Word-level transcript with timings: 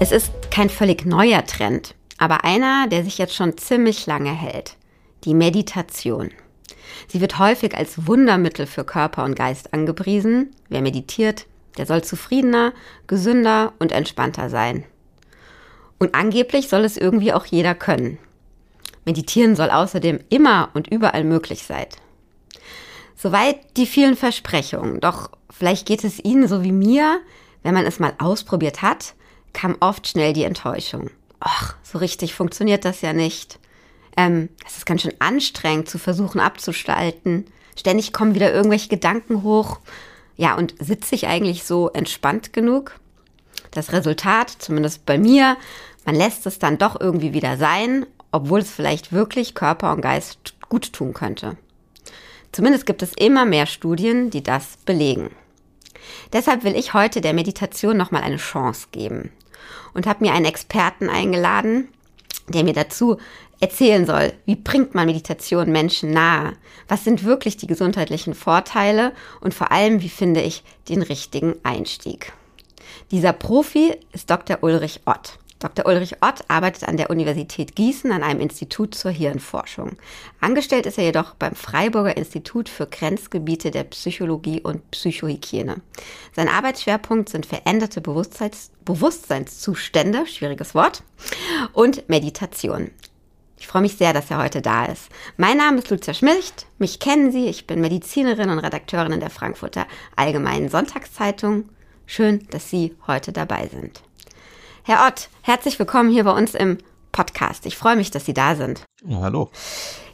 Es 0.00 0.10
ist 0.10 0.32
kein 0.50 0.68
völlig 0.68 1.04
neuer 1.04 1.44
Trend, 1.44 1.94
aber 2.18 2.44
einer, 2.44 2.88
der 2.88 3.04
sich 3.04 3.18
jetzt 3.18 3.34
schon 3.34 3.56
ziemlich 3.56 4.06
lange 4.06 4.32
hält. 4.32 4.76
Die 5.24 5.34
Meditation. 5.34 6.30
Sie 7.08 7.20
wird 7.20 7.38
häufig 7.38 7.76
als 7.76 8.06
Wundermittel 8.06 8.66
für 8.66 8.84
Körper 8.84 9.24
und 9.24 9.36
Geist 9.36 9.72
angepriesen. 9.72 10.50
Wer 10.68 10.82
meditiert, 10.82 11.46
der 11.78 11.86
soll 11.86 12.02
zufriedener, 12.02 12.72
gesünder 13.06 13.72
und 13.78 13.92
entspannter 13.92 14.50
sein. 14.50 14.84
Und 15.98 16.14
angeblich 16.14 16.68
soll 16.68 16.84
es 16.84 16.96
irgendwie 16.96 17.32
auch 17.32 17.46
jeder 17.46 17.74
können. 17.74 18.18
Meditieren 19.04 19.56
soll 19.56 19.70
außerdem 19.70 20.20
immer 20.28 20.70
und 20.74 20.88
überall 20.88 21.24
möglich 21.24 21.64
sein. 21.64 21.86
Soweit 23.16 23.76
die 23.76 23.86
vielen 23.86 24.16
Versprechungen. 24.16 25.00
Doch 25.00 25.30
vielleicht 25.50 25.86
geht 25.86 26.02
es 26.02 26.18
Ihnen 26.18 26.48
so 26.48 26.64
wie 26.64 26.72
mir, 26.72 27.20
wenn 27.62 27.74
man 27.74 27.86
es 27.86 28.00
mal 28.00 28.14
ausprobiert 28.18 28.82
hat, 28.82 29.14
kam 29.52 29.76
oft 29.80 30.06
schnell 30.06 30.32
die 30.32 30.44
Enttäuschung. 30.44 31.10
Ach, 31.40 31.74
so 31.82 31.98
richtig 31.98 32.34
funktioniert 32.34 32.84
das 32.84 33.00
ja 33.00 33.12
nicht. 33.12 33.58
Ähm, 34.16 34.48
es 34.66 34.76
ist 34.76 34.86
ganz 34.86 35.02
schön 35.02 35.14
anstrengend 35.18 35.88
zu 35.88 35.98
versuchen 35.98 36.40
abzustalten. 36.40 37.46
Ständig 37.76 38.12
kommen 38.12 38.34
wieder 38.34 38.52
irgendwelche 38.52 38.88
Gedanken 38.88 39.42
hoch. 39.42 39.80
Ja, 40.36 40.54
und 40.54 40.74
sitze 40.78 41.14
ich 41.14 41.26
eigentlich 41.26 41.64
so 41.64 41.88
entspannt 41.90 42.52
genug? 42.52 42.98
Das 43.70 43.92
Resultat, 43.92 44.50
zumindest 44.50 45.06
bei 45.06 45.18
mir, 45.18 45.56
man 46.04 46.14
lässt 46.14 46.46
es 46.46 46.58
dann 46.58 46.78
doch 46.78 47.00
irgendwie 47.00 47.32
wieder 47.32 47.56
sein, 47.56 48.06
obwohl 48.30 48.60
es 48.60 48.70
vielleicht 48.70 49.12
wirklich 49.12 49.54
Körper 49.54 49.92
und 49.92 50.00
Geist 50.00 50.54
gut 50.68 50.92
tun 50.92 51.12
könnte. 51.12 51.56
Zumindest 52.52 52.86
gibt 52.86 53.02
es 53.02 53.14
immer 53.14 53.46
mehr 53.46 53.66
Studien, 53.66 54.30
die 54.30 54.42
das 54.42 54.76
belegen. 54.84 55.30
Deshalb 56.32 56.64
will 56.64 56.76
ich 56.76 56.94
heute 56.94 57.20
der 57.20 57.32
Meditation 57.32 57.96
nochmal 57.96 58.22
eine 58.22 58.36
Chance 58.36 58.88
geben 58.92 59.30
und 59.94 60.06
habe 60.06 60.24
mir 60.24 60.32
einen 60.32 60.46
Experten 60.46 61.08
eingeladen, 61.08 61.88
der 62.48 62.64
mir 62.64 62.72
dazu 62.72 63.18
erzählen 63.60 64.04
soll, 64.06 64.32
wie 64.44 64.56
bringt 64.56 64.94
man 64.94 65.06
Meditation 65.06 65.70
Menschen 65.70 66.10
nahe? 66.10 66.54
Was 66.88 67.04
sind 67.04 67.24
wirklich 67.24 67.56
die 67.56 67.68
gesundheitlichen 67.68 68.34
Vorteile? 68.34 69.12
Und 69.40 69.54
vor 69.54 69.70
allem, 69.70 70.02
wie 70.02 70.08
finde 70.08 70.42
ich 70.42 70.64
den 70.88 71.02
richtigen 71.02 71.54
Einstieg? 71.62 72.32
Dieser 73.12 73.32
Profi 73.32 73.94
ist 74.12 74.30
Dr. 74.30 74.58
Ulrich 74.62 75.02
Ott. 75.06 75.38
Dr. 75.62 75.86
Ulrich 75.86 76.16
Ott 76.22 76.44
arbeitet 76.48 76.88
an 76.88 76.96
der 76.96 77.08
Universität 77.08 77.76
Gießen 77.76 78.10
an 78.10 78.24
einem 78.24 78.40
Institut 78.40 78.96
zur 78.96 79.12
Hirnforschung. 79.12 79.96
Angestellt 80.40 80.86
ist 80.86 80.98
er 80.98 81.04
jedoch 81.04 81.34
beim 81.34 81.54
Freiburger 81.54 82.16
Institut 82.16 82.68
für 82.68 82.86
Grenzgebiete 82.86 83.70
der 83.70 83.84
Psychologie 83.84 84.60
und 84.60 84.90
Psychohygiene. 84.90 85.76
Sein 86.34 86.48
Arbeitsschwerpunkt 86.48 87.28
sind 87.28 87.46
veränderte 87.46 88.00
Bewusstseins 88.00 88.72
Bewusstseinszustände, 88.84 90.26
schwieriges 90.26 90.74
Wort, 90.74 91.04
und 91.72 92.08
Meditation. 92.08 92.90
Ich 93.56 93.68
freue 93.68 93.82
mich 93.82 93.96
sehr, 93.96 94.12
dass 94.12 94.28
er 94.32 94.42
heute 94.42 94.60
da 94.60 94.86
ist. 94.86 95.08
Mein 95.36 95.58
Name 95.58 95.78
ist 95.78 95.90
Lucia 95.90 96.12
Schmidt. 96.12 96.66
Mich 96.78 96.98
kennen 96.98 97.30
Sie. 97.30 97.46
Ich 97.46 97.68
bin 97.68 97.80
Medizinerin 97.80 98.50
und 98.50 98.58
Redakteurin 98.58 99.12
in 99.12 99.20
der 99.20 99.30
Frankfurter 99.30 99.86
Allgemeinen 100.16 100.68
Sonntagszeitung. 100.68 101.68
Schön, 102.04 102.48
dass 102.50 102.68
Sie 102.68 102.96
heute 103.06 103.30
dabei 103.30 103.68
sind. 103.68 104.02
Herr 104.84 105.06
Ott, 105.06 105.28
herzlich 105.42 105.78
willkommen 105.78 106.10
hier 106.10 106.24
bei 106.24 106.32
uns 106.32 106.56
im 106.56 106.76
Podcast. 107.12 107.66
Ich 107.66 107.76
freue 107.76 107.94
mich, 107.94 108.10
dass 108.10 108.24
Sie 108.24 108.34
da 108.34 108.56
sind. 108.56 108.82
Ja, 109.04 109.20
hallo. 109.20 109.48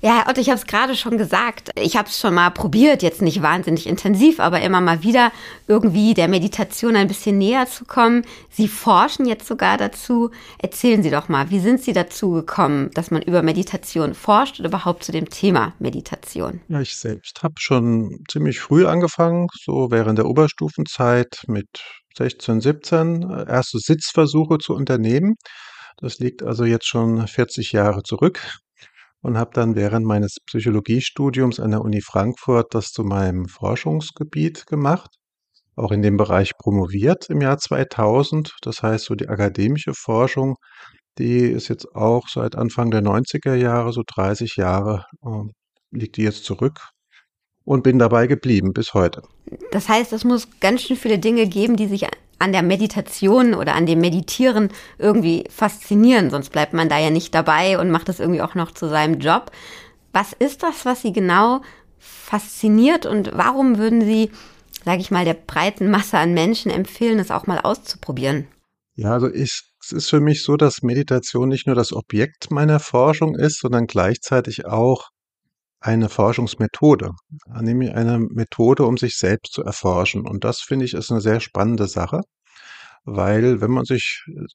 Ja, 0.02 0.18
Herr 0.18 0.28
Ott, 0.28 0.36
ich 0.36 0.50
habe 0.50 0.58
es 0.58 0.66
gerade 0.66 0.94
schon 0.94 1.16
gesagt. 1.16 1.70
Ich 1.74 1.96
habe 1.96 2.06
es 2.06 2.20
schon 2.20 2.34
mal 2.34 2.50
probiert, 2.50 3.02
jetzt 3.02 3.22
nicht 3.22 3.40
wahnsinnig 3.40 3.86
intensiv, 3.86 4.40
aber 4.40 4.60
immer 4.60 4.82
mal 4.82 5.02
wieder 5.02 5.32
irgendwie 5.68 6.12
der 6.12 6.28
Meditation 6.28 6.96
ein 6.96 7.08
bisschen 7.08 7.38
näher 7.38 7.66
zu 7.66 7.86
kommen. 7.86 8.26
Sie 8.50 8.68
forschen 8.68 9.24
jetzt 9.24 9.46
sogar 9.46 9.78
dazu. 9.78 10.32
Erzählen 10.58 11.02
Sie 11.02 11.10
doch 11.10 11.30
mal, 11.30 11.48
wie 11.48 11.60
sind 11.60 11.80
Sie 11.80 11.94
dazu 11.94 12.32
gekommen, 12.32 12.90
dass 12.92 13.10
man 13.10 13.22
über 13.22 13.42
Meditation 13.42 14.12
forscht 14.12 14.60
und 14.60 14.66
überhaupt 14.66 15.02
zu 15.02 15.12
dem 15.12 15.30
Thema 15.30 15.72
Meditation? 15.78 16.60
Ja, 16.68 16.82
ich 16.82 16.94
selbst 16.94 17.42
habe 17.42 17.54
schon 17.56 18.18
ziemlich 18.28 18.60
früh 18.60 18.86
angefangen, 18.86 19.46
so 19.64 19.90
während 19.90 20.18
der 20.18 20.26
Oberstufenzeit 20.26 21.42
mit 21.46 21.68
16, 22.18 22.60
17 22.60 23.22
äh, 23.22 23.48
erste 23.48 23.78
Sitzversuche 23.78 24.58
zu 24.58 24.74
unternehmen. 24.74 25.36
Das 25.96 26.18
liegt 26.18 26.42
also 26.42 26.64
jetzt 26.64 26.86
schon 26.86 27.26
40 27.26 27.72
Jahre 27.72 28.02
zurück 28.02 28.58
und 29.22 29.36
habe 29.38 29.50
dann 29.54 29.74
während 29.74 30.06
meines 30.06 30.36
Psychologiestudiums 30.46 31.60
an 31.60 31.72
der 31.72 31.82
Uni 31.82 32.00
Frankfurt 32.00 32.74
das 32.74 32.92
zu 32.92 33.02
meinem 33.02 33.46
Forschungsgebiet 33.46 34.66
gemacht, 34.66 35.10
auch 35.76 35.92
in 35.92 36.02
dem 36.02 36.16
Bereich 36.16 36.56
promoviert 36.56 37.28
im 37.30 37.40
Jahr 37.40 37.58
2000. 37.58 38.56
Das 38.62 38.82
heißt, 38.82 39.06
so 39.06 39.14
die 39.14 39.28
akademische 39.28 39.92
Forschung, 39.94 40.56
die 41.18 41.40
ist 41.40 41.68
jetzt 41.68 41.94
auch 41.94 42.28
seit 42.28 42.56
Anfang 42.56 42.90
der 42.90 43.02
90er 43.02 43.54
Jahre, 43.54 43.92
so 43.92 44.02
30 44.06 44.56
Jahre, 44.56 45.04
äh, 45.24 45.50
liegt 45.90 46.16
die 46.16 46.22
jetzt 46.22 46.44
zurück 46.44 46.80
und 47.64 47.82
bin 47.82 47.98
dabei 47.98 48.26
geblieben 48.26 48.72
bis 48.72 48.94
heute. 48.94 49.22
Das 49.72 49.88
heißt, 49.88 50.12
es 50.12 50.24
muss 50.24 50.48
ganz 50.60 50.82
schön 50.82 50.96
viele 50.96 51.18
Dinge 51.18 51.46
geben, 51.46 51.76
die 51.76 51.86
sich 51.86 52.06
an 52.38 52.52
der 52.52 52.62
Meditation 52.62 53.54
oder 53.54 53.74
an 53.74 53.86
dem 53.86 54.00
Meditieren 54.00 54.70
irgendwie 54.98 55.44
faszinieren, 55.50 56.30
sonst 56.30 56.50
bleibt 56.50 56.72
man 56.72 56.88
da 56.88 56.98
ja 56.98 57.10
nicht 57.10 57.34
dabei 57.34 57.78
und 57.78 57.90
macht 57.90 58.08
es 58.08 58.20
irgendwie 58.20 58.42
auch 58.42 58.54
noch 58.54 58.72
zu 58.72 58.88
seinem 58.88 59.18
Job. 59.18 59.50
Was 60.12 60.32
ist 60.32 60.62
das, 60.62 60.84
was 60.84 61.02
Sie 61.02 61.12
genau 61.12 61.62
fasziniert 61.98 63.06
und 63.06 63.30
warum 63.34 63.78
würden 63.78 64.02
Sie, 64.02 64.30
sage 64.84 65.00
ich 65.00 65.10
mal, 65.10 65.24
der 65.24 65.34
breiten 65.34 65.90
Masse 65.90 66.18
an 66.18 66.32
Menschen 66.32 66.70
empfehlen, 66.70 67.18
es 67.18 67.30
auch 67.30 67.46
mal 67.46 67.58
auszuprobieren? 67.58 68.46
Ja, 68.94 69.12
also 69.12 69.28
ich, 69.28 69.62
es 69.80 69.92
ist 69.92 70.10
für 70.10 70.20
mich 70.20 70.42
so, 70.42 70.56
dass 70.56 70.82
Meditation 70.82 71.48
nicht 71.48 71.66
nur 71.66 71.76
das 71.76 71.92
Objekt 71.92 72.50
meiner 72.50 72.80
Forschung 72.80 73.36
ist, 73.36 73.60
sondern 73.60 73.86
gleichzeitig 73.86 74.66
auch 74.66 75.10
eine 75.80 76.08
Forschungsmethode, 76.08 77.10
nämlich 77.60 77.94
eine 77.94 78.18
Methode, 78.18 78.84
um 78.84 78.96
sich 78.96 79.16
selbst 79.16 79.52
zu 79.52 79.62
erforschen. 79.62 80.26
Und 80.26 80.44
das 80.44 80.60
finde 80.60 80.84
ich 80.84 80.94
ist 80.94 81.10
eine 81.10 81.20
sehr 81.20 81.40
spannende 81.40 81.86
Sache, 81.88 82.20
weil 83.04 83.60
wenn 83.60 83.70
man 83.70 83.84
sich 83.84 84.24
äh, 84.28 84.46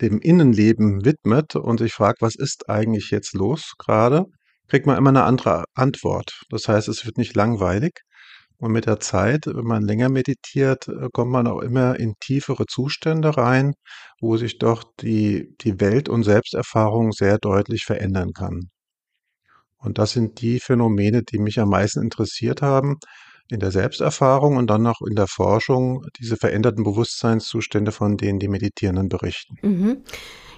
dem 0.00 0.20
Innenleben 0.20 1.04
widmet 1.04 1.56
und 1.56 1.78
sich 1.78 1.92
fragt, 1.94 2.22
was 2.22 2.34
ist 2.36 2.68
eigentlich 2.68 3.10
jetzt 3.10 3.34
los 3.34 3.74
gerade, 3.78 4.26
kriegt 4.68 4.86
man 4.86 4.98
immer 4.98 5.10
eine 5.10 5.24
andere 5.24 5.64
Antwort. 5.74 6.42
Das 6.50 6.68
heißt, 6.68 6.88
es 6.88 7.06
wird 7.06 7.18
nicht 7.18 7.36
langweilig. 7.36 8.00
Und 8.58 8.72
mit 8.72 8.86
der 8.86 9.00
Zeit, 9.00 9.46
wenn 9.46 9.64
man 9.64 9.82
länger 9.82 10.08
meditiert, 10.08 10.88
äh, 10.88 11.08
kommt 11.12 11.32
man 11.32 11.46
auch 11.48 11.60
immer 11.60 11.98
in 11.98 12.14
tiefere 12.20 12.66
Zustände 12.66 13.36
rein, 13.36 13.74
wo 14.20 14.36
sich 14.36 14.58
doch 14.58 14.84
die, 15.00 15.56
die 15.60 15.80
Welt- 15.80 16.08
und 16.08 16.22
Selbsterfahrung 16.24 17.12
sehr 17.12 17.38
deutlich 17.38 17.84
verändern 17.84 18.32
kann. 18.32 18.71
Und 19.82 19.98
das 19.98 20.12
sind 20.12 20.40
die 20.40 20.60
Phänomene, 20.60 21.22
die 21.22 21.38
mich 21.38 21.58
am 21.60 21.70
meisten 21.70 22.00
interessiert 22.00 22.62
haben 22.62 22.98
in 23.48 23.60
der 23.60 23.70
Selbsterfahrung 23.70 24.56
und 24.56 24.68
dann 24.68 24.86
auch 24.86 25.02
in 25.06 25.14
der 25.14 25.26
Forschung, 25.26 26.06
diese 26.18 26.36
veränderten 26.36 26.84
Bewusstseinszustände, 26.84 27.92
von 27.92 28.16
denen 28.16 28.38
die 28.38 28.48
Meditierenden 28.48 29.08
berichten. 29.08 29.56
Mhm. 29.62 29.96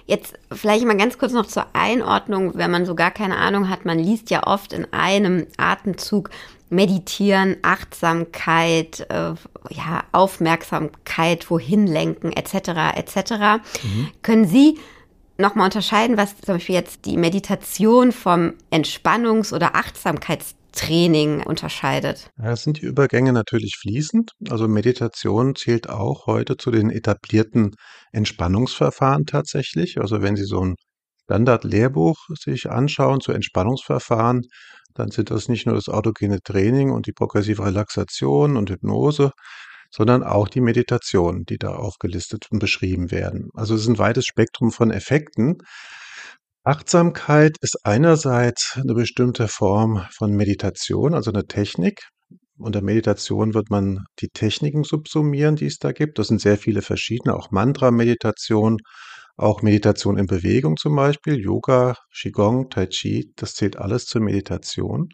Jetzt 0.07 0.35
vielleicht 0.51 0.85
mal 0.85 0.95
ganz 0.95 1.17
kurz 1.17 1.33
noch 1.33 1.47
zur 1.47 1.65
Einordnung, 1.73 2.53
wenn 2.55 2.69
man 2.69 2.85
so 2.85 2.93
gar 2.93 3.09
keine 3.09 3.37
Ahnung 3.37 3.69
hat, 3.69 3.85
man 3.85 3.97
liest 3.97 4.29
ja 4.29 4.45
oft 4.45 4.71
in 4.71 4.85
einem 4.93 5.47
Atemzug 5.57 6.29
Meditieren, 6.69 7.57
Achtsamkeit, 7.61 9.05
äh, 9.09 9.33
ja, 9.69 10.03
Aufmerksamkeit, 10.11 11.49
wohin 11.49 11.85
lenken, 11.85 12.31
etc., 12.31 12.95
etc. 12.95 13.31
Mhm. 13.83 14.09
Können 14.23 14.47
Sie 14.47 14.79
nochmal 15.37 15.65
unterscheiden, 15.65 16.17
was 16.17 16.39
zum 16.39 16.55
Beispiel 16.55 16.75
jetzt 16.75 17.05
die 17.05 17.17
Meditation 17.17 18.11
vom 18.11 18.53
Entspannungs- 18.71 19.53
oder 19.53 19.75
Achtsamkeitstraining 19.75 21.43
unterscheidet? 21.43 22.29
Ja, 22.41 22.55
sind 22.55 22.81
die 22.81 22.85
Übergänge 22.85 23.33
natürlich 23.33 23.75
fließend. 23.79 24.31
Also 24.49 24.67
Meditation 24.67 25.55
zählt 25.55 25.89
auch 25.89 26.27
heute 26.27 26.57
zu 26.57 26.71
den 26.71 26.89
etablierten 26.89 27.71
Entspannungsverfahren 28.11 29.25
tatsächlich. 29.25 29.99
Also 29.99 30.21
wenn 30.21 30.35
Sie 30.35 30.45
so 30.45 30.61
ein 30.61 30.75
Standard-Lehrbuch 31.25 32.15
sich 32.39 32.69
anschauen 32.69 33.19
zu 33.19 33.31
Entspannungsverfahren, 33.31 34.41
dann 34.93 35.11
sind 35.11 35.29
das 35.29 35.49
nicht 35.49 35.65
nur 35.65 35.75
das 35.75 35.89
autogene 35.89 36.39
Training 36.41 36.91
und 36.91 37.07
die 37.07 37.11
progressive 37.11 37.65
Relaxation 37.65 38.55
und 38.55 38.69
Hypnose, 38.69 39.31
sondern 39.95 40.23
auch 40.23 40.49
die 40.49 40.59
Meditationen, 40.59 41.45
die 41.45 41.57
da 41.57 41.75
aufgelistet 41.75 42.47
und 42.51 42.59
beschrieben 42.59 43.11
werden. 43.11 43.49
Also 43.53 43.75
es 43.75 43.81
ist 43.81 43.87
ein 43.87 43.97
weites 43.97 44.25
Spektrum 44.25 44.71
von 44.71 44.91
Effekten. 44.91 45.59
Achtsamkeit 46.65 47.55
ist 47.61 47.77
einerseits 47.85 48.77
eine 48.81 48.93
bestimmte 48.93 49.47
Form 49.47 50.05
von 50.11 50.31
Meditation, 50.31 51.13
also 51.13 51.31
eine 51.31 51.45
Technik. 51.45 52.09
Unter 52.57 52.81
Meditation 52.81 53.53
wird 53.53 53.69
man 53.69 54.03
die 54.19 54.29
Techniken 54.29 54.83
subsumieren, 54.83 55.55
die 55.55 55.67
es 55.67 55.77
da 55.77 55.93
gibt. 55.93 56.19
Das 56.19 56.27
sind 56.27 56.41
sehr 56.41 56.57
viele 56.57 56.81
verschiedene, 56.81 57.35
auch 57.35 57.51
Mantra-Meditation, 57.51 58.79
auch 59.37 59.61
Meditation 59.61 60.17
in 60.17 60.25
Bewegung 60.25 60.75
zum 60.75 60.95
Beispiel, 60.95 61.39
Yoga, 61.39 61.95
Qigong, 62.13 62.69
Tai 62.69 62.87
Chi, 62.87 63.31
das 63.37 63.53
zählt 63.53 63.77
alles 63.77 64.05
zur 64.05 64.21
Meditation. 64.21 65.09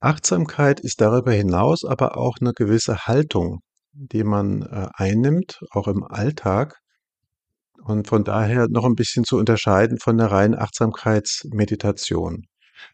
Achtsamkeit 0.00 0.80
ist 0.80 1.00
darüber 1.00 1.32
hinaus 1.32 1.84
aber 1.84 2.16
auch 2.18 2.36
eine 2.40 2.52
gewisse 2.52 3.06
Haltung, 3.06 3.60
die 3.94 4.24
man 4.24 4.62
äh, 4.62 4.88
einnimmt, 4.94 5.60
auch 5.70 5.88
im 5.88 6.04
Alltag, 6.04 6.78
und 7.82 8.08
von 8.08 8.24
daher 8.24 8.66
noch 8.68 8.84
ein 8.84 8.94
bisschen 8.94 9.24
zu 9.24 9.36
unterscheiden 9.36 9.98
von 9.98 10.16
der 10.16 10.30
reinen 10.30 10.58
Achtsamkeitsmeditation. 10.58 12.46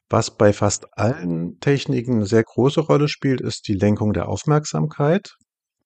Was 0.09 0.37
bei 0.37 0.53
fast 0.53 0.87
allen 0.99 1.59
Techniken 1.61 2.17
eine 2.17 2.27
sehr 2.27 2.43
große 2.43 2.81
Rolle 2.81 3.09
spielt, 3.09 3.41
ist 3.41 3.69
die 3.69 3.75
Lenkung 3.75 4.13
der 4.13 4.29
Aufmerksamkeit, 4.29 5.35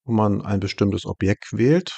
wo 0.05 0.13
man 0.13 0.43
ein 0.43 0.61
bestimmtes 0.61 1.05
Objekt 1.07 1.53
wählt, 1.53 1.93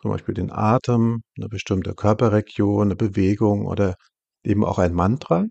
zum 0.00 0.10
Beispiel 0.10 0.34
den 0.34 0.52
Atem, 0.52 1.22
eine 1.36 1.48
bestimmte 1.48 1.94
Körperregion, 1.94 2.88
eine 2.88 2.96
Bewegung 2.96 3.66
oder 3.66 3.96
eben 4.44 4.64
auch 4.64 4.78
ein 4.78 4.94
Mantra. 4.94 5.46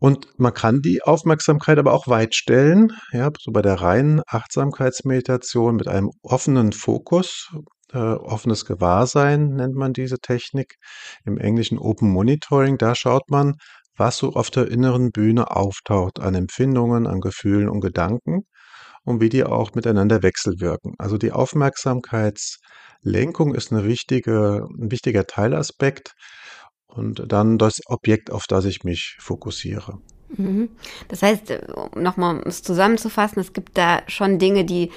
Und 0.00 0.28
man 0.38 0.54
kann 0.54 0.80
die 0.80 1.02
Aufmerksamkeit 1.02 1.78
aber 1.78 1.92
auch 1.92 2.06
weit 2.06 2.34
stellen, 2.34 2.92
ja, 3.12 3.30
so 3.40 3.50
bei 3.50 3.62
der 3.62 3.80
reinen 3.80 4.22
Achtsamkeitsmeditation 4.26 5.76
mit 5.76 5.88
einem 5.88 6.10
offenen 6.22 6.72
Fokus, 6.72 7.50
äh, 7.92 7.98
offenes 7.98 8.64
Gewahrsein 8.64 9.54
nennt 9.54 9.74
man 9.74 9.92
diese 9.92 10.18
Technik. 10.18 10.76
Im 11.24 11.38
Englischen 11.38 11.78
Open 11.78 12.10
Monitoring, 12.10 12.78
da 12.78 12.94
schaut 12.94 13.28
man, 13.30 13.54
was 13.96 14.18
so 14.18 14.34
auf 14.34 14.50
der 14.50 14.70
inneren 14.70 15.10
Bühne 15.10 15.50
auftaucht 15.50 16.20
an 16.20 16.34
Empfindungen, 16.34 17.06
an 17.06 17.20
Gefühlen 17.20 17.68
und 17.68 17.80
Gedanken 17.80 18.42
und 19.04 19.20
wie 19.20 19.28
die 19.28 19.44
auch 19.44 19.74
miteinander 19.74 20.22
wechselwirken. 20.22 20.94
Also 20.98 21.18
die 21.18 21.32
Aufmerksamkeitslenkung 21.32 23.54
ist 23.54 23.72
eine 23.72 23.84
wichtige, 23.84 24.66
ein 24.78 24.90
wichtiger 24.92 25.26
Teilaspekt 25.26 26.12
und 26.88 27.24
dann 27.30 27.58
das 27.58 27.80
Objekt, 27.86 28.30
auf 28.30 28.46
das 28.48 28.64
ich 28.64 28.84
mich 28.84 29.16
fokussiere. 29.20 29.98
Mhm. 30.36 30.70
Das 31.08 31.22
heißt, 31.22 31.52
nochmal, 31.96 32.36
um 32.36 32.42
es 32.46 32.62
zusammenzufassen, 32.62 33.40
es 33.40 33.52
gibt 33.52 33.78
da 33.78 34.02
schon 34.06 34.38
Dinge, 34.38 34.64
die 34.64 34.90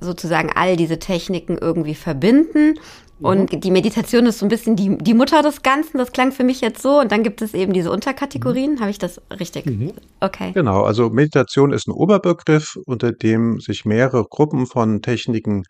sozusagen 0.00 0.50
all 0.54 0.76
diese 0.76 0.98
Techniken 0.98 1.58
irgendwie 1.58 1.94
verbinden. 1.94 2.74
Mhm. 3.18 3.26
Und 3.26 3.64
die 3.64 3.70
Meditation 3.70 4.26
ist 4.26 4.38
so 4.38 4.46
ein 4.46 4.48
bisschen 4.48 4.76
die, 4.76 4.96
die 4.98 5.14
Mutter 5.14 5.42
des 5.42 5.62
Ganzen. 5.62 5.98
Das 5.98 6.12
klang 6.12 6.32
für 6.32 6.44
mich 6.44 6.60
jetzt 6.60 6.82
so. 6.82 7.00
Und 7.00 7.12
dann 7.12 7.22
gibt 7.22 7.42
es 7.42 7.54
eben 7.54 7.72
diese 7.72 7.90
Unterkategorien. 7.90 8.74
Mhm. 8.74 8.80
Habe 8.80 8.90
ich 8.90 8.98
das 8.98 9.20
richtig? 9.38 9.66
Mhm. 9.66 9.92
Okay. 10.20 10.52
Genau. 10.52 10.82
Also 10.82 11.10
Meditation 11.10 11.72
ist 11.72 11.88
ein 11.88 11.92
Oberbegriff, 11.92 12.76
unter 12.86 13.12
dem 13.12 13.60
sich 13.60 13.84
mehrere 13.84 14.24
Gruppen 14.24 14.66
von 14.66 15.02
Techniken 15.02 15.64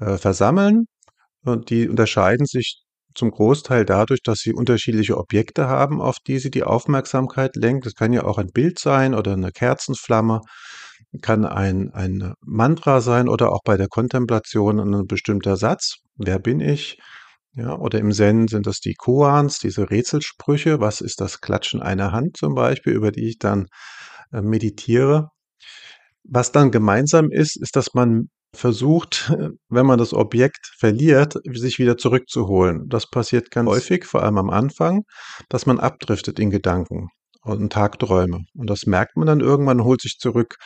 äh, 0.00 0.16
versammeln. 0.16 0.86
Und 1.44 1.70
die 1.70 1.88
unterscheiden 1.88 2.46
sich 2.46 2.82
zum 3.16 3.30
Großteil 3.30 3.84
dadurch, 3.84 4.20
dass 4.22 4.40
sie 4.40 4.52
unterschiedliche 4.52 5.16
Objekte 5.16 5.68
haben, 5.68 6.00
auf 6.00 6.18
die 6.26 6.38
sie 6.38 6.50
die 6.50 6.64
Aufmerksamkeit 6.64 7.56
lenkt. 7.56 7.86
Das 7.86 7.94
kann 7.94 8.12
ja 8.12 8.24
auch 8.24 8.38
ein 8.38 8.50
Bild 8.52 8.78
sein 8.78 9.14
oder 9.14 9.32
eine 9.32 9.52
Kerzenflamme, 9.52 10.40
kann 11.22 11.44
ein, 11.44 11.90
ein 11.92 12.34
Mantra 12.40 13.00
sein 13.00 13.28
oder 13.28 13.52
auch 13.52 13.62
bei 13.64 13.76
der 13.76 13.88
Kontemplation 13.88 14.78
ein 14.78 15.06
bestimmter 15.06 15.56
Satz. 15.56 15.96
Wer 16.16 16.38
bin 16.38 16.60
ich? 16.60 16.98
Ja, 17.54 17.74
oder 17.78 17.98
im 17.98 18.12
Zen 18.12 18.48
sind 18.48 18.66
das 18.66 18.80
die 18.80 18.94
Koans, 18.94 19.58
diese 19.58 19.90
Rätselsprüche. 19.90 20.80
Was 20.80 21.00
ist 21.00 21.22
das 21.22 21.40
Klatschen 21.40 21.80
einer 21.80 22.12
Hand 22.12 22.36
zum 22.36 22.54
Beispiel, 22.54 22.92
über 22.92 23.12
die 23.12 23.28
ich 23.28 23.38
dann 23.38 23.66
äh, 24.30 24.42
meditiere? 24.42 25.30
Was 26.24 26.52
dann 26.52 26.70
gemeinsam 26.70 27.30
ist, 27.30 27.56
ist, 27.56 27.76
dass 27.76 27.94
man 27.94 28.28
versucht, 28.56 29.32
wenn 29.68 29.86
man 29.86 29.98
das 29.98 30.12
Objekt 30.12 30.70
verliert, 30.78 31.38
sich 31.54 31.78
wieder 31.78 31.96
zurückzuholen. 31.96 32.88
Das 32.88 33.08
passiert 33.08 33.50
ganz 33.50 33.68
häufig, 33.68 34.04
vor 34.04 34.22
allem 34.22 34.38
am 34.38 34.50
Anfang, 34.50 35.02
dass 35.48 35.66
man 35.66 35.80
abdriftet 35.80 36.38
in 36.38 36.50
Gedanken 36.50 37.08
und 37.42 37.72
Tagträume. 37.72 38.40
Und 38.54 38.70
das 38.70 38.86
merkt 38.86 39.16
man 39.16 39.26
dann 39.26 39.40
irgendwann, 39.40 39.84
holt 39.84 40.00
sich 40.00 40.16
zurück. 40.18 40.56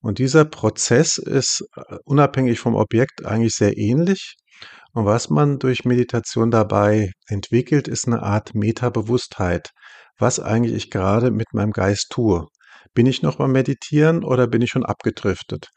Und 0.00 0.18
dieser 0.18 0.44
Prozess 0.44 1.18
ist 1.18 1.64
äh, 1.76 1.96
unabhängig 2.04 2.60
vom 2.60 2.76
Objekt 2.76 3.24
eigentlich 3.26 3.54
sehr 3.54 3.76
ähnlich. 3.76 4.36
Und 4.92 5.04
was 5.04 5.30
man 5.30 5.58
durch 5.58 5.84
Meditation 5.84 6.50
dabei 6.50 7.10
entwickelt, 7.26 7.88
ist 7.88 8.06
eine 8.06 8.22
Art 8.22 8.54
Metabewusstheit. 8.54 9.70
Was 10.18 10.40
eigentlich 10.40 10.74
ich 10.74 10.90
gerade 10.90 11.30
mit 11.30 11.52
meinem 11.52 11.72
Geist 11.72 12.08
tue. 12.10 12.46
Bin 12.94 13.06
ich 13.06 13.22
noch 13.22 13.36
beim 13.36 13.52
Meditieren 13.52 14.24
oder 14.24 14.46
bin 14.46 14.62
ich 14.62 14.70
schon 14.70 14.84
abgedriftet? 14.84 15.68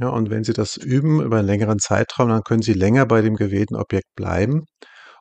Ja, 0.00 0.10
und 0.10 0.30
wenn 0.30 0.44
Sie 0.44 0.52
das 0.52 0.76
üben 0.76 1.20
über 1.20 1.38
einen 1.38 1.46
längeren 1.46 1.78
Zeitraum, 1.80 2.28
dann 2.28 2.44
können 2.44 2.62
Sie 2.62 2.72
länger 2.72 3.04
bei 3.06 3.20
dem 3.20 3.34
gewählten 3.34 3.74
Objekt 3.74 4.14
bleiben. 4.14 4.66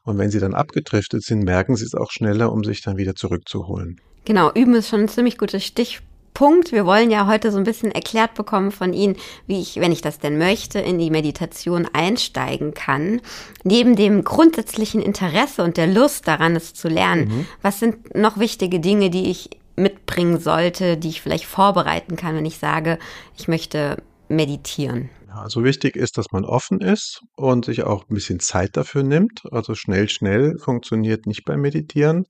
Und 0.03 0.17
wenn 0.19 0.29
Sie 0.29 0.39
dann 0.39 0.53
abgedriftet 0.53 1.23
sind, 1.23 1.43
merken 1.43 1.75
Sie 1.75 1.83
es 1.83 1.95
auch 1.95 2.11
schneller, 2.11 2.51
um 2.51 2.63
sich 2.63 2.81
dann 2.81 2.97
wieder 2.97 3.15
zurückzuholen. 3.15 3.99
Genau, 4.25 4.51
üben 4.53 4.75
ist 4.75 4.89
schon 4.89 5.01
ein 5.01 5.07
ziemlich 5.09 5.39
guter 5.39 5.59
Stichpunkt. 5.59 6.71
Wir 6.71 6.85
wollen 6.85 7.09
ja 7.09 7.25
heute 7.25 7.51
so 7.51 7.57
ein 7.57 7.63
bisschen 7.63 7.91
erklärt 7.91 8.35
bekommen 8.35 8.71
von 8.71 8.93
Ihnen, 8.93 9.15
wie 9.47 9.59
ich, 9.59 9.77
wenn 9.77 9.91
ich 9.91 10.01
das 10.01 10.19
denn 10.19 10.37
möchte, 10.37 10.79
in 10.79 10.99
die 10.99 11.09
Meditation 11.09 11.87
einsteigen 11.91 12.75
kann. 12.75 13.19
Neben 13.63 13.95
dem 13.95 14.23
grundsätzlichen 14.23 15.01
Interesse 15.01 15.63
und 15.63 15.77
der 15.77 15.87
Lust 15.87 16.27
daran, 16.27 16.55
es 16.55 16.75
zu 16.75 16.87
lernen, 16.87 17.29
mhm. 17.29 17.45
was 17.63 17.79
sind 17.79 18.15
noch 18.15 18.37
wichtige 18.37 18.79
Dinge, 18.79 19.09
die 19.09 19.31
ich 19.31 19.49
mitbringen 19.75 20.39
sollte, 20.39 20.97
die 20.97 21.09
ich 21.09 21.21
vielleicht 21.21 21.45
vorbereiten 21.45 22.15
kann, 22.15 22.35
wenn 22.35 22.45
ich 22.45 22.57
sage, 22.59 22.99
ich 23.37 23.47
möchte 23.47 23.97
meditieren? 24.29 25.09
Also 25.29 25.63
wichtig 25.63 25.95
ist, 25.95 26.17
dass 26.17 26.27
man 26.31 26.45
offen 26.45 26.81
ist 26.81 27.21
und 27.35 27.65
sich 27.65 27.83
auch 27.83 28.09
ein 28.09 28.13
bisschen 28.13 28.39
Zeit 28.39 28.75
dafür 28.75 29.03
nimmt. 29.03 29.41
Also 29.51 29.75
schnell, 29.75 30.09
schnell 30.09 30.57
funktioniert 30.57 31.25
nicht 31.25 31.45
beim 31.45 31.61
Meditieren. 31.61 32.25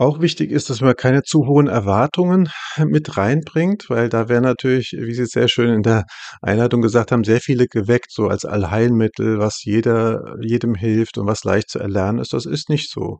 Auch 0.00 0.20
wichtig 0.20 0.52
ist, 0.52 0.70
dass 0.70 0.80
man 0.80 0.94
keine 0.94 1.22
zu 1.24 1.46
hohen 1.46 1.66
Erwartungen 1.66 2.50
mit 2.84 3.16
reinbringt, 3.16 3.90
weil 3.90 4.08
da 4.08 4.28
wäre 4.28 4.40
natürlich, 4.40 4.94
wie 4.96 5.12
Sie 5.12 5.26
sehr 5.26 5.48
schön 5.48 5.70
in 5.70 5.82
der 5.82 6.04
Einleitung 6.40 6.82
gesagt 6.82 7.10
haben, 7.10 7.24
sehr 7.24 7.40
viele 7.40 7.66
geweckt, 7.66 8.12
so 8.12 8.28
als 8.28 8.44
Allheilmittel, 8.44 9.40
was 9.40 9.64
jeder, 9.64 10.36
jedem 10.40 10.76
hilft 10.76 11.18
und 11.18 11.26
was 11.26 11.42
leicht 11.42 11.70
zu 11.70 11.80
erlernen 11.80 12.20
ist. 12.20 12.32
Das 12.32 12.46
ist 12.46 12.68
nicht 12.68 12.92
so. 12.92 13.18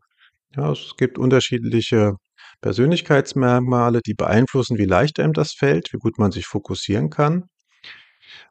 Ja, 0.56 0.70
es 0.70 0.92
gibt 0.96 1.18
unterschiedliche 1.18 2.12
Persönlichkeitsmerkmale, 2.60 4.00
die 4.04 4.14
beeinflussen, 4.14 4.78
wie 4.78 4.84
leicht 4.84 5.20
einem 5.20 5.32
das 5.32 5.52
fällt, 5.52 5.92
wie 5.92 5.98
gut 5.98 6.18
man 6.18 6.32
sich 6.32 6.46
fokussieren 6.46 7.10
kann. 7.10 7.44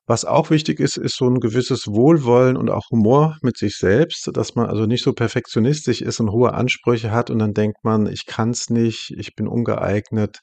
Was 0.05 0.23
auch 0.23 0.49
wichtig 0.49 0.79
ist, 0.79 0.95
ist 0.95 1.17
so 1.17 1.29
ein 1.29 1.41
gewisses 1.41 1.87
Wohlwollen 1.87 2.55
und 2.55 2.69
auch 2.69 2.89
Humor 2.91 3.37
mit 3.41 3.57
sich 3.57 3.75
selbst, 3.75 4.29
dass 4.33 4.55
man 4.55 4.67
also 4.67 4.85
nicht 4.85 5.03
so 5.03 5.11
perfektionistisch 5.11 6.01
ist 6.01 6.21
und 6.21 6.31
hohe 6.31 6.53
Ansprüche 6.53 7.11
hat 7.11 7.29
und 7.29 7.39
dann 7.39 7.53
denkt 7.53 7.83
man, 7.83 8.07
ich 8.07 8.25
kann 8.25 8.51
es 8.51 8.69
nicht, 8.69 9.13
ich 9.17 9.35
bin 9.35 9.47
ungeeignet 9.47 10.39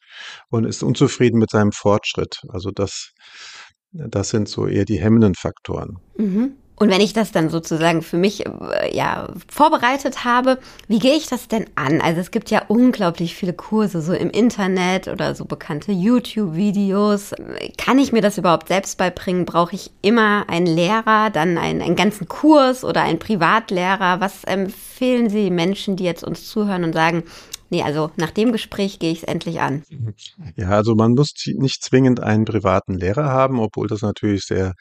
und 0.50 0.64
ist 0.64 0.82
unzufrieden 0.82 1.38
mit 1.38 1.50
seinem 1.50 1.72
Fortschritt. 1.72 2.42
Also 2.48 2.70
das, 2.70 3.12
das 3.92 4.28
sind 4.28 4.48
so 4.48 4.66
eher 4.66 4.84
die 4.84 5.00
hemmenden 5.00 5.34
Faktoren. 5.34 5.96
Mhm. 6.18 6.56
Und 6.76 6.90
wenn 6.90 7.00
ich 7.00 7.12
das 7.12 7.30
dann 7.30 7.50
sozusagen 7.50 8.02
für 8.02 8.16
mich 8.16 8.46
äh, 8.46 8.94
ja 8.94 9.28
vorbereitet 9.48 10.24
habe, 10.24 10.58
wie 10.88 10.98
gehe 10.98 11.14
ich 11.14 11.28
das 11.28 11.46
denn 11.46 11.66
an? 11.76 12.00
Also 12.00 12.20
es 12.20 12.32
gibt 12.32 12.50
ja 12.50 12.62
unglaublich 12.66 13.36
viele 13.36 13.52
Kurse 13.52 14.00
so 14.00 14.12
im 14.12 14.30
Internet 14.30 15.06
oder 15.06 15.34
so 15.36 15.44
bekannte 15.44 15.92
YouTube-Videos. 15.92 17.34
Kann 17.78 17.98
ich 17.98 18.12
mir 18.12 18.22
das 18.22 18.38
überhaupt 18.38 18.68
selbst 18.68 18.98
beibringen? 18.98 19.44
Brauche 19.44 19.76
ich 19.76 19.92
immer 20.02 20.48
einen 20.48 20.66
Lehrer, 20.66 21.30
dann 21.30 21.58
einen, 21.58 21.80
einen 21.80 21.96
ganzen 21.96 22.26
Kurs 22.26 22.84
oder 22.84 23.02
einen 23.02 23.20
Privatlehrer? 23.20 24.20
Was 24.20 24.42
empfehlen 24.42 25.30
Sie 25.30 25.50
Menschen, 25.50 25.94
die 25.94 26.04
jetzt 26.04 26.24
uns 26.24 26.48
zuhören 26.48 26.84
und 26.84 26.92
sagen, 26.92 27.22
Nee, 27.70 27.82
also 27.82 28.10
nach 28.16 28.30
dem 28.30 28.52
Gespräch 28.52 29.00
gehe 29.00 29.10
ich 29.10 29.22
es 29.22 29.24
endlich 29.24 29.60
an. 29.60 29.82
Ja, 30.54 30.68
also 30.68 30.94
man 30.94 31.12
muss 31.12 31.32
nicht 31.46 31.82
zwingend 31.82 32.20
einen 32.20 32.44
privaten 32.44 32.94
Lehrer 32.94 33.24
haben, 33.24 33.58
obwohl 33.58 33.88
das 33.88 34.02
natürlich 34.02 34.44
sehr 34.44 34.74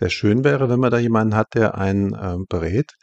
sehr 0.00 0.10
schön 0.10 0.44
wäre, 0.44 0.68
wenn 0.68 0.80
man 0.80 0.90
da 0.90 0.98
jemanden 0.98 1.36
hat, 1.36 1.54
der 1.54 1.76
einen 1.76 2.14
äh, 2.14 2.36
berät. 2.48 2.94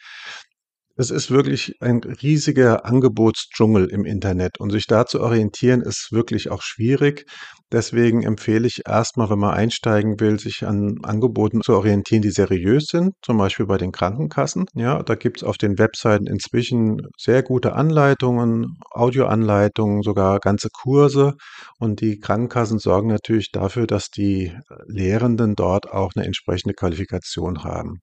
Es 0.99 1.11
ist 1.11 1.29
wirklich 1.29 1.75
ein 1.79 1.99
riesiger 1.99 2.83
Angebotsdschungel 2.83 3.85
im 3.85 4.03
Internet 4.03 4.59
und 4.59 4.71
sich 4.71 4.87
da 4.87 5.05
zu 5.05 5.21
orientieren 5.21 5.81
ist 5.81 6.09
wirklich 6.11 6.49
auch 6.49 6.63
schwierig. 6.63 7.25
Deswegen 7.71 8.23
empfehle 8.23 8.65
ich 8.65 8.81
erstmal, 8.87 9.29
wenn 9.29 9.37
man 9.37 9.53
einsteigen 9.53 10.19
will, 10.19 10.39
sich 10.39 10.65
an 10.65 10.95
Angeboten 11.03 11.61
zu 11.61 11.73
orientieren, 11.75 12.23
die 12.23 12.31
seriös 12.31 12.87
sind, 12.87 13.13
zum 13.21 13.37
Beispiel 13.37 13.67
bei 13.67 13.77
den 13.77 13.91
Krankenkassen. 13.91 14.65
Ja, 14.73 15.03
da 15.03 15.13
gibt 15.13 15.37
es 15.37 15.43
auf 15.43 15.57
den 15.57 15.77
Webseiten 15.77 16.25
inzwischen 16.25 16.97
sehr 17.15 17.43
gute 17.43 17.73
Anleitungen, 17.73 18.79
Audioanleitungen, 18.89 20.01
sogar 20.01 20.39
ganze 20.39 20.69
Kurse. 20.73 21.35
Und 21.77 22.01
die 22.01 22.17
Krankenkassen 22.17 22.79
sorgen 22.79 23.09
natürlich 23.09 23.51
dafür, 23.51 23.85
dass 23.85 24.09
die 24.09 24.51
Lehrenden 24.87 25.53
dort 25.53 25.91
auch 25.91 26.13
eine 26.15 26.25
entsprechende 26.25 26.73
Qualifikation 26.73 27.63
haben. 27.63 28.01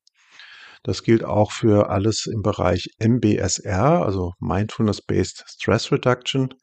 Das 0.85 1.03
gilt 1.03 1.25
auch 1.25 1.51
für 1.51 1.89
alles 1.89 2.27
im 2.27 2.43
Bereich 2.43 2.91
MBSR, 2.99 4.05
also 4.05 4.33
Mindfulness-Based 4.39 5.45
Stress 5.49 5.91
Reduction. 5.91 6.55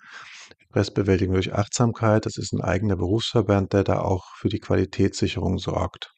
Stressbewältigung 0.69 1.33
durch 1.33 1.53
Achtsamkeit. 1.53 2.25
Das 2.25 2.37
ist 2.37 2.53
ein 2.53 2.61
eigener 2.61 2.95
Berufsverband, 2.95 3.73
der 3.73 3.83
da 3.83 3.99
auch 3.99 4.25
für 4.37 4.47
die 4.47 4.59
Qualitätssicherung 4.59 5.57
sorgt. 5.57 6.13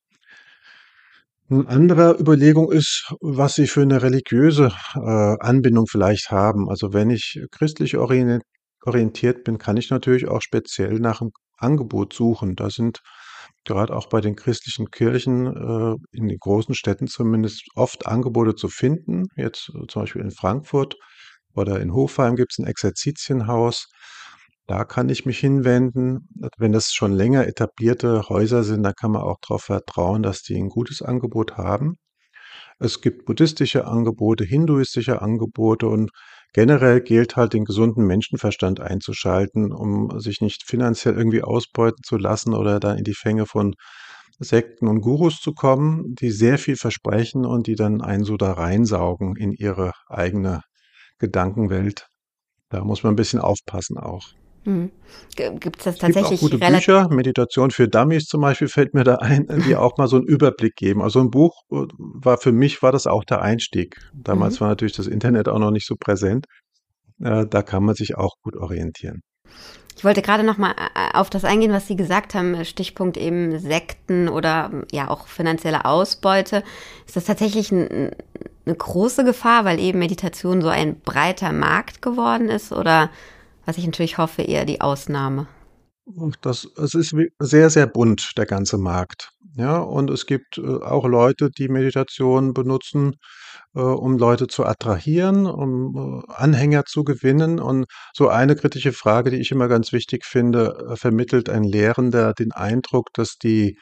Eine 1.49 1.67
andere 1.67 2.17
Überlegung 2.19 2.71
ist, 2.71 3.13
was 3.21 3.55
Sie 3.55 3.67
für 3.67 3.81
eine 3.81 4.01
religiöse 4.01 4.71
äh, 4.95 5.35
Anbindung 5.39 5.87
vielleicht 5.87 6.29
haben. 6.29 6.69
Also 6.69 6.93
wenn 6.93 7.09
ich 7.09 7.39
christlich 7.51 7.97
orientiert 7.97 9.43
bin, 9.43 9.57
kann 9.57 9.77
ich 9.77 9.89
natürlich 9.89 10.27
auch 10.27 10.41
speziell 10.41 10.99
nach 10.99 11.21
einem 11.21 11.31
Angebot 11.57 12.13
suchen. 12.13 12.55
Da 12.55 12.69
sind 12.69 12.99
gerade 13.65 13.95
auch 13.95 14.07
bei 14.07 14.21
den 14.21 14.35
christlichen 14.35 14.91
Kirchen 14.91 15.47
äh, 15.47 15.95
in 16.17 16.27
den 16.27 16.37
großen 16.37 16.75
Städten 16.75 17.07
zumindest 17.07 17.63
oft 17.75 18.07
Angebote 18.07 18.55
zu 18.55 18.69
finden. 18.69 19.25
Jetzt 19.35 19.69
äh, 19.69 19.87
zum 19.87 20.03
Beispiel 20.03 20.21
in 20.21 20.31
Frankfurt 20.31 20.95
oder 21.55 21.79
in 21.79 21.93
Hofheim 21.93 22.35
gibt 22.35 22.53
es 22.53 22.59
ein 22.59 22.67
Exerzitienhaus. 22.67 23.87
Da 24.67 24.85
kann 24.85 25.09
ich 25.09 25.25
mich 25.25 25.39
hinwenden. 25.39 26.29
Wenn 26.57 26.71
das 26.71 26.93
schon 26.93 27.11
länger 27.11 27.47
etablierte 27.47 28.29
Häuser 28.29 28.63
sind, 28.63 28.83
dann 28.83 28.93
kann 28.95 29.11
man 29.11 29.21
auch 29.23 29.37
darauf 29.41 29.63
vertrauen, 29.63 30.23
dass 30.23 30.41
die 30.41 30.55
ein 30.55 30.69
gutes 30.69 31.01
Angebot 31.01 31.57
haben. 31.57 31.95
Es 32.79 33.01
gibt 33.01 33.25
buddhistische 33.25 33.85
Angebote, 33.85 34.45
hinduistische 34.45 35.21
Angebote 35.21 35.87
und 35.87 36.11
generell 36.53 37.01
gilt 37.01 37.35
halt, 37.35 37.53
den 37.53 37.65
gesunden 37.65 38.05
Menschenverstand 38.05 38.79
einzuschalten, 38.79 39.73
um 39.73 40.19
sich 40.19 40.39
nicht 40.39 40.63
finanziell 40.65 41.15
irgendwie 41.15 41.41
ausbeuten 41.41 42.03
zu 42.03 42.17
lassen 42.17 42.53
oder 42.53 42.79
dann 42.79 42.97
in 42.97 43.03
die 43.03 43.15
Fänge 43.15 43.45
von 43.45 43.73
Sekten 44.39 44.87
und 44.87 45.01
Gurus 45.01 45.39
zu 45.39 45.53
kommen, 45.53 46.15
die 46.15 46.31
sehr 46.31 46.57
viel 46.57 46.75
versprechen 46.75 47.45
und 47.45 47.67
die 47.67 47.75
dann 47.75 48.01
einen 48.01 48.23
so 48.23 48.37
da 48.37 48.53
reinsaugen 48.53 49.35
in 49.35 49.51
ihre 49.51 49.91
eigene 50.07 50.61
Gedankenwelt. 51.19 52.07
Da 52.69 52.83
muss 52.83 53.03
man 53.03 53.13
ein 53.13 53.17
bisschen 53.17 53.39
aufpassen 53.39 53.97
auch. 53.97 54.33
Hm. 54.65 54.91
Gibt 55.35 55.79
es 55.79 55.83
das 55.83 55.95
Es 55.95 55.99
gibt 55.99 56.17
auch 56.17 56.21
tatsächlich 56.21 56.39
gute? 56.39 56.57
Bücher, 56.57 57.09
Meditation 57.09 57.71
für 57.71 57.87
Dummies 57.87 58.25
zum 58.25 58.41
Beispiel 58.41 58.67
fällt 58.67 58.93
mir 58.93 59.03
da 59.03 59.15
ein, 59.15 59.47
die 59.67 59.75
auch 59.75 59.97
mal 59.97 60.07
so 60.07 60.17
einen 60.17 60.25
Überblick 60.25 60.75
geben. 60.75 61.01
Also 61.01 61.19
ein 61.19 61.31
Buch 61.31 61.63
äh, 61.71 61.85
war 61.97 62.37
für 62.37 62.51
mich 62.51 62.81
war 62.81 62.91
das 62.91 63.07
auch 63.07 63.23
der 63.23 63.41
Einstieg. 63.41 63.97
Mhm. 64.13 64.23
Damals 64.23 64.61
war 64.61 64.69
natürlich 64.69 64.95
das 64.95 65.07
Internet 65.07 65.49
auch 65.49 65.59
noch 65.59 65.71
nicht 65.71 65.87
so 65.87 65.95
präsent. 65.99 66.45
Äh, 67.21 67.45
da 67.47 67.61
kann 67.61 67.83
man 67.83 67.95
sich 67.95 68.15
auch 68.15 68.35
gut 68.41 68.55
orientieren. 68.55 69.21
Ich 69.95 70.03
wollte 70.03 70.21
gerade 70.21 70.43
noch 70.43 70.57
mal 70.57 70.71
äh, 70.71 71.15
auf 71.17 71.29
das 71.29 71.45
eingehen, 71.45 71.71
was 71.71 71.87
Sie 71.87 71.95
gesagt 71.95 72.33
haben, 72.33 72.65
Stichpunkt 72.65 73.17
eben 73.17 73.59
Sekten 73.59 74.27
oder 74.27 74.69
ähm, 74.71 74.85
ja 74.91 75.09
auch 75.09 75.27
finanzielle 75.27 75.85
Ausbeute. 75.85 76.63
Ist 77.05 77.15
das 77.15 77.25
tatsächlich 77.25 77.71
ein, 77.71 78.11
eine 78.65 78.75
große 78.75 79.23
Gefahr, 79.23 79.65
weil 79.65 79.79
eben 79.79 79.99
Meditation 79.99 80.61
so 80.61 80.69
ein 80.69 80.99
breiter 81.01 81.51
Markt 81.51 82.01
geworden 82.01 82.49
ist 82.49 82.71
oder 82.71 83.09
was 83.65 83.77
ich 83.77 83.85
natürlich 83.85 84.17
hoffe, 84.17 84.41
eher 84.41 84.65
die 84.65 84.81
Ausnahme? 84.81 85.47
Das 86.41 86.67
es 86.77 86.93
ist 86.95 87.15
sehr, 87.39 87.69
sehr 87.69 87.87
bunt, 87.87 88.33
der 88.37 88.45
ganze 88.45 88.77
Markt. 88.77 89.29
Ja, 89.55 89.77
und 89.77 90.09
es 90.09 90.25
gibt, 90.25 90.57
äh, 90.57 90.61
auch 90.61 91.05
Leute, 91.05 91.49
die 91.49 91.69
Meditation 91.69 92.53
benutzen, 92.53 93.15
äh, 93.75 93.79
um 93.79 94.17
Leute 94.17 94.47
zu 94.47 94.65
attrahieren, 94.65 95.45
um, 95.45 96.23
äh, 96.27 96.33
Anhänger 96.33 96.85
zu 96.85 97.03
gewinnen. 97.03 97.59
Und 97.59 97.85
so 98.13 98.29
eine 98.29 98.55
kritische 98.55 98.93
Frage, 98.93 99.29
die 99.29 99.37
ich 99.37 99.51
immer 99.51 99.67
ganz 99.67 99.93
wichtig 99.93 100.25
finde, 100.25 100.95
vermittelt 100.95 101.49
ein 101.49 101.63
Lehrender 101.63 102.33
den 102.33 102.51
Eindruck, 102.51 103.09
dass 103.13 103.37
die 103.37 103.77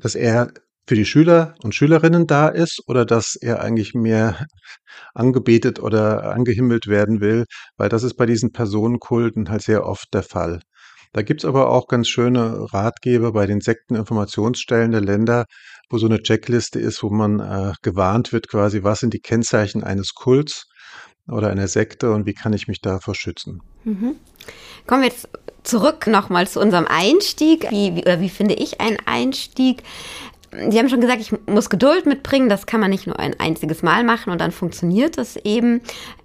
dass 0.00 0.14
er 0.14 0.52
für 0.88 0.94
die 0.94 1.04
Schüler 1.04 1.54
und 1.62 1.74
Schülerinnen 1.74 2.26
da 2.26 2.48
ist 2.48 2.80
oder 2.86 3.04
dass 3.04 3.36
er 3.36 3.60
eigentlich 3.60 3.92
mehr 3.92 4.46
angebetet 5.14 5.80
oder 5.80 6.32
angehimmelt 6.32 6.86
werden 6.86 7.20
will, 7.20 7.44
weil 7.76 7.90
das 7.90 8.02
ist 8.02 8.14
bei 8.14 8.24
diesen 8.24 8.52
Personenkulten 8.52 9.50
halt 9.50 9.62
sehr 9.62 9.84
oft 9.84 10.06
der 10.14 10.22
Fall. 10.22 10.60
Da 11.12 11.22
gibt's 11.22 11.44
aber 11.44 11.70
auch 11.70 11.88
ganz 11.88 12.08
schöne 12.08 12.72
Ratgeber 12.72 13.32
bei 13.32 13.46
den 13.46 13.60
Sekteninformationsstellen 13.60 14.92
der 14.92 15.00
Länder, 15.02 15.44
wo 15.90 15.98
so 15.98 16.06
eine 16.06 16.22
Checkliste 16.22 16.80
ist, 16.80 17.02
wo 17.02 17.10
man 17.10 17.40
äh, 17.40 17.72
gewarnt 17.82 18.32
wird 18.32 18.48
quasi, 18.48 18.82
was 18.82 19.00
sind 19.00 19.12
die 19.12 19.20
Kennzeichen 19.20 19.84
eines 19.84 20.14
Kults 20.14 20.68
oder 21.30 21.50
einer 21.50 21.68
Sekte 21.68 22.12
und 22.12 22.26
wie 22.26 22.34
kann 22.34 22.54
ich 22.54 22.66
mich 22.66 22.80
davor 22.80 23.14
schützen. 23.14 23.60
Mhm. 23.84 24.16
Kommen 24.86 25.02
wir 25.02 25.08
jetzt 25.08 25.28
zurück 25.62 26.06
nochmal 26.06 26.48
zu 26.48 26.60
unserem 26.60 26.86
Einstieg. 26.86 27.70
Wie, 27.70 27.94
wie, 27.94 28.02
oder 28.02 28.20
wie 28.20 28.30
finde 28.30 28.54
ich 28.54 28.80
einen 28.80 28.98
Einstieg? 29.04 29.82
Sie 30.70 30.78
haben 30.78 30.88
schon 30.88 31.00
gesagt, 31.00 31.20
ich 31.20 31.32
muss 31.46 31.70
Geduld 31.70 32.06
mitbringen. 32.06 32.48
Das 32.48 32.66
kann 32.66 32.80
man 32.80 32.90
nicht 32.90 33.06
nur 33.06 33.18
ein 33.18 33.38
einziges 33.38 33.82
Mal 33.82 34.04
machen 34.04 34.30
und 34.30 34.40
dann 34.40 34.52
funktioniert 34.52 35.18
das 35.18 35.36
eben. 35.36 35.80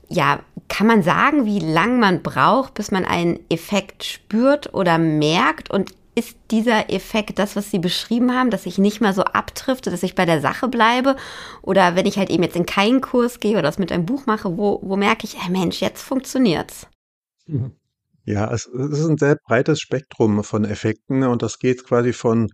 Ja, 0.10 0.40
kann 0.70 0.88
man 0.88 1.02
sagen, 1.04 1.46
wie 1.46 1.60
lang 1.60 2.00
man 2.00 2.22
braucht, 2.22 2.76
bis 2.76 2.92
man 2.92 3.06
einen 3.06 3.40
Effekt 3.50 4.04
spürt 4.04 4.74
oder 4.74 4.98
merkt? 4.98 5.72
Und 5.72 5.94
ist 6.16 6.38
dieser 6.52 6.92
Effekt 6.92 7.40
das, 7.40 7.56
was 7.56 7.72
Sie 7.72 7.80
beschrieben 7.80 8.34
haben, 8.34 8.52
dass 8.52 8.66
ich 8.66 8.78
nicht 8.78 9.02
mehr 9.02 9.14
so 9.14 9.24
abtrifte, 9.24 9.90
dass 9.90 10.04
ich 10.04 10.16
bei 10.16 10.26
der 10.26 10.42
Sache 10.42 10.68
bleibe? 10.68 11.16
Oder 11.62 11.96
wenn 11.96 12.06
ich 12.06 12.18
halt 12.18 12.30
eben 12.30 12.44
jetzt 12.44 12.56
in 12.56 12.66
keinen 12.66 13.02
Kurs 13.02 13.40
gehe 13.40 13.54
oder 13.54 13.64
das 13.64 13.80
mit 13.80 13.92
einem 13.92 14.06
Buch 14.06 14.26
mache, 14.26 14.58
wo, 14.58 14.80
wo 14.84 14.96
merke 14.96 15.26
ich, 15.26 15.38
ey 15.38 15.50
Mensch, 15.50 15.82
jetzt 15.82 16.04
funktioniert's? 16.04 16.88
Ja, 18.26 18.52
es, 18.54 18.68
es 18.68 19.00
ist 19.00 19.08
ein 19.08 19.18
sehr 19.18 19.38
breites 19.48 19.80
Spektrum 19.80 20.44
von 20.44 20.66
Effekten 20.66 21.24
und 21.24 21.42
das 21.42 21.60
geht 21.60 21.84
quasi 21.84 22.14
von 22.14 22.50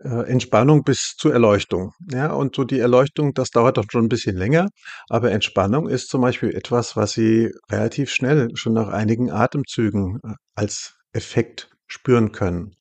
Entspannung 0.00 0.84
bis 0.84 1.14
zur 1.18 1.32
Erleuchtung. 1.32 1.92
Ja, 2.12 2.32
und 2.32 2.54
so 2.54 2.64
die 2.64 2.78
Erleuchtung, 2.78 3.34
das 3.34 3.50
dauert 3.50 3.78
doch 3.78 3.84
schon 3.90 4.04
ein 4.04 4.08
bisschen 4.08 4.36
länger, 4.36 4.68
aber 5.08 5.32
Entspannung 5.32 5.88
ist 5.88 6.08
zum 6.08 6.20
Beispiel 6.20 6.54
etwas, 6.54 6.94
was 6.96 7.12
Sie 7.12 7.52
relativ 7.70 8.10
schnell, 8.10 8.48
schon 8.54 8.74
nach 8.74 8.88
einigen 8.88 9.30
Atemzügen, 9.30 10.20
äh, 10.22 10.34
als 10.54 10.96
Effekt 11.12 11.70
spüren 11.88 12.30
können. 12.32 12.76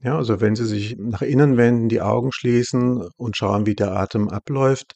Ja, 0.00 0.16
also 0.16 0.40
wenn 0.40 0.56
Sie 0.56 0.66
sich 0.66 0.96
nach 0.98 1.22
innen 1.22 1.56
wenden, 1.56 1.88
die 1.88 2.00
Augen 2.00 2.32
schließen 2.32 3.08
und 3.16 3.36
schauen, 3.36 3.66
wie 3.66 3.74
der 3.74 3.92
Atem 3.92 4.28
abläuft 4.28 4.94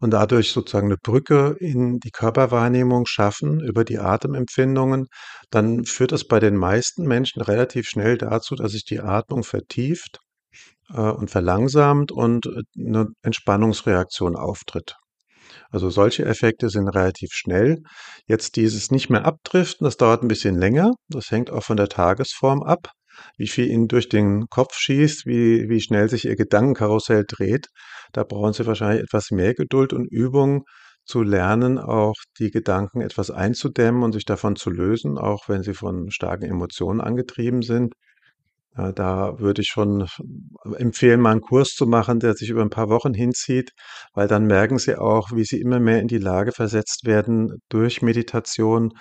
und 0.00 0.12
dadurch 0.12 0.52
sozusagen 0.52 0.86
eine 0.88 0.96
Brücke 0.96 1.56
in 1.60 1.98
die 1.98 2.10
Körperwahrnehmung 2.10 3.06
schaffen 3.06 3.60
über 3.60 3.84
die 3.84 3.98
Atemempfindungen, 3.98 5.08
dann 5.50 5.84
führt 5.84 6.12
das 6.12 6.24
bei 6.24 6.40
den 6.40 6.56
meisten 6.56 7.06
Menschen 7.06 7.42
relativ 7.42 7.88
schnell 7.88 8.16
dazu, 8.18 8.54
dass 8.54 8.72
sich 8.72 8.84
die 8.84 9.00
Atmung 9.00 9.44
vertieft 9.44 10.20
äh, 10.20 10.27
und 10.94 11.30
verlangsamt 11.30 12.12
und 12.12 12.46
äh, 12.46 12.62
'ne 12.74 13.06
Entspannungsreaktion 13.22 14.36
auftritt. 14.36 14.96
Also 15.70 15.90
solche 15.90 16.24
Effekte 16.24 16.68
sind 16.70 16.88
relativ 16.88 17.30
schnell. 17.32 17.82
Jetzt 18.26 18.56
dieses 18.56 18.90
nicht 18.90 19.10
mehr 19.10 19.24
abdriften, 19.24 19.84
das 19.84 19.96
dauert 19.96 20.22
ein 20.22 20.28
bisschen 20.28 20.56
länger. 20.58 20.92
Das 21.08 21.30
hängt 21.30 21.50
auch 21.50 21.62
von 21.64 21.76
der 21.76 21.88
Tagesform 21.88 22.62
ab, 22.62 22.90
wie 23.36 23.48
viel 23.48 23.66
Ihnen 23.68 23.88
durch 23.88 24.08
den 24.08 24.46
Kopf 24.48 24.74
schießt, 24.76 25.26
wie 25.26 25.68
wie 25.68 25.80
schnell 25.80 26.08
sich 26.08 26.24
Ihr 26.26 26.36
Gedankenkarussell 26.36 27.24
dreht. 27.26 27.66
Da 28.12 28.24
brauchen 28.24 28.52
Sie 28.52 28.66
wahrscheinlich 28.66 29.02
etwas 29.04 29.30
mehr 29.30 29.54
Geduld 29.54 29.92
und 29.92 30.06
Übung 30.10 30.64
zu 31.04 31.22
lernen, 31.22 31.78
auch 31.78 32.14
die 32.38 32.50
Gedanken 32.50 33.00
etwas 33.00 33.30
einzudämmen 33.30 34.02
und 34.02 34.12
sich 34.12 34.24
davon 34.26 34.56
zu 34.56 34.70
lösen, 34.70 35.16
auch 35.18 35.48
wenn 35.48 35.62
sie 35.62 35.72
von 35.74 36.10
starken 36.10 36.44
Emotionen 36.44 37.00
angetrieben 37.00 37.62
sind. 37.62 37.94
Ja, 38.78 38.92
da 38.92 39.40
würde 39.40 39.60
ich 39.62 39.68
schon 39.68 40.06
empfehlen, 40.76 41.20
mal 41.20 41.32
einen 41.32 41.40
Kurs 41.40 41.70
zu 41.70 41.86
machen, 41.86 42.20
der 42.20 42.34
sich 42.34 42.48
über 42.50 42.62
ein 42.62 42.70
paar 42.70 42.88
Wochen 42.88 43.12
hinzieht, 43.12 43.72
weil 44.14 44.28
dann 44.28 44.46
merken 44.46 44.78
Sie 44.78 44.94
auch, 44.96 45.32
wie 45.32 45.44
Sie 45.44 45.60
immer 45.60 45.80
mehr 45.80 46.00
in 46.00 46.06
die 46.06 46.18
Lage 46.18 46.52
versetzt 46.52 47.04
werden, 47.04 47.58
durch 47.68 48.02
Meditation 48.02 48.92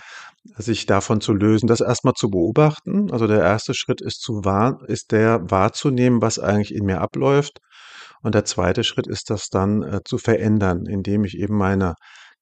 sich 0.58 0.88
davon 0.88 1.22
zu 1.22 1.34
lösen. 1.34 1.68
Das 1.68 1.82
erst 1.82 2.06
mal 2.06 2.14
zu 2.14 2.30
beobachten. 2.32 3.12
Also, 3.12 3.28
der 3.28 3.42
erste 3.42 3.76
Schritt 3.76 4.02
ist 4.02 4.22
zu 4.22 4.44
wahr 4.46 4.80
ist 4.88 5.12
der 5.12 5.42
wahrzunehmen, 5.52 6.24
was 6.24 6.40
eigentlich 6.40 6.74
in 6.74 6.86
mir 6.86 7.00
abläuft. 7.00 7.60
Und 8.24 8.34
der 8.34 8.46
zweite 8.46 8.84
Schritt 8.84 9.06
ist 9.06 9.30
das 9.30 9.50
dann, 9.50 9.84
äh, 9.84 10.00
zu 10.04 10.18
verändern, 10.18 10.88
indem 10.88 11.24
ich 11.24 11.38
eben 11.38 11.56
meine 11.56 11.94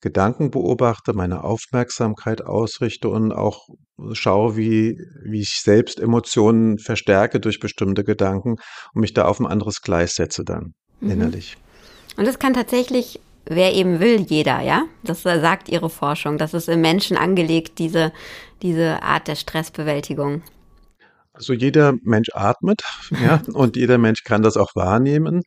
Gedanken 0.06 0.52
beobachte, 0.52 1.14
meine 1.14 1.44
Aufmerksamkeit 1.44 2.46
ausrichte 2.46 3.10
und 3.10 3.32
auch 3.32 3.68
schaue, 4.14 4.56
wie, 4.56 5.00
wie 5.24 5.42
ich 5.42 5.62
selbst 5.62 6.00
Emotionen 6.00 6.78
verstärke 6.78 7.40
durch 7.40 7.60
bestimmte 7.60 8.04
Gedanken 8.04 8.58
und 8.94 9.02
mich 9.02 9.16
da 9.16 9.26
auf 9.26 9.40
ein 9.40 9.48
anderes 9.48 9.82
Gleis 9.82 10.14
setze 10.14 10.44
dann 10.46 10.76
Mhm. 11.00 11.12
innerlich. 11.12 11.58
Und 12.18 12.28
das 12.28 12.40
kann 12.40 12.54
tatsächlich, 12.54 13.20
wer 13.46 13.74
eben 13.74 14.00
will, 14.00 14.22
jeder, 14.22 14.62
ja? 14.62 14.84
Das 15.04 15.26
äh, 15.26 15.40
sagt 15.40 15.70
Ihre 15.70 15.90
Forschung. 15.90 16.38
Das 16.38 16.54
ist 16.54 16.70
im 16.70 16.82
Menschen 16.82 17.18
angelegt, 17.18 17.80
diese, 17.80 18.14
diese 18.62 19.02
Art 19.02 19.28
der 19.28 19.36
Stressbewältigung. 19.36 20.44
Also 21.34 21.54
jeder 21.54 21.96
Mensch 22.04 22.30
atmet, 22.34 22.84
ja, 23.10 23.42
und 23.54 23.76
jeder 23.76 23.98
Mensch 23.98 24.24
kann 24.24 24.44
das 24.44 24.56
auch 24.56 24.76
wahrnehmen. 24.76 25.42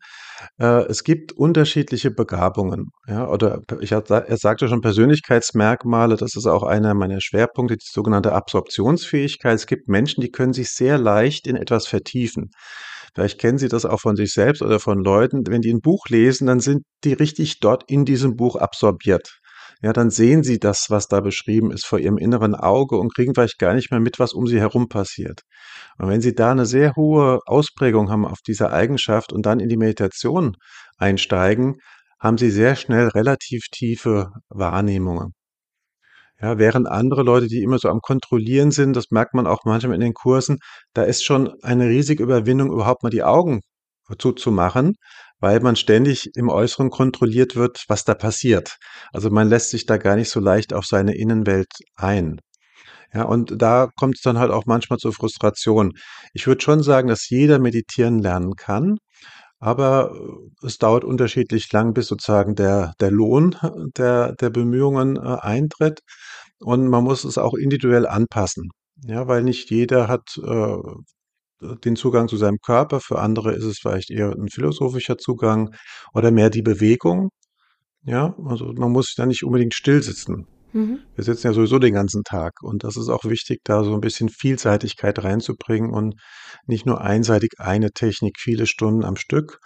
Äh, 0.58 0.84
es 0.86 1.04
gibt 1.04 1.32
unterschiedliche 1.32 2.10
Begabungen, 2.10 2.90
ja, 3.06 3.28
oder 3.28 3.62
ich 3.80 3.92
hatte, 3.92 4.24
er 4.28 4.36
sagte 4.36 4.68
schon 4.68 4.80
Persönlichkeitsmerkmale, 4.80 6.16
das 6.16 6.36
ist 6.36 6.46
auch 6.46 6.62
einer 6.62 6.94
meiner 6.94 7.20
Schwerpunkte, 7.20 7.76
die 7.76 7.86
sogenannte 7.90 8.32
Absorptionsfähigkeit. 8.32 9.54
Es 9.54 9.66
gibt 9.66 9.88
Menschen, 9.88 10.20
die 10.20 10.30
können 10.30 10.52
sich 10.52 10.70
sehr 10.70 10.98
leicht 10.98 11.46
in 11.46 11.56
etwas 11.56 11.86
vertiefen. 11.86 12.50
Vielleicht 13.14 13.40
kennen 13.40 13.58
Sie 13.58 13.68
das 13.68 13.84
auch 13.84 14.00
von 14.00 14.16
sich 14.16 14.32
selbst 14.32 14.62
oder 14.62 14.78
von 14.80 15.02
Leuten, 15.02 15.42
wenn 15.48 15.62
die 15.62 15.72
ein 15.72 15.80
Buch 15.80 16.06
lesen, 16.08 16.46
dann 16.46 16.60
sind 16.60 16.84
die 17.04 17.14
richtig 17.14 17.58
dort 17.60 17.84
in 17.90 18.04
diesem 18.04 18.36
Buch 18.36 18.56
absorbiert. 18.56 19.37
Ja, 19.80 19.92
dann 19.92 20.10
sehen 20.10 20.42
sie 20.42 20.58
das, 20.58 20.86
was 20.90 21.06
da 21.06 21.20
beschrieben 21.20 21.70
ist, 21.70 21.86
vor 21.86 22.00
ihrem 22.00 22.18
inneren 22.18 22.54
Auge 22.56 22.96
und 22.98 23.14
kriegen 23.14 23.34
vielleicht 23.34 23.58
gar 23.58 23.74
nicht 23.74 23.90
mehr 23.92 24.00
mit, 24.00 24.18
was 24.18 24.32
um 24.32 24.46
sie 24.46 24.58
herum 24.58 24.88
passiert. 24.88 25.42
Und 25.98 26.08
wenn 26.08 26.20
Sie 26.20 26.34
da 26.34 26.52
eine 26.52 26.66
sehr 26.66 26.94
hohe 26.96 27.40
Ausprägung 27.46 28.10
haben 28.10 28.26
auf 28.26 28.40
diese 28.46 28.72
Eigenschaft 28.72 29.32
und 29.32 29.46
dann 29.46 29.60
in 29.60 29.68
die 29.68 29.76
Meditation 29.76 30.56
einsteigen, 30.96 31.76
haben 32.20 32.38
Sie 32.38 32.50
sehr 32.50 32.76
schnell 32.76 33.08
relativ 33.08 33.66
tiefe 33.70 34.32
Wahrnehmungen. 34.48 35.34
Ja, 36.40 36.58
während 36.58 36.86
andere 36.88 37.22
Leute, 37.22 37.48
die 37.48 37.62
immer 37.62 37.78
so 37.78 37.88
am 37.88 38.00
Kontrollieren 38.00 38.70
sind, 38.70 38.94
das 38.94 39.10
merkt 39.10 39.34
man 39.34 39.46
auch 39.46 39.64
manchmal 39.64 39.94
in 39.94 40.00
den 40.00 40.14
Kursen, 40.14 40.58
da 40.92 41.02
ist 41.02 41.24
schon 41.24 41.52
eine 41.62 41.86
riesige 41.88 42.22
Überwindung, 42.22 42.72
überhaupt 42.72 43.02
mal 43.02 43.10
die 43.10 43.24
Augen 43.24 43.60
zuzumachen, 44.18 44.94
weil 45.40 45.60
man 45.60 45.76
ständig 45.76 46.30
im 46.34 46.48
Äußeren 46.48 46.90
kontrolliert 46.90 47.56
wird, 47.56 47.84
was 47.88 48.04
da 48.04 48.14
passiert. 48.14 48.76
Also 49.12 49.30
man 49.30 49.48
lässt 49.48 49.70
sich 49.70 49.86
da 49.86 49.96
gar 49.96 50.16
nicht 50.16 50.30
so 50.30 50.40
leicht 50.40 50.72
auf 50.72 50.84
seine 50.86 51.16
Innenwelt 51.16 51.72
ein. 51.96 52.40
Ja, 53.14 53.22
und 53.24 53.54
da 53.62 53.88
kommt 53.96 54.16
es 54.16 54.22
dann 54.22 54.38
halt 54.38 54.50
auch 54.50 54.66
manchmal 54.66 54.98
zur 54.98 55.14
Frustration. 55.14 55.92
Ich 56.34 56.46
würde 56.46 56.62
schon 56.62 56.82
sagen, 56.82 57.08
dass 57.08 57.28
jeder 57.30 57.58
meditieren 57.58 58.18
lernen 58.18 58.54
kann, 58.54 58.98
aber 59.60 60.12
äh, 60.14 60.66
es 60.66 60.78
dauert 60.78 61.04
unterschiedlich 61.04 61.70
lang, 61.72 61.94
bis 61.94 62.08
sozusagen 62.08 62.54
der, 62.54 62.94
der 63.00 63.10
Lohn 63.10 63.56
der, 63.96 64.34
der 64.34 64.50
Bemühungen 64.50 65.16
äh, 65.16 65.20
eintritt. 65.40 66.00
Und 66.60 66.88
man 66.88 67.04
muss 67.04 67.24
es 67.24 67.38
auch 67.38 67.54
individuell 67.54 68.06
anpassen. 68.06 68.68
Ja, 69.04 69.28
weil 69.28 69.42
nicht 69.44 69.70
jeder 69.70 70.08
hat 70.08 70.36
äh, 70.38 70.76
den 71.60 71.96
Zugang 71.96 72.28
zu 72.28 72.36
seinem 72.36 72.58
Körper. 72.58 73.00
Für 73.00 73.18
andere 73.18 73.52
ist 73.52 73.64
es 73.64 73.78
vielleicht 73.78 74.10
eher 74.10 74.30
ein 74.30 74.48
philosophischer 74.48 75.18
Zugang 75.18 75.74
oder 76.14 76.30
mehr 76.30 76.50
die 76.50 76.62
Bewegung. 76.62 77.30
Ja, 78.02 78.34
also 78.44 78.72
man 78.76 78.92
muss 78.92 79.14
da 79.16 79.26
nicht 79.26 79.44
unbedingt 79.44 79.74
still 79.74 80.02
sitzen. 80.02 80.46
Mhm. 80.72 81.00
Wir 81.14 81.24
sitzen 81.24 81.48
ja 81.48 81.52
sowieso 81.52 81.78
den 81.78 81.94
ganzen 81.94 82.22
Tag 82.24 82.62
und 82.62 82.84
das 82.84 82.96
ist 82.96 83.08
auch 83.08 83.24
wichtig, 83.24 83.60
da 83.64 83.84
so 83.84 83.94
ein 83.94 84.00
bisschen 84.00 84.28
Vielseitigkeit 84.28 85.22
reinzubringen 85.22 85.90
und 85.90 86.14
nicht 86.66 86.86
nur 86.86 87.00
einseitig 87.00 87.52
eine 87.58 87.90
Technik 87.90 88.36
viele 88.38 88.66
Stunden 88.66 89.04
am 89.04 89.16
Stück, 89.16 89.58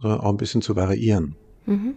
sondern 0.00 0.20
auch 0.20 0.30
ein 0.30 0.36
bisschen 0.36 0.62
zu 0.62 0.76
variieren. 0.76 1.36
Mhm. 1.66 1.94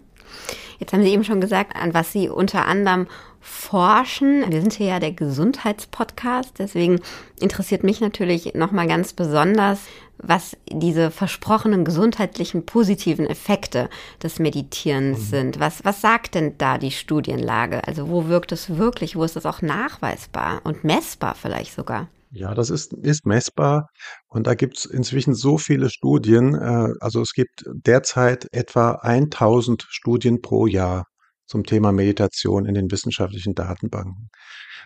Jetzt 0.80 0.94
haben 0.94 1.04
Sie 1.04 1.10
eben 1.10 1.24
schon 1.24 1.42
gesagt, 1.42 1.76
an 1.76 1.94
was 1.94 2.12
Sie 2.12 2.30
unter 2.30 2.66
anderem 2.66 3.08
forschen. 3.42 4.50
Wir 4.52 4.62
sind 4.62 4.74
hier 4.74 4.88
ja 4.88 5.00
der 5.00 5.12
Gesundheitspodcast, 5.12 6.60
deswegen 6.60 7.02
interessiert 7.40 7.84
mich 7.84 8.00
natürlich 8.00 8.54
nochmal 8.54 8.88
ganz 8.88 9.14
besonders, 9.14 9.80
was 10.20 10.56
diese 10.72 11.10
versprochenen 11.10 11.84
gesundheitlichen 11.84 12.66
positiven 12.66 13.26
Effekte 13.26 13.90
des 14.22 14.40
Meditierens 14.40 15.20
mhm. 15.20 15.24
sind. 15.24 15.60
Was, 15.60 15.84
was 15.84 16.02
sagt 16.02 16.36
denn 16.36 16.58
da 16.58 16.78
die 16.78 16.92
Studienlage? 16.92 17.88
Also 17.88 18.10
wo 18.10 18.28
wirkt 18.28 18.52
es 18.52 18.78
wirklich? 18.78 19.16
Wo 19.16 19.24
ist 19.24 19.36
es 19.36 19.46
auch 19.46 19.62
nachweisbar 19.62 20.62
und 20.64 20.84
messbar 20.84 21.36
vielleicht 21.36 21.74
sogar? 21.74 22.08
Ja, 22.34 22.54
das 22.54 22.70
ist, 22.70 22.94
ist 22.94 23.26
messbar 23.26 23.90
und 24.30 24.48
da 24.48 24.54
gibt 24.54 24.78
es 24.78 24.86
inzwischen 24.86 25.34
so 25.34 25.58
viele 25.58 25.90
Studien. 25.90 26.56
Äh, 26.56 26.94
also 27.02 27.22
es 27.22 27.34
gibt 27.34 27.66
derzeit 27.68 28.48
etwa 28.54 28.92
1000 29.02 29.86
Studien 29.90 30.42
pro 30.42 30.66
Jahr 30.66 31.08
zum 31.52 31.66
Thema 31.66 31.92
Meditation 31.92 32.66
in 32.66 32.74
den 32.74 32.90
wissenschaftlichen 32.90 33.54
Datenbanken. 33.54 34.30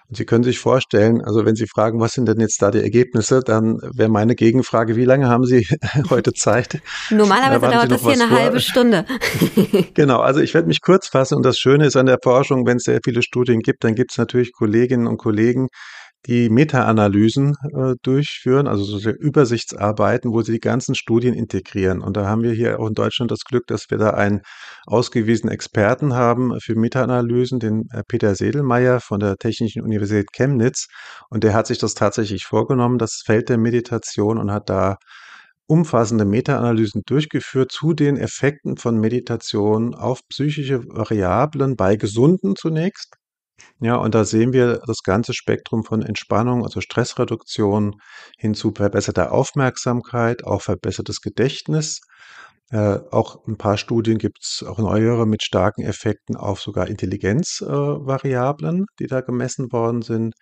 Und 0.07 0.17
Sie 0.17 0.25
können 0.25 0.43
sich 0.43 0.59
vorstellen, 0.59 1.21
also 1.23 1.45
wenn 1.45 1.55
Sie 1.55 1.65
fragen, 1.67 1.99
was 1.99 2.13
sind 2.13 2.27
denn 2.27 2.39
jetzt 2.39 2.61
da 2.61 2.69
die 2.69 2.79
Ergebnisse, 2.81 3.41
dann 3.43 3.77
wäre 3.95 4.09
meine 4.09 4.35
Gegenfrage, 4.35 4.95
wie 4.95 5.05
lange 5.05 5.27
haben 5.29 5.45
Sie 5.45 5.67
heute 6.09 6.33
Zeit? 6.33 6.81
Normalerweise 7.09 7.71
dauert 7.71 7.91
das 7.91 8.01
hier 8.01 8.11
eine 8.11 8.27
vor? 8.27 8.37
halbe 8.37 8.59
Stunde. 8.59 9.05
genau, 9.93 10.19
also 10.19 10.41
ich 10.41 10.53
werde 10.53 10.67
mich 10.67 10.81
kurz 10.81 11.07
fassen 11.07 11.35
und 11.35 11.43
das 11.43 11.57
Schöne 11.57 11.85
ist 11.85 11.95
an 11.95 12.05
der 12.05 12.19
Forschung, 12.21 12.67
wenn 12.67 12.77
es 12.77 12.83
sehr 12.83 12.99
viele 13.03 13.23
Studien 13.23 13.61
gibt, 13.61 13.83
dann 13.83 13.95
gibt 13.95 14.11
es 14.11 14.17
natürlich 14.17 14.53
Kolleginnen 14.53 15.07
und 15.07 15.17
Kollegen, 15.17 15.69
die 16.27 16.49
Meta-Analysen 16.49 17.55
äh, 17.75 17.93
durchführen, 18.01 18.67
also 18.67 18.83
so 18.83 19.09
Übersichtsarbeiten, 19.09 20.31
wo 20.31 20.41
sie 20.41 20.53
die 20.53 20.59
ganzen 20.59 20.95
Studien 20.95 21.33
integrieren. 21.33 22.01
Und 22.01 22.17
da 22.17 22.25
haben 22.25 22.41
wir 22.41 22.51
hier 22.51 22.79
auch 22.79 22.87
in 22.87 22.93
Deutschland 22.93 23.31
das 23.31 23.43
Glück, 23.43 23.67
dass 23.67 23.89
wir 23.89 23.97
da 23.97 24.11
einen 24.11 24.41
ausgewiesenen 24.87 25.53
Experten 25.53 26.13
haben 26.13 26.59
für 26.59 26.75
Meta-Analysen, 26.75 27.59
den 27.59 27.83
äh, 27.91 28.03
Peter 28.07 28.35
Sedelmeier 28.35 28.99
von 29.01 29.19
der 29.19 29.37
Technischen 29.37 29.83
Universität 29.83 30.31
Chemnitz. 30.33 30.87
Und 31.29 31.43
der 31.43 31.53
hat 31.53 31.67
sich 31.67 31.77
das 31.77 31.93
tatsächlich 31.93 32.45
vorgenommen, 32.45 32.97
das 32.97 33.21
Feld 33.25 33.49
der 33.49 33.57
Meditation, 33.57 34.37
und 34.37 34.51
hat 34.51 34.69
da 34.69 34.97
umfassende 35.67 36.25
Meta-Analysen 36.25 37.01
durchgeführt 37.05 37.71
zu 37.71 37.93
den 37.93 38.17
Effekten 38.17 38.77
von 38.77 38.99
Meditation 38.99 39.95
auf 39.95 40.21
psychische 40.29 40.83
Variablen 40.85 41.75
bei 41.75 41.95
Gesunden 41.95 42.55
zunächst 42.55 43.15
ja, 43.79 43.95
und 43.95 44.15
da 44.15 44.23
sehen 44.25 44.53
wir 44.53 44.81
das 44.87 45.03
ganze 45.03 45.33
Spektrum 45.33 45.83
von 45.83 46.01
Entspannung, 46.01 46.63
also 46.63 46.81
Stressreduktion 46.81 47.95
hin 48.37 48.53
zu 48.53 48.71
verbesserter 48.73 49.31
Aufmerksamkeit, 49.31 50.43
auch 50.43 50.61
verbessertes 50.61 51.21
Gedächtnis. 51.21 52.01
Äh, 52.71 52.99
auch 53.11 53.45
ein 53.47 53.57
paar 53.57 53.77
Studien 53.77 54.17
gibt 54.17 54.39
es, 54.41 54.63
auch 54.67 54.79
neuere, 54.79 55.27
mit 55.27 55.43
starken 55.43 55.83
Effekten 55.83 56.35
auf 56.35 56.61
sogar 56.61 56.87
Intelligenzvariablen, 56.87 58.81
äh, 58.81 58.85
die 58.99 59.07
da 59.07 59.21
gemessen 59.21 59.71
worden 59.71 60.01
sind. 60.01 60.33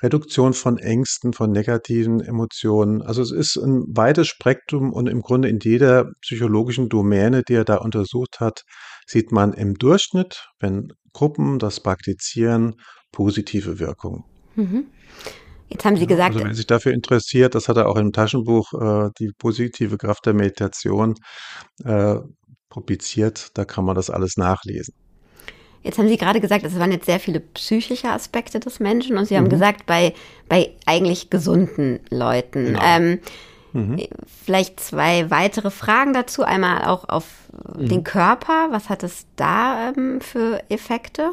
Reduktion 0.00 0.54
von 0.54 0.78
Ängsten, 0.78 1.32
von 1.32 1.50
negativen 1.50 2.20
Emotionen. 2.20 3.02
Also 3.02 3.22
es 3.22 3.32
ist 3.32 3.56
ein 3.56 3.84
weites 3.88 4.28
Spektrum 4.28 4.92
und 4.92 5.08
im 5.08 5.22
Grunde 5.22 5.48
in 5.48 5.58
jeder 5.60 6.12
psychologischen 6.20 6.88
Domäne, 6.88 7.42
die 7.42 7.54
er 7.54 7.64
da 7.64 7.78
untersucht 7.78 8.38
hat, 8.38 8.62
sieht 9.06 9.32
man 9.32 9.52
im 9.52 9.74
Durchschnitt, 9.74 10.50
wenn 10.60 10.92
Gruppen 11.18 11.58
das 11.58 11.80
praktizieren, 11.80 12.76
positive 13.10 13.80
Wirkung. 13.80 14.24
Mhm. 14.54 14.86
Jetzt 15.68 15.84
haben 15.84 15.96
Sie 15.96 16.06
gesagt. 16.06 16.36
Also 16.36 16.46
wenn 16.46 16.54
sich 16.54 16.68
dafür 16.68 16.92
interessiert, 16.92 17.56
das 17.56 17.68
hat 17.68 17.76
er 17.76 17.88
auch 17.88 17.96
im 17.96 18.12
Taschenbuch 18.12 18.72
äh, 18.72 19.10
die 19.18 19.32
positive 19.36 19.98
Kraft 19.98 20.26
der 20.26 20.34
Meditation 20.34 21.16
äh, 21.84 22.18
publiziert, 22.68 23.50
da 23.54 23.64
kann 23.64 23.84
man 23.84 23.96
das 23.96 24.10
alles 24.10 24.36
nachlesen. 24.36 24.94
Jetzt 25.82 25.98
haben 25.98 26.08
Sie 26.08 26.18
gerade 26.18 26.40
gesagt, 26.40 26.64
es 26.64 26.78
waren 26.78 26.92
jetzt 26.92 27.06
sehr 27.06 27.18
viele 27.18 27.40
psychische 27.40 28.10
Aspekte 28.10 28.60
des 28.60 28.78
Menschen 28.78 29.18
und 29.18 29.24
Sie 29.24 29.36
haben 29.36 29.46
mhm. 29.46 29.50
gesagt, 29.50 29.86
bei, 29.86 30.14
bei 30.48 30.76
eigentlich 30.86 31.30
gesunden 31.30 31.98
Leuten. 32.10 32.64
Genau. 32.66 32.80
Ähm, 32.84 33.18
mhm. 33.72 34.06
Vielleicht 34.44 34.80
zwei 34.80 35.30
weitere 35.30 35.70
Fragen 35.70 36.12
dazu. 36.12 36.42
Einmal 36.42 36.84
auch 36.84 37.08
auf 37.08 37.26
mhm. 37.76 37.88
den 37.88 38.04
Körper. 38.04 38.68
Was 38.70 38.88
hat 38.88 39.02
es 39.02 39.26
da 39.36 39.90
ähm, 39.90 40.20
für 40.20 40.62
Effekte? 40.68 41.32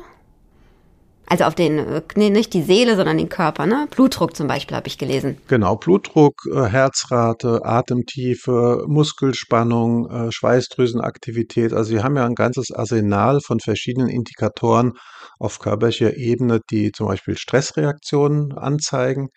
Also 1.27 1.45
auf 1.45 1.55
den, 1.55 2.01
nee, 2.15 2.29
nicht 2.29 2.53
die 2.53 2.61
Seele, 2.61 2.95
sondern 2.95 3.17
den 3.17 3.29
Körper, 3.29 3.65
ne? 3.65 3.87
Blutdruck 3.89 4.35
zum 4.35 4.47
Beispiel 4.47 4.77
habe 4.77 4.87
ich 4.87 4.99
gelesen. 4.99 5.37
Genau, 5.47 5.75
Blutdruck, 5.75 6.35
äh, 6.53 6.65
Herzrate, 6.65 7.65
Atemtiefe, 7.65 8.83
Muskelspannung, 8.87 10.07
äh, 10.09 10.31
Schweißdrüsenaktivität. 10.31 11.73
Also 11.73 11.93
wir 11.93 12.03
haben 12.03 12.15
ja 12.15 12.25
ein 12.25 12.35
ganzes 12.35 12.71
Arsenal 12.71 13.39
von 13.41 13.59
verschiedenen 13.59 14.07
Indikatoren 14.07 14.93
auf 15.39 15.57
körperlicher 15.57 16.15
Ebene, 16.15 16.59
die 16.69 16.91
zum 16.91 17.07
Beispiel 17.07 17.37
Stressreaktionen 17.37 18.55
anzeigen. 18.55 19.29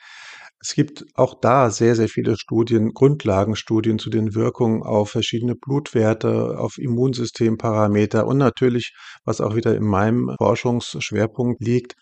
Es 0.61 0.75
gibt 0.75 1.05
auch 1.15 1.35
da 1.41 1.71
sehr, 1.71 1.95
sehr 1.95 2.09
viele 2.09 2.37
Studien, 2.37 2.93
Grundlagenstudien 2.93 4.01
zu 4.01 4.11
den 4.11 4.35
Wirkungen 4.35 4.83
auf 4.83 5.11
verschiedene 5.11 5.55
Blutwerte, 5.55 6.59
auf 6.59 6.79
Immunsystemparameter 6.79 8.27
und 8.27 8.39
natürlich, 8.39 8.93
was 9.25 9.41
auch 9.41 9.55
wieder 9.55 9.77
in 9.77 9.85
meinem 9.85 10.35
Forschungsschwerpunkt 10.37 11.63
liegt, 11.63 11.95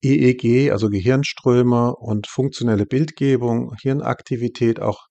EEG, 0.00 0.70
also 0.70 0.90
Gehirnströme 0.90 1.96
und 1.96 2.28
funktionelle 2.28 2.86
Bildgebung, 2.86 3.74
Hirnaktivität, 3.82 4.80
auch 4.80 5.06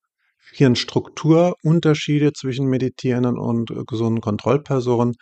Hirnstrukturunterschiede 0.54 2.32
zwischen 2.32 2.68
Meditierenden 2.68 3.38
und 3.38 3.70
gesunden 3.88 4.22
Kontrollpersonen. 4.22 5.16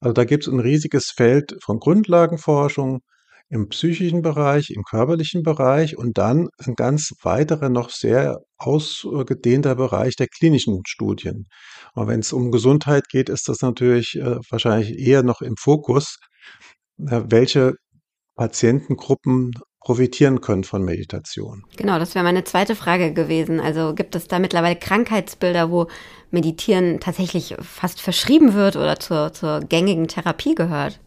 Also 0.00 0.12
da 0.12 0.24
gibt 0.24 0.46
es 0.46 0.52
ein 0.52 0.60
riesiges 0.60 1.10
Feld 1.10 1.56
von 1.64 1.80
Grundlagenforschung, 1.80 3.00
im 3.48 3.68
psychischen 3.68 4.22
Bereich, 4.22 4.70
im 4.70 4.82
körperlichen 4.82 5.42
Bereich 5.42 5.96
und 5.96 6.18
dann 6.18 6.48
ein 6.58 6.74
ganz 6.74 7.12
weiterer, 7.22 7.68
noch 7.68 7.90
sehr 7.90 8.38
ausgedehnter 8.56 9.74
Bereich 9.74 10.16
der 10.16 10.28
klinischen 10.28 10.82
Studien. 10.86 11.46
Und 11.94 12.08
wenn 12.08 12.20
es 12.20 12.32
um 12.32 12.50
Gesundheit 12.50 13.08
geht, 13.08 13.28
ist 13.28 13.48
das 13.48 13.60
natürlich 13.60 14.16
äh, 14.16 14.36
wahrscheinlich 14.50 14.98
eher 14.98 15.22
noch 15.22 15.40
im 15.40 15.56
Fokus, 15.56 16.18
äh, 16.98 17.22
welche 17.26 17.74
Patientengruppen 18.36 19.52
profitieren 19.84 20.40
können 20.40 20.64
von 20.64 20.82
Meditation. 20.82 21.62
Genau, 21.76 21.98
das 21.98 22.14
wäre 22.14 22.24
meine 22.24 22.44
zweite 22.44 22.74
Frage 22.74 23.12
gewesen. 23.12 23.60
Also 23.60 23.94
gibt 23.94 24.16
es 24.16 24.26
da 24.26 24.38
mittlerweile 24.38 24.76
Krankheitsbilder, 24.76 25.70
wo 25.70 25.88
Meditieren 26.30 27.00
tatsächlich 27.00 27.54
fast 27.60 28.00
verschrieben 28.00 28.54
wird 28.54 28.76
oder 28.76 28.98
zur, 28.98 29.32
zur 29.34 29.60
gängigen 29.60 30.08
Therapie 30.08 30.54
gehört? 30.54 31.00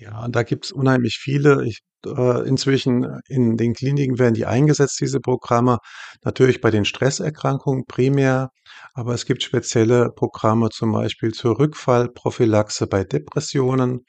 Ja, 0.00 0.24
und 0.24 0.34
da 0.34 0.42
gibt's 0.44 0.72
unheimlich 0.72 1.18
viele. 1.20 1.62
Ich, 1.66 1.80
äh, 2.06 2.48
inzwischen 2.48 3.20
in 3.28 3.58
den 3.58 3.74
Kliniken 3.74 4.18
werden 4.18 4.32
die 4.32 4.46
eingesetzt, 4.46 4.98
diese 5.00 5.20
Programme. 5.20 5.76
Natürlich 6.24 6.62
bei 6.62 6.70
den 6.70 6.86
Stresserkrankungen 6.86 7.84
primär, 7.86 8.50
aber 8.94 9.12
es 9.12 9.26
gibt 9.26 9.42
spezielle 9.42 10.10
Programme 10.10 10.70
zum 10.70 10.92
Beispiel 10.92 11.32
zur 11.32 11.58
Rückfallprophylaxe 11.58 12.86
bei 12.86 13.04
Depressionen. 13.04 14.06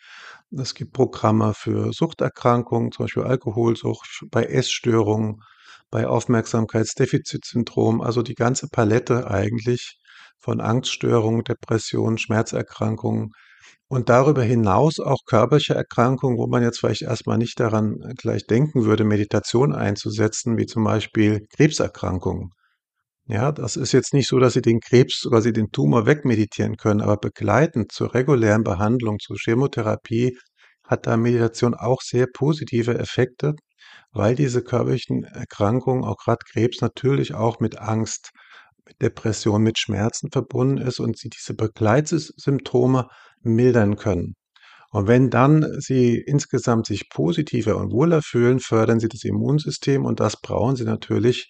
Es 0.57 0.75
gibt 0.75 0.93
Programme 0.93 1.53
für 1.53 1.91
Suchterkrankungen, 1.91 2.93
zum 2.93 3.05
Beispiel 3.05 3.23
Alkoholsucht, 3.23 4.07
bei 4.31 4.45
Essstörungen, 4.45 5.41
bei 5.89 6.07
Aufmerksamkeitsdefizitsyndrom, 6.07 7.99
also 7.99 8.21
die 8.21 8.35
ganze 8.35 8.69
Palette 8.69 9.29
eigentlich 9.29 9.97
von 10.39 10.61
Angststörungen, 10.61 11.43
Depressionen, 11.43 12.17
Schmerzerkrankungen 12.17 13.31
Und 13.91 14.07
darüber 14.07 14.41
hinaus 14.41 15.01
auch 15.01 15.25
körperliche 15.25 15.73
Erkrankungen, 15.73 16.37
wo 16.37 16.47
man 16.47 16.63
jetzt 16.63 16.79
vielleicht 16.79 17.01
erstmal 17.01 17.37
nicht 17.37 17.59
daran 17.59 17.97
gleich 18.15 18.47
denken 18.47 18.85
würde, 18.85 19.03
Meditation 19.03 19.75
einzusetzen, 19.75 20.57
wie 20.57 20.65
zum 20.65 20.85
Beispiel 20.85 21.45
Krebserkrankungen. 21.53 22.51
Ja, 23.25 23.51
das 23.51 23.75
ist 23.75 23.91
jetzt 23.91 24.13
nicht 24.13 24.29
so, 24.29 24.39
dass 24.39 24.53
Sie 24.53 24.61
den 24.61 24.79
Krebs 24.79 25.25
oder 25.25 25.41
Sie 25.41 25.51
den 25.51 25.71
Tumor 25.71 26.05
wegmeditieren 26.05 26.77
können, 26.77 27.01
aber 27.01 27.17
begleitend 27.17 27.91
zur 27.91 28.13
regulären 28.13 28.63
Behandlung, 28.63 29.19
zur 29.19 29.35
Chemotherapie, 29.37 30.37
hat 30.87 31.05
da 31.05 31.17
Meditation 31.17 31.73
auch 31.73 31.99
sehr 32.01 32.27
positive 32.33 32.97
Effekte, 32.97 33.55
weil 34.13 34.35
diese 34.35 34.63
körperlichen 34.63 35.25
Erkrankungen, 35.25 36.05
auch 36.05 36.15
gerade 36.15 36.45
Krebs, 36.49 36.79
natürlich 36.79 37.33
auch 37.33 37.59
mit 37.59 37.79
Angst, 37.79 38.29
mit 38.85 39.01
Depression, 39.01 39.61
mit 39.61 39.77
Schmerzen 39.79 40.31
verbunden 40.31 40.77
ist 40.77 41.01
und 41.01 41.17
sie 41.17 41.27
diese 41.27 41.55
Begleitsymptome 41.55 43.09
mildern 43.43 43.95
können. 43.95 44.33
Und 44.91 45.07
wenn 45.07 45.29
dann 45.29 45.65
sie 45.79 46.17
insgesamt 46.17 46.85
sich 46.85 47.09
positiver 47.09 47.77
und 47.77 47.91
wohler 47.91 48.21
fühlen, 48.21 48.59
fördern 48.59 48.99
sie 48.99 49.07
das 49.07 49.23
Immunsystem 49.23 50.03
und 50.03 50.19
das 50.19 50.41
brauchen 50.41 50.75
sie 50.75 50.83
natürlich, 50.83 51.49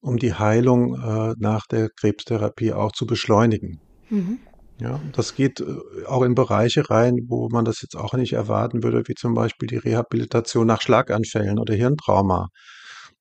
um 0.00 0.18
die 0.18 0.34
Heilung 0.34 0.94
äh, 0.94 1.34
nach 1.38 1.66
der 1.66 1.88
Krebstherapie 1.90 2.72
auch 2.72 2.92
zu 2.92 3.06
beschleunigen. 3.06 3.80
Mhm. 4.08 4.38
Ja, 4.78 5.00
das 5.12 5.34
geht 5.34 5.60
äh, 5.60 6.04
auch 6.06 6.22
in 6.22 6.34
Bereiche 6.34 6.88
rein, 6.88 7.26
wo 7.28 7.48
man 7.48 7.64
das 7.64 7.82
jetzt 7.82 7.96
auch 7.96 8.14
nicht 8.14 8.34
erwarten 8.34 8.84
würde, 8.84 9.02
wie 9.06 9.14
zum 9.14 9.34
Beispiel 9.34 9.66
die 9.66 9.78
Rehabilitation 9.78 10.66
nach 10.66 10.82
Schlaganfällen 10.82 11.58
oder 11.58 11.74
Hirntrauma. 11.74 12.48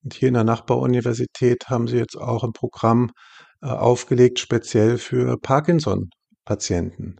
Und 0.04 0.14
hier 0.14 0.28
in 0.28 0.34
der 0.36 0.44
Nachbaruniversität 0.44 1.70
haben 1.70 1.88
sie 1.88 1.98
jetzt 1.98 2.18
auch 2.18 2.44
ein 2.44 2.54
Programm 2.54 3.12
äh, 3.62 3.68
aufgelegt, 3.68 4.40
speziell 4.40 5.00
für 5.00 5.38
Parkinson-Patienten. 5.40 7.18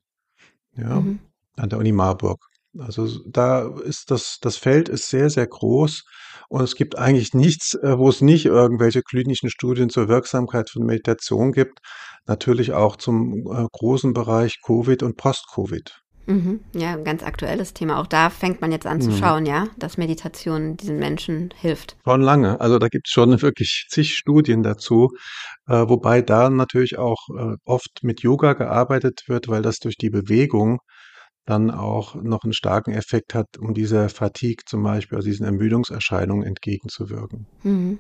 Ja, 0.78 1.00
mhm. 1.00 1.20
an 1.56 1.70
der 1.70 1.80
Uni 1.80 1.92
Marburg. 1.92 2.46
Also 2.78 3.08
da 3.26 3.70
ist 3.84 4.12
das, 4.12 4.40
das 4.42 4.58
Feld 4.58 4.90
ist 4.90 5.10
sehr, 5.10 5.30
sehr 5.30 5.48
groß 5.48 6.04
und 6.50 6.62
es 6.62 6.76
gibt 6.76 6.98
eigentlich 6.98 7.34
nichts, 7.34 7.74
äh, 7.76 7.98
wo 7.98 8.10
es 8.10 8.22
nicht 8.22 8.46
irgendwelche 8.46 9.02
klinischen 9.02 9.50
Studien 9.50 9.90
zur 9.90 10.08
Wirksamkeit 10.08 10.70
von 10.70 10.84
Meditation 10.86 11.52
gibt. 11.52 11.80
Natürlich 12.28 12.74
auch 12.74 12.98
zum 12.98 13.48
äh, 13.48 13.66
großen 13.72 14.14
Bereich 14.14 14.60
Covid 14.62 15.04
und 15.04 15.16
Post-Covid. 15.16 16.02
Mhm. 16.28 16.62
Ja, 16.74 16.94
ein 16.94 17.04
ganz 17.04 17.24
aktuelles 17.24 17.74
Thema. 17.74 18.00
Auch 18.00 18.08
da 18.08 18.30
fängt 18.30 18.62
man 18.62 18.72
jetzt 18.72 18.88
an 18.88 19.02
zu 19.02 19.12
mhm. 19.12 19.18
schauen, 19.18 19.46
ja, 19.46 19.68
dass 19.78 19.98
Meditation 19.98 20.78
diesen 20.78 20.98
Menschen 20.98 21.54
hilft. 21.60 21.98
Schon 22.04 22.22
lange. 22.22 22.60
Also 22.60 22.80
da 22.80 22.88
gibt 22.88 23.08
es 23.08 23.12
schon 23.12 23.42
wirklich 23.42 23.88
zig 23.90 24.16
Studien 24.16 24.64
dazu, 24.64 25.12
äh, 25.68 25.88
wobei 25.88 26.22
da 26.22 26.50
natürlich 26.50 26.98
auch 26.98 27.28
äh, 27.38 27.56
oft 27.66 28.00
mit 28.04 28.22
Yoga 28.22 28.54
gearbeitet 28.54 29.24
wird, 29.28 29.48
weil 29.48 29.62
das 29.62 29.80
durch 29.80 29.98
die 29.98 30.10
Bewegung 30.10 30.80
dann 31.46 31.70
auch 31.70 32.16
noch 32.16 32.44
einen 32.44 32.54
starken 32.54 32.92
Effekt 32.92 33.36
hat, 33.36 33.58
um 33.60 33.74
dieser 33.74 34.10
Fatigue 34.10 34.64
zum 34.66 34.82
Beispiel, 34.82 35.18
also 35.18 35.30
diesen 35.30 35.46
Ermüdungserscheinungen 35.46 36.46
entgegenzuwirken. 36.46 37.46
Mhm. 37.64 38.00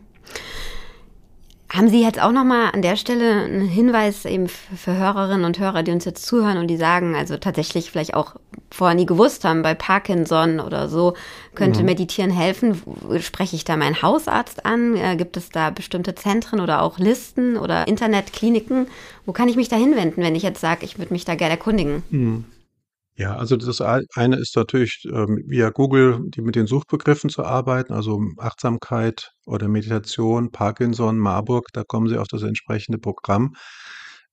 Haben 1.69 1.89
Sie 1.89 2.01
jetzt 2.01 2.21
auch 2.21 2.31
noch 2.31 2.43
mal 2.43 2.69
an 2.69 2.83
der 2.83 2.95
Stelle 2.95 3.43
einen 3.43 3.67
Hinweis 3.67 4.25
eben 4.25 4.47
für 4.47 4.95
Hörerinnen 4.95 5.45
und 5.45 5.57
Hörer, 5.57 5.81
die 5.81 5.91
uns 5.91 6.05
jetzt 6.05 6.25
zuhören 6.25 6.57
und 6.57 6.67
die 6.67 6.77
sagen, 6.77 7.15
also 7.15 7.37
tatsächlich 7.37 7.89
vielleicht 7.89 8.13
auch 8.13 8.35
vorher 8.69 8.95
nie 8.95 9.07
gewusst 9.07 9.43
haben, 9.45 9.63
bei 9.63 9.73
Parkinson 9.73 10.59
oder 10.59 10.89
so 10.89 11.15
könnte 11.55 11.79
mhm. 11.79 11.85
Meditieren 11.87 12.29
helfen. 12.29 12.81
Spreche 13.19 13.55
ich 13.55 13.65
da 13.65 13.77
meinen 13.77 14.01
Hausarzt 14.01 14.65
an? 14.65 14.95
Äh, 14.95 15.15
gibt 15.15 15.37
es 15.37 15.49
da 15.49 15.71
bestimmte 15.71 16.13
Zentren 16.13 16.59
oder 16.59 16.81
auch 16.81 16.99
Listen 16.99 17.57
oder 17.57 17.87
Internetkliniken? 17.87 18.87
Wo 19.25 19.31
kann 19.31 19.49
ich 19.49 19.55
mich 19.55 19.67
da 19.67 19.75
hinwenden, 19.75 20.23
wenn 20.23 20.35
ich 20.35 20.43
jetzt 20.43 20.61
sage, 20.61 20.85
ich 20.85 20.99
würde 20.99 21.13
mich 21.13 21.25
da 21.25 21.33
gerne 21.33 21.55
erkundigen? 21.55 22.03
Mhm. 22.11 22.45
Ja, 23.17 23.37
also 23.37 23.55
das 23.55 23.79
eine 23.79 24.35
ist 24.37 24.55
natürlich 24.57 25.03
ähm, 25.09 25.41
via 25.47 25.69
Google 25.69 26.19
die 26.27 26.41
mit 26.41 26.55
den 26.55 26.67
Suchbegriffen 26.67 27.29
zu 27.29 27.45
arbeiten, 27.45 27.93
also 27.93 28.19
Achtsamkeit 28.37 29.31
oder 29.45 29.69
Meditation, 29.69 30.51
Parkinson, 30.51 31.17
Marburg, 31.17 31.67
da 31.71 31.83
kommen 31.87 32.09
Sie 32.09 32.17
auf 32.17 32.27
das 32.27 32.43
entsprechende 32.43 32.97
Programm. 32.97 33.53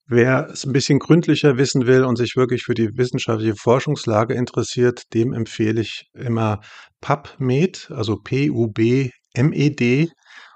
Wer 0.05 0.49
es 0.51 0.65
ein 0.65 0.73
bisschen 0.73 0.99
gründlicher 0.99 1.57
wissen 1.57 1.87
will 1.87 2.03
und 2.03 2.17
sich 2.17 2.35
wirklich 2.35 2.63
für 2.63 2.73
die 2.73 2.89
wissenschaftliche 2.97 3.55
Forschungslage 3.55 4.33
interessiert, 4.33 5.03
dem 5.13 5.31
empfehle 5.31 5.79
ich 5.79 6.07
immer 6.13 6.59
PubMed, 6.99 7.89
also 7.89 8.17
P-U-B-M-E-D 8.17 10.09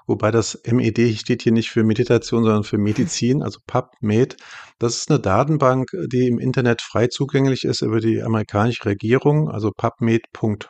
wobei 0.08 0.30
das 0.32 0.60
MED 0.66 1.16
steht 1.18 1.42
hier 1.42 1.52
nicht 1.52 1.70
für 1.70 1.84
Meditation, 1.84 2.42
sondern 2.42 2.64
für 2.64 2.78
Medizin, 2.78 3.42
also 3.42 3.60
PubMed. 3.66 4.36
Das 4.78 4.96
ist 4.96 5.10
eine 5.10 5.20
Datenbank, 5.20 5.90
die 6.10 6.26
im 6.26 6.38
Internet 6.38 6.82
frei 6.82 7.06
zugänglich 7.08 7.64
ist 7.64 7.82
über 7.82 8.00
die 8.00 8.22
amerikanische 8.22 8.86
Regierung, 8.86 9.50
also 9.50 9.70
pubmed.gov, 9.70 10.62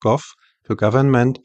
gov 0.00 0.34
für 0.62 0.76
Government. 0.76 1.38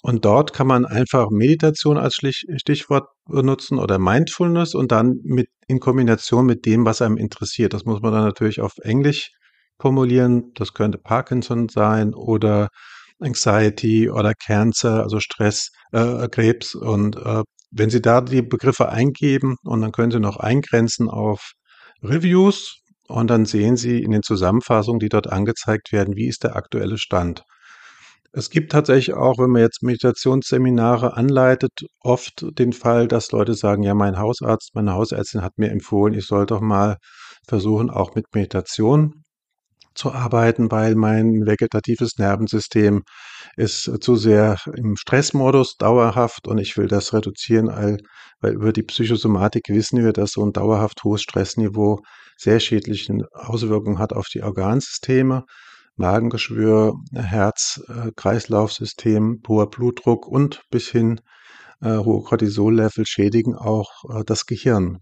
Und 0.00 0.24
dort 0.24 0.52
kann 0.52 0.68
man 0.68 0.86
einfach 0.86 1.28
Meditation 1.30 1.98
als 1.98 2.14
Stichwort 2.14 3.08
benutzen 3.28 3.78
oder 3.78 3.98
Mindfulness 3.98 4.74
und 4.74 4.92
dann 4.92 5.18
mit, 5.24 5.48
in 5.66 5.80
Kombination 5.80 6.46
mit 6.46 6.66
dem, 6.66 6.86
was 6.86 7.02
einem 7.02 7.16
interessiert. 7.16 7.74
Das 7.74 7.84
muss 7.84 8.00
man 8.00 8.12
dann 8.12 8.24
natürlich 8.24 8.60
auf 8.60 8.74
Englisch 8.78 9.32
formulieren. 9.80 10.52
Das 10.54 10.72
könnte 10.72 10.98
Parkinson 10.98 11.68
sein 11.68 12.14
oder 12.14 12.68
Anxiety 13.20 14.10
oder 14.10 14.34
Cancer, 14.34 15.02
also 15.02 15.20
Stress, 15.20 15.70
äh, 15.92 16.28
Krebs. 16.28 16.74
Und 16.74 17.16
äh, 17.16 17.42
wenn 17.70 17.90
Sie 17.90 18.00
da 18.00 18.20
die 18.20 18.42
Begriffe 18.42 18.88
eingeben 18.88 19.56
und 19.64 19.80
dann 19.80 19.92
können 19.92 20.10
Sie 20.10 20.20
noch 20.20 20.38
eingrenzen 20.38 21.08
auf 21.08 21.52
Reviews 22.02 22.80
und 23.08 23.28
dann 23.28 23.44
sehen 23.46 23.76
Sie 23.76 24.02
in 24.02 24.10
den 24.10 24.22
Zusammenfassungen, 24.22 25.00
die 25.00 25.08
dort 25.08 25.28
angezeigt 25.28 25.92
werden, 25.92 26.16
wie 26.16 26.28
ist 26.28 26.44
der 26.44 26.56
aktuelle 26.56 26.98
Stand. 26.98 27.42
Es 28.32 28.50
gibt 28.50 28.72
tatsächlich 28.72 29.14
auch, 29.14 29.38
wenn 29.38 29.50
man 29.50 29.62
jetzt 29.62 29.82
Meditationsseminare 29.82 31.16
anleitet, 31.16 31.72
oft 32.00 32.44
den 32.58 32.72
Fall, 32.72 33.08
dass 33.08 33.32
Leute 33.32 33.54
sagen, 33.54 33.82
ja, 33.82 33.94
mein 33.94 34.18
Hausarzt, 34.18 34.74
meine 34.74 34.92
Hausärztin 34.92 35.42
hat 35.42 35.56
mir 35.56 35.70
empfohlen, 35.70 36.14
ich 36.14 36.26
soll 36.26 36.44
doch 36.44 36.60
mal 36.60 36.98
versuchen, 37.46 37.88
auch 37.88 38.14
mit 38.14 38.26
Meditation 38.34 39.24
zu 39.98 40.12
arbeiten, 40.12 40.70
weil 40.70 40.94
mein 40.94 41.44
vegetatives 41.46 42.16
Nervensystem 42.18 43.02
ist 43.56 43.90
zu 44.00 44.16
sehr 44.16 44.56
im 44.74 44.96
Stressmodus 44.96 45.76
dauerhaft 45.76 46.48
und 46.48 46.58
ich 46.58 46.76
will 46.76 46.86
das 46.86 47.12
reduzieren, 47.12 47.68
weil, 48.40 48.54
über 48.54 48.72
die 48.72 48.84
Psychosomatik 48.84 49.68
wissen 49.68 50.02
wir, 50.04 50.12
dass 50.12 50.32
so 50.32 50.44
ein 50.44 50.52
dauerhaft 50.52 51.02
hohes 51.04 51.22
Stressniveau 51.22 52.00
sehr 52.36 52.60
schädliche 52.60 53.18
Auswirkungen 53.32 53.98
hat 53.98 54.12
auf 54.12 54.28
die 54.28 54.42
Organsysteme. 54.42 55.44
Magengeschwür, 55.96 56.94
Herz, 57.12 57.82
äh, 57.88 58.12
Kreislaufsystem, 58.14 59.42
hoher 59.48 59.68
Blutdruck 59.68 60.28
und 60.28 60.62
bis 60.70 60.86
hin 60.86 61.20
äh, 61.80 61.96
hohe 61.96 62.22
Cortisollevel 62.22 63.04
schädigen 63.04 63.56
auch 63.56 64.04
äh, 64.08 64.22
das 64.24 64.46
Gehirn. 64.46 65.00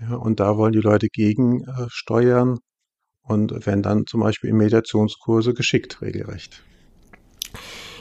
Ja, 0.00 0.14
und 0.14 0.38
da 0.38 0.56
wollen 0.56 0.72
die 0.72 0.80
Leute 0.80 1.08
gegensteuern 1.08 2.58
und 3.24 3.66
werden 3.66 3.82
dann 3.82 4.06
zum 4.06 4.20
Beispiel 4.20 4.50
in 4.50 4.56
Mediationskurse 4.56 5.54
geschickt, 5.54 6.00
regelrecht. 6.02 6.62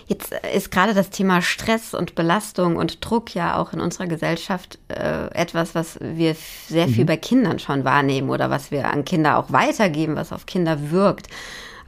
Jetzt 0.06 0.34
ist 0.54 0.70
gerade 0.70 0.94
das 0.94 1.10
Thema 1.10 1.42
Stress 1.42 1.94
und 1.94 2.16
Belastung 2.16 2.76
und 2.76 3.04
Druck 3.06 3.34
ja 3.34 3.58
auch 3.58 3.74
in 3.74 3.80
unserer 3.80 4.08
Gesellschaft 4.08 4.78
äh, 4.90 5.28
etwas, 5.34 5.76
was 5.76 5.98
wir 6.02 6.36
sehr 6.68 6.88
viel 6.88 7.04
mhm. 7.04 7.08
bei 7.08 7.18
Kindern 7.18 7.60
schon 7.60 7.86
wahrnehmen 7.86 8.30
oder 8.30 8.50
was 8.50 8.70
wir 8.70 8.92
an 8.92 9.06
Kinder 9.06 9.38
auch 9.38 9.52
weitergeben, 9.52 10.16
was 10.16 10.34
auf 10.34 10.46
Kinder 10.46 10.92
wirkt. 10.92 11.28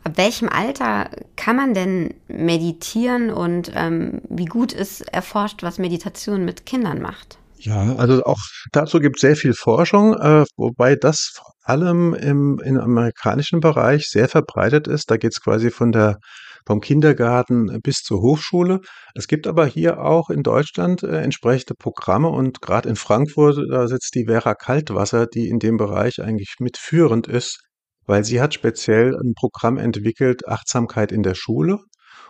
Ab 0.06 0.13
welchem 0.15 0.48
Alter 0.50 1.10
kann 1.36 1.56
man 1.56 1.74
denn 1.74 2.13
meditieren 2.28 3.32
und 3.32 3.71
ähm, 3.76 4.21
wie 4.30 4.45
gut 4.45 4.71
ist 4.71 5.02
erforscht, 5.12 5.63
was 5.63 5.78
Meditation 5.78 6.45
mit 6.45 6.65
Kindern 6.65 7.02
macht? 7.02 7.38
Ja, 7.58 7.95
also 7.95 8.24
auch 8.24 8.39
dazu 8.71 9.00
gibt 9.00 9.17
es 9.17 9.21
sehr 9.21 9.36
viel 9.36 9.54
Forschung, 9.54 10.13
äh, 10.13 10.45
wobei 10.56 10.95
das 10.95 11.41
allem 11.65 12.13
im, 12.13 12.60
im 12.63 12.80
amerikanischen 12.80 13.60
Bereich 13.60 14.10
sehr 14.10 14.30
verbreitet 14.30 14.88
ist. 14.88 15.12
Da 15.12 15.17
geht 15.17 15.34
es 15.34 15.41
quasi 15.41 15.71
von 15.71 15.91
der 15.91 16.19
vom 16.67 16.82
Kindergarten 16.82 17.80
bis 17.82 17.97
zur 17.97 18.21
Hochschule. 18.21 18.80
Es 19.13 19.28
gibt 19.28 19.47
aber 19.47 19.65
hier 19.65 20.01
auch 20.01 20.30
in 20.30 20.41
Deutschland 20.41 21.04
äh, 21.04 21.21
entsprechende 21.21 21.75
Programme 21.75 22.30
und 22.30 22.62
gerade 22.62 22.89
in 22.89 22.95
Frankfurt, 22.95 23.58
da 23.69 23.88
sitzt 23.88 24.15
die 24.15 24.25
Vera 24.25 24.56
Kaltwasser, 24.56 25.28
die 25.28 25.47
in 25.47 25.60
dem 25.60 25.78
Bereich 25.78 26.21
eigentlich 26.21 26.56
mitführend 26.60 27.28
ist, 27.28 27.60
weil 28.06 28.23
sie 28.23 28.41
hat 28.41 28.54
speziell 28.54 29.15
ein 29.15 29.34
Programm 29.36 29.78
entwickelt, 29.78 30.47
Achtsamkeit 30.47 31.12
in 31.12 31.23
der 31.23 31.36
Schule 31.36 31.80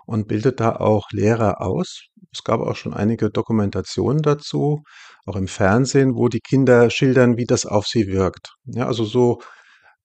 und 0.06 0.28
bildet 0.28 0.60
da 0.60 0.76
auch 0.76 1.08
Lehrer 1.12 1.62
aus. 1.62 2.08
Es 2.32 2.44
gab 2.44 2.60
auch 2.60 2.76
schon 2.76 2.94
einige 2.94 3.30
Dokumentationen 3.30 4.22
dazu 4.22 4.84
auch 5.26 5.36
im 5.36 5.48
Fernsehen, 5.48 6.16
wo 6.16 6.28
die 6.28 6.40
Kinder 6.40 6.90
schildern, 6.90 7.38
wie 7.38 7.46
das 7.46 7.66
auf 7.66 7.88
sie 7.88 8.08
wirkt. 8.08 8.54
Ja, 8.66 8.88
also 8.88 9.04
so 9.06 9.42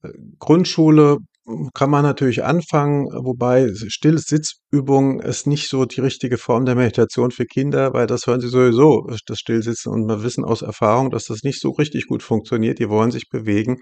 äh, 0.02 0.08
Grundschule 0.38 1.18
hm, 1.46 1.70
kann 1.74 1.90
man 1.90 2.02
natürlich 2.02 2.44
anfangen, 2.44 3.06
wobei 3.06 3.70
Stillsitzübung 3.74 5.20
ist 5.20 5.46
nicht 5.46 5.68
so 5.68 5.84
die 5.84 6.00
richtige 6.00 6.38
Form 6.38 6.64
der 6.64 6.74
Meditation 6.74 7.30
für 7.30 7.46
Kinder, 7.46 7.92
weil 7.92 8.06
das 8.06 8.26
hören 8.26 8.40
sie 8.40 8.48
sowieso, 8.48 9.06
das 9.26 9.38
Stillsitzen. 9.38 9.92
Und 9.92 10.06
wir 10.06 10.22
wissen 10.22 10.44
aus 10.44 10.62
Erfahrung, 10.62 11.10
dass 11.10 11.24
das 11.24 11.42
nicht 11.42 11.60
so 11.60 11.70
richtig 11.70 12.06
gut 12.06 12.22
funktioniert. 12.22 12.78
Die 12.78 12.88
wollen 12.88 13.10
sich 13.10 13.28
bewegen. 13.28 13.78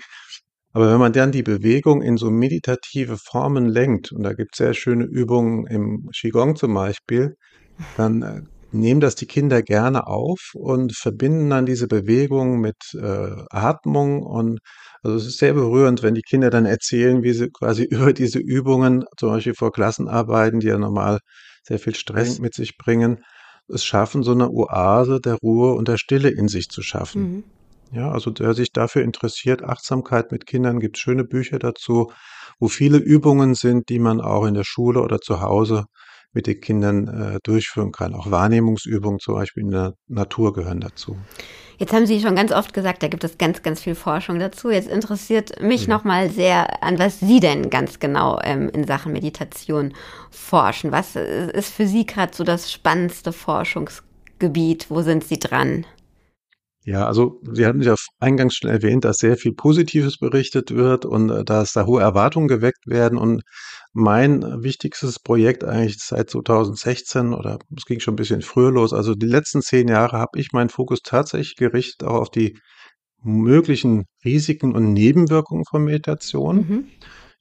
Aber 0.73 0.93
wenn 0.93 0.99
man 0.99 1.13
dann 1.13 1.33
die 1.33 1.43
Bewegung 1.43 2.03
in 2.03 2.17
so 2.19 2.31
meditative 2.31 3.17
Formen 3.17 3.67
lenkt, 3.67 4.13
und 4.13 4.23
da 4.23 4.33
gibt 4.33 4.51
es 4.55 4.59
sehr 4.59 4.75
schöne 4.75 5.05
Übungen 5.05 5.67
im 5.67 6.09
Qigong 6.15 6.57
zum 6.57 6.75
Beispiel, 6.75 7.35
dann 7.97 8.23
äh, 8.23 8.43
nehmen 8.71 9.01
das 9.01 9.15
die 9.15 9.27
Kinder 9.27 9.63
gerne 9.63 10.07
auf 10.07 10.51
und 10.55 10.95
verbinden 10.95 11.51
dann 11.51 11.67
diese 11.67 11.89
Bewegung 11.89 12.61
mit 12.61 12.77
äh, 12.95 13.31
Atmung 13.51 14.23
und 14.23 14.61
also 15.03 15.17
es 15.17 15.27
ist 15.27 15.39
sehr 15.39 15.55
berührend, 15.55 16.03
wenn 16.03 16.15
die 16.15 16.23
Kinder 16.23 16.51
dann 16.51 16.67
erzählen, 16.67 17.23
wie 17.23 17.33
sie 17.33 17.51
quasi 17.51 17.85
über 17.91 18.13
diese 18.13 18.39
Übungen, 18.39 19.05
zum 19.17 19.31
Beispiel 19.31 19.55
vor 19.55 19.73
Klassenarbeiten, 19.73 20.61
die 20.61 20.69
ja 20.69 20.79
normal 20.79 21.21
sehr 21.63 21.79
viel 21.79 21.95
Stress 21.95 22.39
mit 22.39 22.55
sich 22.55 22.77
bringen, 22.77 23.23
es 23.69 23.85
schaffen, 23.85 24.23
so 24.23 24.33
eine 24.33 24.51
Oase 24.51 25.21
der 25.21 25.35
Ruhe 25.35 25.75
und 25.75 25.89
der 25.89 25.99
Stille 25.99 26.31
in 26.31 26.49
sich 26.49 26.69
zu 26.69 26.83
schaffen. 26.83 27.23
Mhm. 27.23 27.45
Ja, 27.91 28.11
also 28.11 28.33
wer 28.39 28.55
sich 28.55 28.73
dafür 28.73 29.03
interessiert, 29.03 29.63
Achtsamkeit 29.63 30.31
mit 30.31 30.47
Kindern, 30.47 30.79
gibt 30.79 30.99
schöne 30.99 31.25
Bücher 31.25 31.59
dazu, 31.59 32.13
wo 32.59 32.69
viele 32.69 32.99
Übungen 32.99 33.55
sind, 33.55 33.89
die 33.89 33.99
man 33.99 34.21
auch 34.21 34.45
in 34.45 34.55
der 34.55 34.65
Schule 34.65 35.01
oder 35.01 35.21
zu 35.21 35.41
Hause 35.41 35.85
mit 36.33 36.47
den 36.47 36.61
Kindern 36.61 37.09
äh, 37.09 37.39
durchführen 37.43 37.93
kann. 37.93 38.15
Auch 38.15 38.31
Wahrnehmungsübungen 38.31 39.19
zum 39.19 39.35
Beispiel 39.35 39.65
in 39.65 39.71
der 39.71 39.95
Natur 40.07 40.53
gehören 40.53 40.81
dazu. 40.81 41.17
Jetzt 41.79 41.93
haben 41.93 42.07
Sie 42.07 42.21
schon 42.21 42.35
ganz 42.35 42.51
oft 42.51 42.75
gesagt, 42.75 43.05
da 43.05 43.09
gibt 43.09 43.23
es 43.23 43.39
ganz, 43.39 43.63
ganz 43.63 43.81
viel 43.81 43.95
Forschung 43.95 44.41
dazu. 44.41 44.71
Jetzt 44.71 44.89
interessiert 44.89 45.63
mich 45.63 45.87
ja. 45.87 45.95
nochmal 45.95 46.29
sehr, 46.29 46.83
an 46.83 46.99
was 46.99 47.21
Sie 47.21 47.39
denn 47.39 47.71
ganz 47.71 48.01
genau 48.01 48.41
ähm, 48.43 48.69
in 48.69 48.85
Sachen 48.85 49.13
Meditation 49.13 49.95
forschen. 50.31 50.91
Was 50.91 51.15
ist 51.15 51.73
für 51.73 51.87
Sie 51.87 52.05
gerade 52.05 52.35
so 52.35 52.43
das 52.43 52.73
spannendste 52.73 53.33
Forschungsgebiet? 53.33 54.87
Wo 54.91 55.03
sind 55.03 55.23
Sie 55.23 55.39
dran? 55.39 55.87
Ja, 56.89 57.07
also 57.07 57.43
Sie 57.53 57.67
hatten 57.67 57.83
ja 57.83 57.95
eingangs 58.19 58.55
schon 58.55 58.71
erwähnt, 58.71 59.05
dass 59.05 59.19
sehr 59.19 59.37
viel 59.37 59.53
Positives 59.53 60.17
berichtet 60.17 60.75
wird 60.75 61.05
und 61.05 61.29
äh, 61.29 61.45
dass 61.45 61.75
da 61.75 61.85
hohe 61.85 62.01
Erwartungen 62.01 62.49
geweckt 62.49 62.87
werden. 62.87 63.19
Und 63.19 63.43
mein 63.93 64.63
wichtigstes 64.63 65.19
Projekt 65.19 65.65
eigentlich 65.65 65.99
seit 65.99 66.31
2016 66.31 67.35
oder 67.35 67.59
es 67.77 67.85
ging 67.85 68.01
schon 68.01 68.15
ein 68.15 68.17
bisschen 68.17 68.41
früher 68.41 68.71
los, 68.71 68.95
also 68.95 69.15
die 69.15 69.27
letzten 69.27 69.61
zehn 69.61 69.89
Jahre 69.89 70.17
habe 70.17 70.41
ich 70.41 70.53
meinen 70.53 70.71
Fokus 70.71 71.01
tatsächlich 71.03 71.57
gerichtet 71.57 72.09
auch 72.09 72.23
auf 72.23 72.31
die 72.31 72.59
möglichen 73.23 74.07
Risiken 74.25 74.75
und 74.75 74.95
Nebenwirkungen 74.95 75.65
von 75.69 75.85
Meditation. 75.85 76.57
Mhm. 76.57 76.89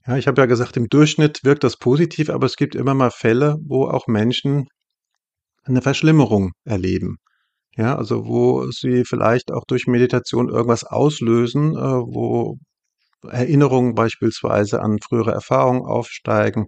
Ja, 0.05 0.17
ich 0.17 0.27
habe 0.27 0.41
ja 0.41 0.45
gesagt, 0.45 0.75
im 0.75 0.89
Durchschnitt 0.89 1.39
wirkt 1.43 1.63
das 1.63 1.77
positiv, 1.77 2.29
aber 2.29 2.47
es 2.47 2.57
gibt 2.57 2.75
immer 2.75 2.95
mal 2.95 3.11
Fälle, 3.11 3.55
wo 3.65 3.85
auch 3.85 4.07
Menschen 4.07 4.67
eine 5.63 5.81
Verschlimmerung 5.81 6.51
erleben. 6.65 7.17
Ja, 7.77 7.95
also 7.95 8.25
wo 8.25 8.69
sie 8.71 9.03
vielleicht 9.05 9.51
auch 9.51 9.63
durch 9.67 9.85
Meditation 9.87 10.49
irgendwas 10.49 10.83
auslösen, 10.83 11.75
äh, 11.75 11.79
wo 11.79 12.57
Erinnerungen 13.29 13.95
beispielsweise 13.95 14.81
an 14.81 14.99
frühere 15.01 15.31
Erfahrungen 15.31 15.83
aufsteigen, 15.85 16.67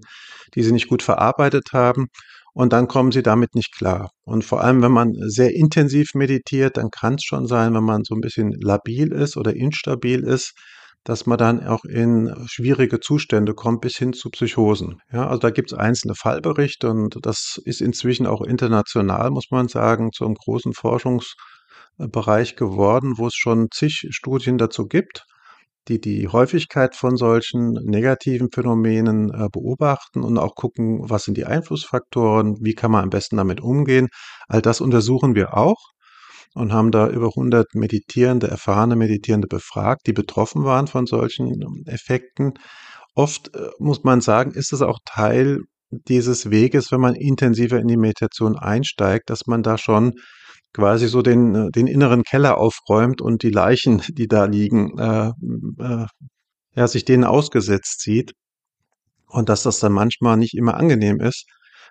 die 0.56 0.64
sie 0.64 0.72
nicht 0.74 0.88
gut 0.90 1.04
verarbeitet 1.04 1.70
haben. 1.74 2.08
Und 2.54 2.74
dann 2.74 2.88
kommen 2.88 3.12
sie 3.12 3.24
damit 3.24 3.56
nicht 3.56 3.74
klar. 3.78 4.12
Und 4.26 4.44
vor 4.44 4.62
allem, 4.64 4.82
wenn 4.82 4.92
man 4.92 5.14
sehr 5.28 5.56
intensiv 5.56 6.14
meditiert, 6.16 6.78
dann 6.78 6.90
kann 6.92 7.16
es 7.16 7.24
schon 7.24 7.48
sein, 7.48 7.74
wenn 7.74 7.84
man 7.84 8.04
so 8.04 8.16
ein 8.16 8.22
bisschen 8.22 8.52
labil 8.60 9.12
ist 9.12 9.38
oder 9.38 9.56
instabil 9.56 10.24
ist, 10.24 10.54
dass 11.04 11.26
man 11.26 11.38
dann 11.38 11.66
auch 11.66 11.86
in 11.86 12.34
schwierige 12.48 13.00
Zustände 13.00 13.54
kommt, 13.54 13.82
bis 13.82 13.98
hin 13.98 14.14
zu 14.14 14.30
Psychosen. 14.30 15.02
Ja, 15.12 15.28
also 15.28 15.40
da 15.40 15.50
gibt 15.50 15.72
es 15.72 15.78
einzelne 15.78 16.16
Fallberichte 16.16 16.90
und 16.90 17.18
das 17.22 17.60
ist 17.66 17.82
inzwischen 17.82 18.28
auch 18.28 18.42
international, 18.42 19.32
muss 19.32 19.50
man 19.50 19.68
sagen, 19.68 20.12
zu 20.12 20.26
einem 20.26 20.36
großen 20.36 20.74
Forschungsbereich 20.74 22.56
geworden, 22.56 23.18
wo 23.18 23.28
es 23.28 23.36
schon 23.36 23.68
zig 23.74 24.08
Studien 24.12 24.58
dazu 24.58 24.88
gibt, 24.88 25.26
die 25.88 26.00
die 26.00 26.28
Häufigkeit 26.28 26.96
von 26.96 27.18
solchen 27.18 27.72
negativen 27.84 28.50
Phänomenen 28.52 29.32
äh, 29.32 29.48
beobachten 29.52 30.24
und 30.24 30.38
auch 30.38 30.54
gucken, 30.56 31.10
was 31.10 31.24
sind 31.24 31.38
die 31.38 31.46
Einflussfaktoren, 31.46 32.58
wie 32.62 32.76
kann 32.76 32.92
man 32.92 33.04
am 33.04 33.10
besten 33.10 33.38
damit 33.38 33.62
umgehen. 33.62 34.10
All 34.48 34.62
das 34.62 34.82
untersuchen 34.82 35.34
wir 35.34 35.58
auch 35.58 35.78
und 36.56 36.74
haben 36.74 36.92
da 36.92 37.08
über 37.10 37.28
100 37.28 37.76
Meditierende, 37.76 38.48
erfahrene 38.48 38.96
Meditierende 38.96 39.48
befragt, 39.48 40.08
die 40.08 40.14
betroffen 40.14 40.64
waren 40.64 40.88
von 40.88 41.06
solchen 41.06 41.48
ähm, 41.48 41.84
Effekten. 41.86 42.54
Oft 43.16 43.56
äh, 43.56 43.70
muss 43.80 44.04
man 44.04 44.22
sagen, 44.22 44.52
ist 44.52 44.74
es 44.74 44.82
auch 44.82 45.00
Teil 45.06 45.62
dieses 45.92 46.50
Weges, 46.50 46.92
wenn 46.92 47.02
man 47.02 47.16
intensiver 47.16 47.80
in 47.80 47.88
die 47.88 47.98
Meditation 47.98 48.58
einsteigt, 48.58 49.30
dass 49.30 49.48
man 49.48 49.64
da 49.64 49.78
schon 49.78 50.14
quasi 50.74 51.08
so 51.08 51.22
den, 51.22 51.56
äh, 51.56 51.72
den 51.72 51.88
inneren 51.88 52.24
Keller 52.24 52.58
aufräumt 52.58 53.22
und 53.22 53.44
die 53.44 53.50
Leichen, 53.50 54.02
die 54.10 54.28
da 54.28 54.46
liegen, 54.46 54.98
äh, 54.98 55.32
äh, 55.80 56.06
ja, 56.76 56.88
sich 56.88 57.06
denen 57.06 57.24
ausgesetzt 57.24 58.02
sieht. 58.02 58.34
Und 59.28 59.50
dass 59.50 59.64
das 59.64 59.80
dann 59.80 59.94
manchmal 59.94 60.38
nicht 60.38 60.56
immer 60.56 60.76
angenehm 60.76 61.20
ist, 61.20 61.46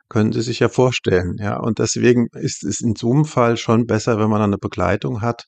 können 0.08 0.32
Sie 0.32 0.42
sich 0.42 0.60
ja 0.60 0.68
vorstellen, 0.68 1.36
ja. 1.38 1.58
Und 1.58 1.78
deswegen 1.78 2.28
ist 2.32 2.64
es 2.64 2.80
in 2.80 2.94
so 2.96 3.12
einem 3.12 3.24
Fall 3.24 3.56
schon 3.56 3.86
besser, 3.86 4.18
wenn 4.18 4.30
man 4.30 4.42
eine 4.42 4.58
Begleitung 4.58 5.20
hat. 5.20 5.44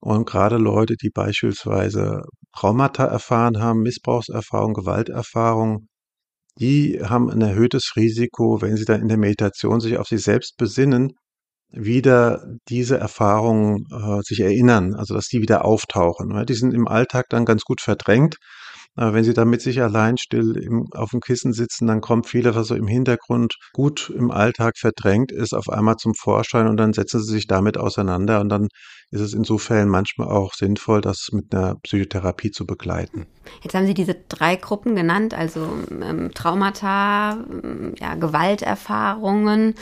Und 0.00 0.26
gerade 0.26 0.56
Leute, 0.58 0.96
die 0.96 1.10
beispielsweise 1.10 2.22
Traumata 2.54 3.04
erfahren 3.06 3.60
haben, 3.60 3.80
Missbrauchserfahrung, 3.82 4.74
Gewalterfahrung, 4.74 5.88
die 6.58 7.00
haben 7.02 7.30
ein 7.30 7.40
erhöhtes 7.40 7.92
Risiko, 7.96 8.60
wenn 8.60 8.76
sie 8.76 8.84
dann 8.84 9.00
in 9.00 9.08
der 9.08 9.16
Meditation 9.16 9.80
sich 9.80 9.98
auf 9.98 10.08
sich 10.08 10.22
selbst 10.22 10.56
besinnen, 10.58 11.12
wieder 11.72 12.44
diese 12.68 12.98
Erfahrungen 12.98 13.84
äh, 13.92 14.20
sich 14.22 14.40
erinnern, 14.40 14.94
also 14.94 15.14
dass 15.14 15.28
die 15.28 15.40
wieder 15.40 15.64
auftauchen. 15.64 16.28
Ne? 16.28 16.44
Die 16.44 16.54
sind 16.54 16.74
im 16.74 16.88
Alltag 16.88 17.26
dann 17.30 17.44
ganz 17.44 17.62
gut 17.62 17.80
verdrängt, 17.80 18.36
aber 18.96 19.14
wenn 19.14 19.24
sie 19.24 19.34
da 19.34 19.44
mit 19.44 19.62
sich 19.62 19.80
allein 19.80 20.18
still 20.18 20.56
im, 20.56 20.86
auf 20.92 21.10
dem 21.10 21.20
Kissen 21.20 21.52
sitzen, 21.52 21.86
dann 21.86 22.00
kommt 22.00 22.26
viele, 22.26 22.54
was 22.54 22.68
so 22.68 22.74
im 22.74 22.86
Hintergrund 22.86 23.54
gut 23.72 24.12
im 24.14 24.30
Alltag 24.30 24.76
verdrängt 24.76 25.32
ist, 25.32 25.54
auf 25.54 25.68
einmal 25.68 25.96
zum 25.96 26.14
Vorschein 26.14 26.66
und 26.66 26.76
dann 26.76 26.92
setzen 26.92 27.22
sie 27.22 27.32
sich 27.32 27.46
damit 27.46 27.78
auseinander 27.78 28.40
und 28.40 28.48
dann 28.48 28.68
ist 29.12 29.20
es 29.20 29.34
in 29.34 29.44
so 29.44 29.58
Fällen 29.58 29.88
manchmal 29.88 30.28
auch 30.28 30.54
sinnvoll, 30.54 31.00
das 31.00 31.28
mit 31.32 31.54
einer 31.54 31.76
Psychotherapie 31.82 32.50
zu 32.50 32.64
begleiten. 32.66 33.26
Jetzt 33.62 33.74
haben 33.74 33.86
Sie 33.86 33.94
diese 33.94 34.16
drei 34.28 34.56
Gruppen 34.56 34.94
genannt, 34.94 35.34
also 35.34 35.68
ähm, 35.90 36.30
Traumata, 36.32 37.38
ja, 37.98 38.14
Gewalterfahrungen, 38.14 39.74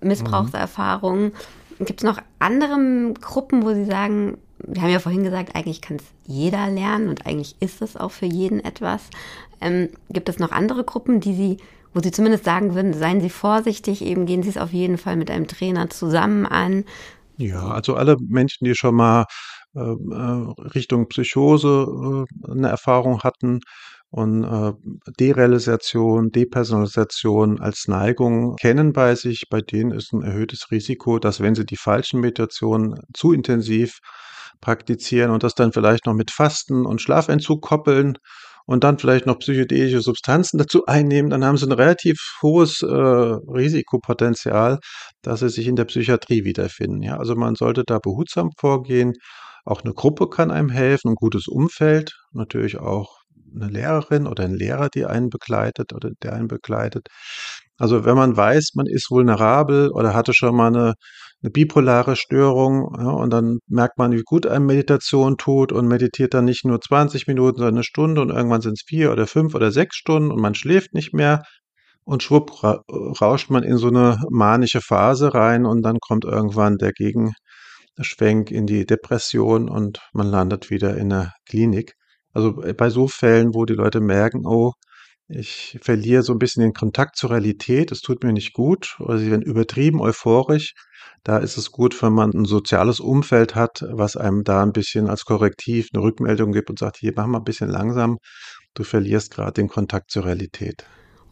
Missbrauchserfahrungen. 0.00 1.32
Mhm. 1.78 1.84
Gibt 1.84 2.00
es 2.00 2.04
noch 2.04 2.18
andere 2.38 3.14
Gruppen, 3.20 3.64
wo 3.64 3.72
Sie 3.72 3.84
sagen, 3.84 4.38
wir 4.58 4.82
haben 4.82 4.90
ja 4.90 4.98
vorhin 4.98 5.24
gesagt, 5.24 5.54
eigentlich 5.54 5.80
kann 5.80 5.96
es 5.96 6.04
jeder 6.24 6.68
lernen 6.68 7.08
und 7.08 7.26
eigentlich 7.26 7.56
ist 7.60 7.82
es 7.82 7.96
auch 7.96 8.10
für 8.10 8.26
jeden 8.26 8.64
etwas. 8.64 9.10
Ähm, 9.60 9.90
gibt 10.10 10.28
es 10.28 10.38
noch 10.38 10.52
andere 10.52 10.84
Gruppen, 10.84 11.20
die 11.20 11.34
Sie, 11.34 11.56
wo 11.92 12.00
Sie 12.00 12.10
zumindest 12.10 12.44
sagen 12.44 12.74
würden, 12.74 12.94
seien 12.94 13.20
Sie 13.20 13.30
vorsichtig, 13.30 14.02
eben 14.02 14.26
gehen 14.26 14.42
Sie 14.42 14.50
es 14.50 14.58
auf 14.58 14.72
jeden 14.72 14.98
Fall 14.98 15.16
mit 15.16 15.30
einem 15.30 15.46
Trainer 15.46 15.90
zusammen 15.90 16.46
an? 16.46 16.84
Ja, 17.38 17.68
also 17.68 17.94
alle 17.94 18.16
Menschen, 18.28 18.64
die 18.64 18.74
schon 18.74 18.94
mal 18.94 19.26
äh, 19.74 19.80
äh 19.80 20.54
Richtung 20.74 21.08
Psychose 21.08 22.26
äh, 22.48 22.50
eine 22.50 22.68
Erfahrung 22.68 23.22
hatten 23.22 23.60
und 24.08 24.44
äh, 24.44 24.72
Derealisation, 25.18 26.30
Depersonalisation 26.30 27.60
als 27.60 27.88
Neigung 27.88 28.56
kennen 28.56 28.92
bei 28.92 29.14
sich, 29.14 29.44
bei 29.50 29.60
denen 29.60 29.90
ist 29.90 30.12
ein 30.12 30.22
erhöhtes 30.22 30.70
Risiko, 30.70 31.18
dass 31.18 31.40
wenn 31.40 31.54
sie 31.54 31.66
die 31.66 31.76
falschen 31.76 32.20
Meditationen 32.20 33.00
zu 33.12 33.32
intensiv 33.32 33.98
praktizieren 34.60 35.30
und 35.30 35.42
das 35.42 35.54
dann 35.54 35.72
vielleicht 35.72 36.06
noch 36.06 36.14
mit 36.14 36.30
Fasten 36.30 36.86
und 36.86 37.00
Schlafentzug 37.00 37.62
koppeln 37.62 38.18
und 38.66 38.82
dann 38.84 38.98
vielleicht 38.98 39.26
noch 39.26 39.38
psychedelische 39.38 40.00
Substanzen 40.00 40.58
dazu 40.58 40.86
einnehmen, 40.86 41.30
dann 41.30 41.44
haben 41.44 41.56
sie 41.56 41.66
ein 41.66 41.72
relativ 41.72 42.18
hohes 42.42 42.82
äh, 42.82 42.86
Risikopotenzial, 42.86 44.78
dass 45.22 45.40
sie 45.40 45.48
sich 45.48 45.68
in 45.68 45.76
der 45.76 45.84
Psychiatrie 45.84 46.44
wiederfinden. 46.44 47.02
Ja, 47.02 47.16
also 47.16 47.36
man 47.36 47.54
sollte 47.54 47.84
da 47.86 47.98
behutsam 48.00 48.50
vorgehen. 48.58 49.12
Auch 49.64 49.82
eine 49.82 49.94
Gruppe 49.94 50.28
kann 50.28 50.50
einem 50.50 50.68
helfen, 50.70 51.12
ein 51.12 51.14
gutes 51.14 51.48
Umfeld, 51.48 52.12
natürlich 52.32 52.78
auch 52.78 53.18
eine 53.54 53.68
Lehrerin 53.68 54.26
oder 54.26 54.44
ein 54.44 54.54
Lehrer, 54.54 54.88
die 54.88 55.06
einen 55.06 55.30
begleitet 55.30 55.92
oder 55.92 56.10
der 56.22 56.34
einen 56.34 56.48
begleitet. 56.48 57.08
Also 57.78 58.04
wenn 58.04 58.16
man 58.16 58.36
weiß, 58.36 58.70
man 58.74 58.86
ist 58.86 59.10
vulnerabel 59.10 59.90
oder 59.90 60.14
hatte 60.14 60.32
schon 60.34 60.56
mal 60.56 60.68
eine 60.68 60.94
eine 61.42 61.50
bipolare 61.50 62.16
Störung. 62.16 62.94
Ja, 62.98 63.10
und 63.10 63.30
dann 63.30 63.58
merkt 63.68 63.98
man, 63.98 64.12
wie 64.12 64.22
gut 64.24 64.46
einem 64.46 64.66
Meditation 64.66 65.36
tut 65.36 65.72
und 65.72 65.86
meditiert 65.88 66.34
dann 66.34 66.44
nicht 66.46 66.64
nur 66.64 66.80
20 66.80 67.26
Minuten, 67.26 67.58
sondern 67.58 67.76
eine 67.76 67.84
Stunde 67.84 68.20
und 68.20 68.30
irgendwann 68.30 68.62
sind 68.62 68.74
es 68.74 68.84
vier 68.86 69.12
oder 69.12 69.26
fünf 69.26 69.54
oder 69.54 69.70
sechs 69.72 69.96
Stunden 69.96 70.30
und 70.30 70.40
man 70.40 70.54
schläft 70.54 70.94
nicht 70.94 71.14
mehr. 71.14 71.42
Und 72.04 72.22
schwupp 72.22 72.62
ra 72.62 72.82
rauscht 73.20 73.50
man 73.50 73.64
in 73.64 73.78
so 73.78 73.88
eine 73.88 74.20
manische 74.30 74.80
Phase 74.80 75.34
rein 75.34 75.66
und 75.66 75.82
dann 75.82 75.98
kommt 76.00 76.24
irgendwann 76.24 76.78
der 76.78 76.92
Gegenschwenk 76.92 78.50
in 78.52 78.66
die 78.66 78.86
Depression 78.86 79.68
und 79.68 80.00
man 80.12 80.28
landet 80.28 80.70
wieder 80.70 80.96
in 80.96 81.08
der 81.10 81.32
Klinik. 81.48 81.94
Also 82.32 82.52
bei 82.76 82.90
so 82.90 83.08
Fällen, 83.08 83.54
wo 83.54 83.64
die 83.64 83.74
Leute 83.74 84.00
merken, 84.00 84.42
oh, 84.46 84.72
ich 85.28 85.78
verliere 85.82 86.22
so 86.22 86.32
ein 86.32 86.38
bisschen 86.38 86.62
den 86.62 86.72
Kontakt 86.72 87.16
zur 87.16 87.30
Realität, 87.30 87.90
es 87.90 88.00
tut 88.00 88.22
mir 88.22 88.32
nicht 88.32 88.52
gut 88.52 88.96
oder 89.00 89.18
sie 89.18 89.30
werden 89.30 89.42
übertrieben 89.42 90.00
euphorisch. 90.00 90.74
Da 91.24 91.38
ist 91.38 91.56
es 91.56 91.72
gut, 91.72 92.00
wenn 92.02 92.12
man 92.12 92.30
ein 92.32 92.44
soziales 92.44 93.00
Umfeld 93.00 93.54
hat, 93.54 93.84
was 93.90 94.16
einem 94.16 94.44
da 94.44 94.62
ein 94.62 94.72
bisschen 94.72 95.08
als 95.08 95.24
Korrektiv 95.24 95.88
eine 95.92 96.02
Rückmeldung 96.02 96.52
gibt 96.52 96.70
und 96.70 96.78
sagt: 96.78 96.98
„Hier, 96.98 97.12
mach 97.16 97.26
mal 97.26 97.38
ein 97.38 97.44
bisschen 97.44 97.68
langsam, 97.68 98.18
du 98.74 98.84
verlierst 98.84 99.32
gerade 99.32 99.52
den 99.52 99.68
Kontakt 99.68 100.10
zur 100.10 100.24
Realität.“ 100.24 100.84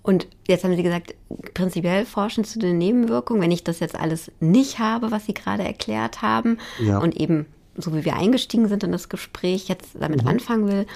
Und 0.03 0.29
jetzt 0.49 0.65
haben 0.65 0.77
Sie 0.77 0.83
gesagt, 0.83 1.15
prinzipiell 1.55 2.05
forschen 2.05 2.45
zu 2.45 2.59
den 2.59 2.77
Nebenwirkungen. 2.79 3.41
Wenn 3.41 3.53
ich 3.53 3.65
das 3.65 3.81
jetzt 3.81 3.99
alles 3.99 4.31
nicht 4.41 4.79
habe, 4.79 5.11
was 5.11 5.27
Sie 5.27 5.35
gerade 5.35 5.63
erklärt 5.63 6.21
haben 6.21 6.59
Ja. 6.85 6.99
und 6.99 7.17
eben, 7.17 7.47
so 7.77 7.95
wie 7.95 8.05
wir 8.05 8.17
eingestiegen 8.17 8.69
sind 8.69 8.85
in 8.85 8.93
das 8.93 9.09
Gespräch, 9.09 9.69
jetzt 9.69 9.97
damit 9.99 10.23
Mhm. 10.23 10.29
anfangen 10.29 10.69
will, 10.69 10.87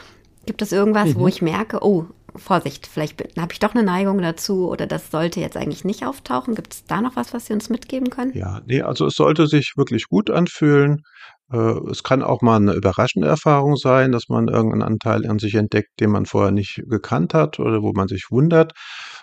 gibt 0.44 0.60
es 0.62 0.72
irgendwas, 0.72 1.14
wo 1.14 1.22
Mhm. 1.22 1.28
ich 1.28 1.42
merke, 1.42 1.78
oh, 1.82 2.06
Vorsicht, 2.38 2.86
vielleicht 2.86 3.20
habe 3.38 3.52
ich 3.52 3.58
doch 3.58 3.74
eine 3.74 3.82
Neigung 3.84 4.20
dazu 4.20 4.68
oder 4.70 4.86
das 4.86 5.10
sollte 5.10 5.40
jetzt 5.40 5.56
eigentlich 5.56 5.84
nicht 5.84 6.04
auftauchen. 6.06 6.54
Gibt 6.54 6.72
es 6.74 6.84
da 6.84 7.00
noch 7.00 7.16
was, 7.16 7.32
was 7.34 7.46
Sie 7.46 7.52
uns 7.52 7.68
mitgeben 7.70 8.10
können? 8.10 8.34
Ja, 8.34 8.60
ne, 8.66 8.82
also 8.82 9.06
es 9.06 9.14
sollte 9.14 9.46
sich 9.46 9.72
wirklich 9.76 10.06
gut 10.08 10.30
anfühlen. 10.30 11.02
Äh, 11.50 11.56
es 11.90 12.02
kann 12.02 12.22
auch 12.22 12.42
mal 12.42 12.60
'ne 12.60 12.74
überraschende 12.74 13.26
Erfahrung 13.26 13.76
sein, 13.76 14.12
dass 14.12 14.28
man 14.28 14.48
irgendeinen 14.48 14.82
Anteil 14.82 15.26
an 15.26 15.38
sich 15.38 15.54
entdeckt, 15.54 15.88
den 16.00 16.10
man 16.10 16.26
vorher 16.26 16.50
nicht 16.52 16.82
gekannt 16.88 17.32
hat 17.32 17.58
oder 17.58 17.82
wo 17.82 17.92
man 17.92 18.06
sich 18.08 18.26
wundert. 18.30 18.72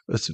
Es 0.08 0.34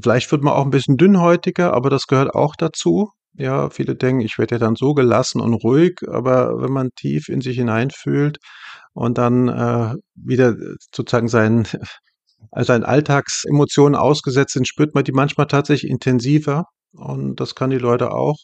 vielleicht 0.00 0.30
wird 0.30 0.42
man 0.44 0.54
auch 0.54 0.64
'n 0.64 0.70
bisschen 0.70 0.96
dünnhäutiger, 0.96 1.72
aber 1.74 1.90
das 1.90 2.06
gehört 2.06 2.34
auch 2.34 2.54
dazu. 2.56 3.10
Ja, 3.34 3.70
viele 3.70 3.96
denken, 3.96 4.20
ich 4.20 4.38
werde 4.38 4.56
ja 4.56 4.58
dann 4.58 4.76
so 4.76 4.94
gelassen 4.94 5.40
und 5.40 5.54
ruhig, 5.54 6.00
aber 6.08 6.60
wenn 6.60 6.70
man 6.72 6.90
tief 6.96 7.28
in 7.28 7.40
sich 7.40 7.56
hineinfühlt 7.56 8.38
und 8.92 9.18
dann, 9.18 9.48
äh, 9.48 9.94
wieder, 10.14 10.54
sozusagen 10.94 11.28
seinen 11.28 11.66
seinen 12.56 12.84
Alltagsemotionen 12.84 13.96
ausgesetzt 13.96 14.54
sind, 14.54 14.68
spürt 14.68 14.94
man 14.94 15.04
die 15.04 15.12
manchmal 15.12 15.46
tatsächlich 15.48 15.90
intensiver 15.90 16.64
und 16.92 17.36
das 17.40 17.54
kann 17.54 17.70
die 17.70 17.78
Leute 17.78 18.12
auch 18.12 18.36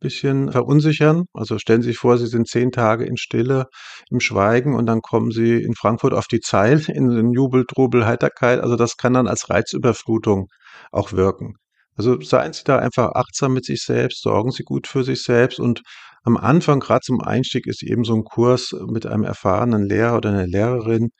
bisschen 0.00 0.50
verunsichern. 0.52 1.24
Also, 1.32 1.58
stellen 1.58 1.82
Sie 1.82 1.88
sich 1.90 1.98
vor, 1.98 2.18
Sie 2.18 2.26
sind 2.26 2.48
10 2.48 2.72
Tage 2.72 3.04
in 3.04 3.16
Stille, 3.16 3.66
im 4.10 4.20
Schweigen 4.20 4.74
und 4.74 4.86
dann 4.86 5.00
kommen 5.00 5.30
Sie 5.30 5.62
in 5.62 5.74
Frankfurt 5.74 6.12
auf 6.14 6.26
die 6.26 6.40
Zeil 6.40 6.80
in 6.88 7.10
in 7.12 7.32
Jubel, 7.32 7.64
Trubel, 7.66 8.06
Heiterkeit. 8.06 8.60
Also, 8.60 8.76
das 8.76 8.96
kann 8.96 9.14
dann 9.14 9.28
als 9.28 9.48
Reizüberflutung 9.50 10.48
auch 10.92 11.12
wirken. 11.12 11.54
Also, 11.96 12.20
seien 12.20 12.52
Sie 12.52 12.64
da 12.64 12.78
einfach 12.78 13.12
achtsam 13.14 13.52
mit 13.54 13.64
sich 13.64 13.82
selbst, 13.84 14.22
sorgen 14.22 14.50
Sie 14.50 14.64
gut 14.64 14.86
für 14.88 15.04
sich 15.04 15.22
selbst 15.22 15.60
und 15.60 15.82
am 16.24 16.36
Anfang, 16.36 16.80
grad 16.80 17.04
zum 17.04 17.20
Einstieg, 17.20 17.66
ist 17.66 17.82
eben 17.82 18.04
so 18.04 18.14
'n 18.14 18.24
Kurs 18.24 18.74
mit 18.88 19.06
einem 19.06 19.24
erfahrenen 19.24 19.84
Lehrer 19.88 20.16
oder 20.18 20.32
'ner 20.32 20.46
Lehrerin 20.48 21.10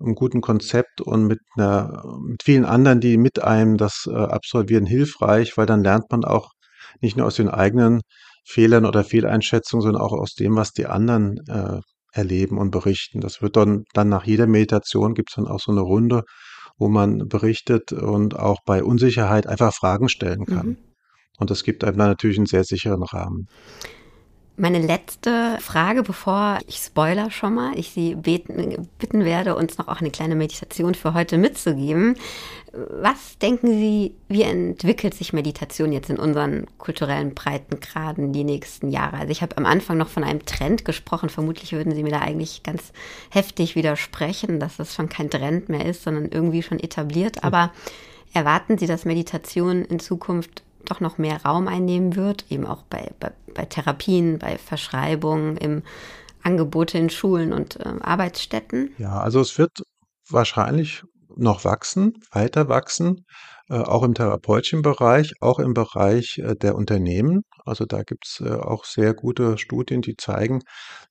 'n 0.00 0.14
guten 0.14 0.40
Konzept 0.42 1.00
und 1.00 1.26
mit 1.26 1.40
'ner 1.56 2.04
mit 2.20 2.42
vielen 2.44 2.64
anderen, 2.64 3.00
die 3.00 3.16
mit 3.18 3.42
einem 3.42 3.76
das, 3.78 4.08
äh, 4.10 4.14
absolvieren, 4.14 4.86
hilfreich, 4.86 5.56
weil 5.56 5.66
dann 5.66 5.82
lernt 5.84 6.10
man 6.10 6.24
auch 6.24 6.50
nicht 7.00 7.16
nur 7.16 7.26
aus 7.26 7.36
den 7.36 7.48
eigenen 7.48 8.00
Fehlern 8.46 8.86
oder 8.86 9.04
Fehleinschätzungen, 9.04 9.82
sondern 9.82 10.02
auch 10.02 10.12
aus 10.12 10.34
dem, 10.34 10.56
was 10.56 10.72
die 10.72 10.86
anderen, 10.86 11.38
äh, 11.48 11.80
erleben 12.12 12.58
und 12.58 12.70
berichten. 12.72 13.20
Das 13.20 13.42
wird 13.42 13.56
dann 13.56 13.84
dann 13.94 14.08
nach 14.08 14.24
jeder 14.24 14.46
Meditation 14.46 15.14
gibt's 15.14 15.34
dann 15.36 15.46
auch 15.48 15.60
so 15.60 15.72
'ne 15.72 15.80
Runde, 15.82 16.22
wo 16.78 16.88
man 16.88 17.28
berichtet 17.28 17.92
und 17.92 18.38
auch 18.38 18.58
bei 18.66 18.82
Unsicherheit 18.84 19.46
einfach 19.46 19.74
Fragen 19.74 20.08
stellen 20.08 20.46
kann. 20.46 20.66
Mhm. 20.68 20.78
Und 21.38 21.50
das 21.50 21.64
gibt 21.64 21.84
einem 21.84 21.98
dann 21.98 22.08
natürlich 22.10 22.38
'n 22.38 22.46
sehr 22.46 22.64
sicheren 22.64 23.02
Rahmen. 23.04 23.48
Meine 24.60 24.80
letzte 24.80 25.56
Frage, 25.60 26.02
bevor 26.02 26.58
ich 26.66 26.78
spoilere 26.78 27.30
schon 27.30 27.54
mal, 27.54 27.78
ich 27.78 27.90
Sie 27.90 28.16
beten 28.16 28.88
bitten 28.98 29.24
werde, 29.24 29.54
uns 29.54 29.78
noch 29.78 29.86
auch 29.86 30.00
eine 30.00 30.10
kleine 30.10 30.34
Meditation 30.34 30.96
für 30.96 31.14
heute 31.14 31.38
mitzugeben. 31.38 32.16
Was 32.72 33.38
denken 33.38 33.68
Sie, 33.68 34.16
wie 34.26 34.42
entwickelt 34.42 35.14
sich 35.14 35.32
Meditation 35.32 35.92
jetzt 35.92 36.10
in 36.10 36.18
unseren 36.18 36.66
kulturellen 36.76 37.34
Breitengraden 37.34 38.32
die 38.32 38.42
nächsten 38.42 38.88
Jahre? 38.88 39.18
Also, 39.18 39.30
ich 39.30 39.42
habe 39.42 39.56
am 39.56 39.64
Anfang 39.64 39.96
noch 39.96 40.08
von 40.08 40.24
einem 40.24 40.44
Trend 40.44 40.84
gesprochen. 40.84 41.28
Vermutlich 41.28 41.70
würden 41.70 41.94
Sie 41.94 42.02
mir 42.02 42.10
da 42.10 42.18
eigentlich 42.18 42.64
ganz 42.64 42.92
heftig 43.30 43.76
widersprechen, 43.76 44.58
dass 44.58 44.76
das 44.76 44.92
schon 44.92 45.08
kein 45.08 45.30
Trend 45.30 45.68
mehr 45.68 45.86
ist, 45.86 46.02
sondern 46.02 46.30
irgendwie 46.32 46.64
schon 46.64 46.80
etabliert. 46.80 47.44
Aber 47.44 47.70
erwarten 48.32 48.76
Sie, 48.76 48.88
dass 48.88 49.04
Meditation 49.04 49.84
in 49.84 50.00
Zukunft 50.00 50.64
doch 50.90 51.00
noch 51.00 51.18
mehr 51.18 51.42
Raum 51.44 51.68
einnehmen 51.68 52.16
wird, 52.16 52.46
eben 52.50 52.66
auch 52.66 52.82
bei 52.82 53.10
bei 53.20 53.32
bei 53.54 53.64
Therapien, 53.64 54.38
bei 54.38 54.56
Verschreibungen, 54.58 55.56
im 55.56 55.82
Angebote 56.42 56.96
in 56.98 57.10
Schulen 57.10 57.52
und, 57.52 57.76
äh, 57.80 57.94
Arbeitsstätten? 58.00 58.90
Ja, 58.98 59.20
also, 59.20 59.40
es 59.40 59.58
wird 59.58 59.82
wahrscheinlich 60.28 61.02
noch 61.36 61.64
wachsen, 61.64 62.14
weiter 62.32 62.68
wachsen, 62.68 63.24
auch 63.76 64.02
im 64.02 64.14
therapeutischen 64.14 64.82
Bereich, 64.82 65.32
auch 65.40 65.58
im 65.58 65.74
Bereich, 65.74 66.38
äh, 66.38 66.54
der 66.56 66.74
Unternehmen. 66.76 67.42
Also, 67.64 67.84
da 67.86 68.02
gibt's, 68.02 68.40
äh, 68.40 68.50
auch 68.54 68.84
sehr 68.84 69.14
gute 69.14 69.58
Studien, 69.58 70.00
die 70.02 70.16
zeigen, 70.16 70.60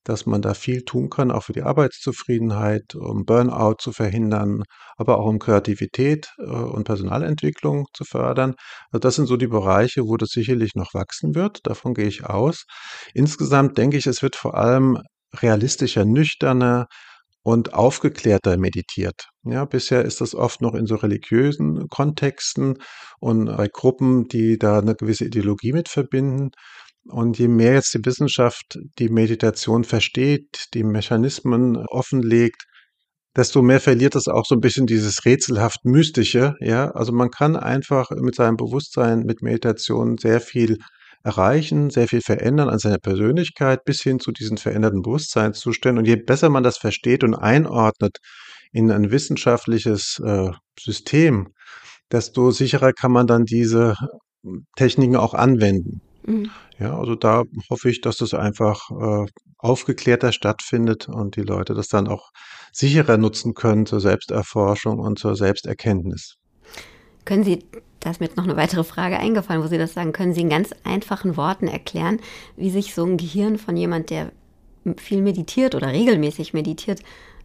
dass 0.04 0.26
man 0.26 0.42
da 0.42 0.54
viel 0.54 0.82
tun 0.84 1.10
kann, 1.10 1.30
auch 1.30 1.44
für 1.44 1.52
die 1.52 1.62
Arbeitszufriedenheit, 1.62 2.94
um 2.94 3.24
Burnout 3.24 3.76
zu 3.80 3.92
verhindern, 3.92 4.62
aber 4.96 5.18
auch 5.18 5.26
um 5.26 5.38
Kreativität, 5.38 6.30
äh, 6.38 6.44
und 6.44 6.84
Personalentwicklung 6.84 7.86
zu 7.94 8.04
fördern. 8.04 8.54
Also, 8.90 9.00
das 9.00 9.16
sind 9.16 9.26
so 9.26 9.36
die 9.36 9.46
Bereiche, 9.48 10.02
wo 10.06 10.16
das 10.16 10.30
sicherlich 10.30 10.74
noch 10.74 10.94
wachsen 10.94 11.34
wird. 11.34 11.60
Davon 11.66 11.94
gehe 11.94 12.06
ich 12.06 12.24
aus. 12.26 12.64
Insgesamt 13.14 13.78
denke 13.78 13.96
ich, 13.96 14.06
es 14.06 14.22
wird 14.22 14.36
vor 14.36 14.56
allem 14.56 14.98
realistischer, 15.34 16.04
nüchterner 16.04 16.86
und 17.42 17.74
aufgeklärter 17.74 18.56
meditiert. 18.58 19.28
Ja, 19.44 19.64
bisher 19.64 20.04
ist 20.04 20.20
das 20.20 20.34
oft 20.34 20.60
noch 20.62 20.74
in 20.74 20.86
so 20.86 20.96
religiösen 20.96 21.88
Kontexten 21.88 22.78
und 23.20 23.46
bei 23.56 23.68
Gruppen, 23.72 24.28
die 24.28 24.58
da 24.58 24.80
'ne 24.82 24.94
gewisse 24.96 25.26
Ideologie 25.26 25.72
mit 25.72 25.88
verbinden. 25.88 26.50
Und 27.08 27.38
je 27.38 27.48
mehr 27.48 27.74
jetzt 27.74 27.94
die 27.94 28.04
Wissenschaft 28.04 28.78
die 28.98 29.08
Meditation 29.10 29.84
versteht, 29.84 30.66
die 30.74 30.84
Mechanismen 30.84 31.76
offenlegt, 31.88 32.64
desto 33.36 33.62
mehr 33.62 33.80
verliert 33.80 34.14
das 34.16 34.28
auch 34.28 34.44
so 34.46 34.54
'n 34.56 34.60
bisschen 34.62 34.86
dieses 34.86 35.24
rätselhaft 35.26 35.84
Mystische, 35.86 36.54
ja? 36.60 36.90
Also, 36.92 37.12
man 37.12 37.30
kann 37.30 37.56
einfach 37.56 38.10
mit 38.12 38.34
seinem 38.36 38.56
Bewusstsein, 38.58 39.20
mit 39.24 39.42
Meditation 39.42 40.18
sehr 40.18 40.40
viel 40.40 40.78
erreichen, 41.28 41.90
sehr 41.90 42.08
viel 42.08 42.22
verändern 42.22 42.68
an 42.68 42.78
seiner 42.78 42.98
Persönlichkeit 42.98 43.84
bis 43.84 44.00
hin 44.02 44.18
zu 44.18 44.32
diesen 44.32 44.56
veränderten 44.56 45.02
Bewusstseinszuständen. 45.02 45.98
Und 45.98 46.08
je 46.08 46.16
besser 46.16 46.48
man 46.48 46.62
das 46.62 46.78
versteht 46.78 47.22
und 47.22 47.34
einordnet 47.34 48.16
in 48.72 48.90
ein 48.90 49.10
wissenschaftliches, 49.10 50.20
äh, 50.24 50.50
System, 50.80 51.48
desto 52.10 52.50
sicherer 52.50 52.92
kann 52.92 53.12
man 53.12 53.26
dann 53.26 53.44
diese 53.44 53.94
Techniken 54.76 55.16
auch 55.16 55.34
anwenden. 55.34 56.00
Mhm. 56.24 56.50
Ja, 56.78 56.98
also, 56.98 57.14
da 57.14 57.42
hoffe 57.68 57.90
ich, 57.90 58.00
dass 58.00 58.18
das 58.18 58.34
einfach, 58.34 58.90
äh, 58.90 59.26
aufgeklärter 59.58 60.32
stattfindet 60.32 61.08
und 61.08 61.34
die 61.34 61.42
Leute 61.42 61.74
das 61.74 61.88
dann 61.88 62.06
auch 62.06 62.30
sicherer 62.72 63.16
nutzen 63.16 63.54
können 63.54 63.86
zur 63.86 64.00
Selbsterforschung 64.00 65.00
und 65.00 65.18
zur 65.18 65.34
Selbsterkenntnis. 65.34 66.36
Können 67.24 67.42
Sie 67.42 67.64
da 68.00 68.10
ist 68.10 68.20
mir 68.20 68.26
jetzt 68.26 68.36
noch 68.36 68.46
'ne 68.46 68.56
weitere 68.56 68.84
Frage 68.84 69.18
eingefallen, 69.18 69.62
wo 69.62 69.66
Sie 69.66 69.78
das 69.78 69.94
sagen. 69.94 70.12
Können 70.12 70.34
Sie 70.34 70.40
in 70.42 70.48
ganz 70.50 70.70
einfachen 70.84 71.36
Worten 71.36 71.68
erklären, 71.68 72.20
wie 72.56 72.70
sich 72.70 72.94
so 72.94 73.04
'n 73.04 73.16
Gehirn 73.16 73.58
von 73.58 73.76
jemand, 73.76 74.10
der 74.10 74.32
viel 74.98 75.22
meditiert 75.22 75.74
oder 75.74 75.88
regelmäßig 75.92 76.54
meditiert, 76.54 77.00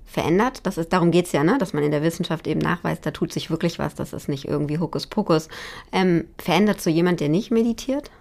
verändert? 0.05 0.61
Das 0.65 0.77
ist 0.77 0.93
darum 0.93 1.11
geht's 1.11 1.31
ja, 1.33 1.43
ne, 1.43 1.57
dass 1.59 1.73
man 1.73 1.83
in 1.83 1.91
der 1.91 2.03
Wissenschaft 2.03 2.47
eben 2.47 2.59
nachweist, 2.61 3.05
da 3.05 3.11
tut 3.11 3.33
sich 3.33 3.49
wirklich 3.51 3.79
was, 3.79 3.95
das 3.95 4.13
ist 4.13 4.29
nicht 4.29 4.45
irgendwie 4.47 4.79
Hokuspokus. 4.79 5.49
Ähm, 5.91 6.25
verändert 6.39 6.81
so 6.81 6.89
jemand, 6.89 7.19
der 7.21 7.29
nicht 7.29 7.51
meditiert? 7.51 8.11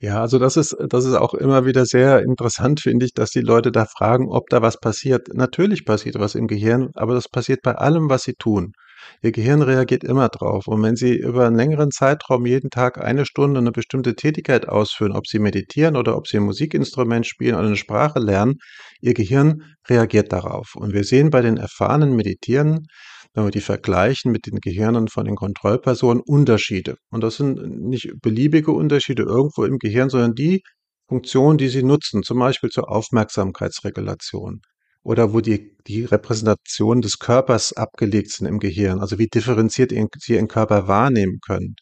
Ja, 0.00 0.20
also, 0.20 0.38
das 0.38 0.56
ist 0.56 0.76
das 0.90 1.04
ist 1.04 1.14
auch 1.14 1.34
immer 1.34 1.64
wieder 1.66 1.84
sehr 1.84 2.22
interessant, 2.22 2.78
finde 2.80 3.04
ich, 3.06 3.14
dass 3.14 3.30
die 3.30 3.40
Leute 3.40 3.72
da 3.72 3.84
fragen, 3.84 4.28
ob 4.30 4.48
da 4.48 4.62
was 4.62 4.78
passiert. 4.78 5.26
Natürlich 5.34 5.84
passiert 5.84 6.20
was 6.20 6.36
im 6.36 6.46
Gehirn, 6.46 6.90
aber 6.94 7.14
das 7.14 7.28
passiert 7.28 7.62
bei 7.62 7.74
allem, 7.74 8.08
was 8.08 8.22
sie 8.22 8.34
tun. 8.34 8.74
Ihr 9.22 9.32
Gehirn 9.32 9.62
reagiert 9.62 10.04
immer 10.04 10.28
drauf. 10.28 10.66
Und 10.68 10.82
wenn 10.82 10.96
Sie 10.96 11.16
über 11.16 11.46
'n 11.46 11.54
längeren 11.56 11.90
Zeitraum 11.90 12.46
jeden 12.46 12.70
Tag 12.70 12.98
eine 12.98 13.26
Stunde 13.26 13.60
'ne 13.62 13.72
bestimmte 13.72 14.14
Tätigkeit 14.16 14.68
ausführen, 14.68 15.12
ob 15.12 15.26
Sie 15.26 15.38
meditieren 15.38 15.96
oder 15.96 16.16
ob 16.16 16.26
Sie 16.28 16.36
'n 16.38 16.44
Musikinstrument 16.44 17.26
spielen 17.26 17.54
oder 17.56 17.68
'ne 17.68 17.76
Sprache 17.76 18.18
lernen, 18.20 18.56
Ihr 19.00 19.14
Gehirn 19.14 19.62
reagiert 19.88 20.32
darauf. 20.32 20.74
Und 20.76 20.92
wir 20.92 21.04
sehen 21.04 21.30
bei 21.30 21.42
den 21.42 21.56
erfahrenen 21.58 22.14
Meditierenden, 22.16 22.86
wenn 23.34 23.44
wir 23.44 23.50
die 23.50 23.60
vergleichen 23.60 24.32
mit 24.32 24.46
den 24.46 24.58
Gehirnen 24.60 25.08
von 25.08 25.24
den 25.26 25.36
Kontrollpersonen, 25.36 26.22
Unterschiede. 26.26 26.96
Und 27.10 27.22
das 27.22 27.36
sind 27.36 27.58
nicht 27.88 28.10
beliebige 28.22 28.72
Unterschiede 28.72 29.22
irgendwo 29.24 29.64
im 29.64 29.78
Gehirn, 29.78 30.08
sondern 30.10 30.34
die 30.34 30.62
Funktionen, 31.08 31.58
die 31.58 31.68
sie 31.68 31.82
nutzen, 31.82 32.22
zum 32.22 32.38
Beispiel 32.38 32.70
zur 32.70 32.90
Aufmerksamkeitsregulation 32.90 34.60
oder 35.08 35.32
wo 35.32 35.40
die 35.40 35.74
die 35.86 36.04
Repräsentationen 36.04 37.00
des 37.00 37.18
Körpers 37.18 37.72
abgelegt 37.72 38.30
sind 38.30 38.46
im 38.46 38.58
Gehirn, 38.58 39.00
also 39.00 39.18
wie 39.18 39.26
differenziert 39.26 39.90
sie 40.18 40.34
ihren 40.34 40.48
Körper 40.48 40.86
wahrnehmen 40.86 41.38
können. 41.46 41.76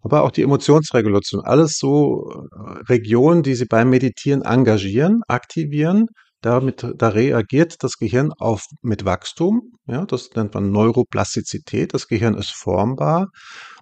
Aber 0.00 0.22
auch 0.22 0.30
die 0.30 0.42
Emotionsregulation, 0.42 1.42
alles 1.44 1.76
so, 1.78 2.30
äh, 2.30 2.78
Regionen, 2.88 3.42
die 3.42 3.56
Sie 3.56 3.66
beim 3.66 3.90
Meditieren 3.90 4.42
engagieren, 4.42 5.22
aktivieren 5.26 6.06
Damit, 6.40 6.86
da 6.96 7.08
reagiert 7.08 7.82
das 7.82 7.96
Gehirn 7.98 8.32
auf 8.38 8.62
mit 8.80 9.04
Wachstum. 9.04 9.72
Ja, 9.88 10.06
das 10.06 10.30
nennt 10.36 10.54
man 10.54 10.70
Neuroplastizität. 10.70 11.94
Das 11.94 12.06
Gehirn 12.06 12.36
ist 12.36 12.52
formbar 12.52 13.26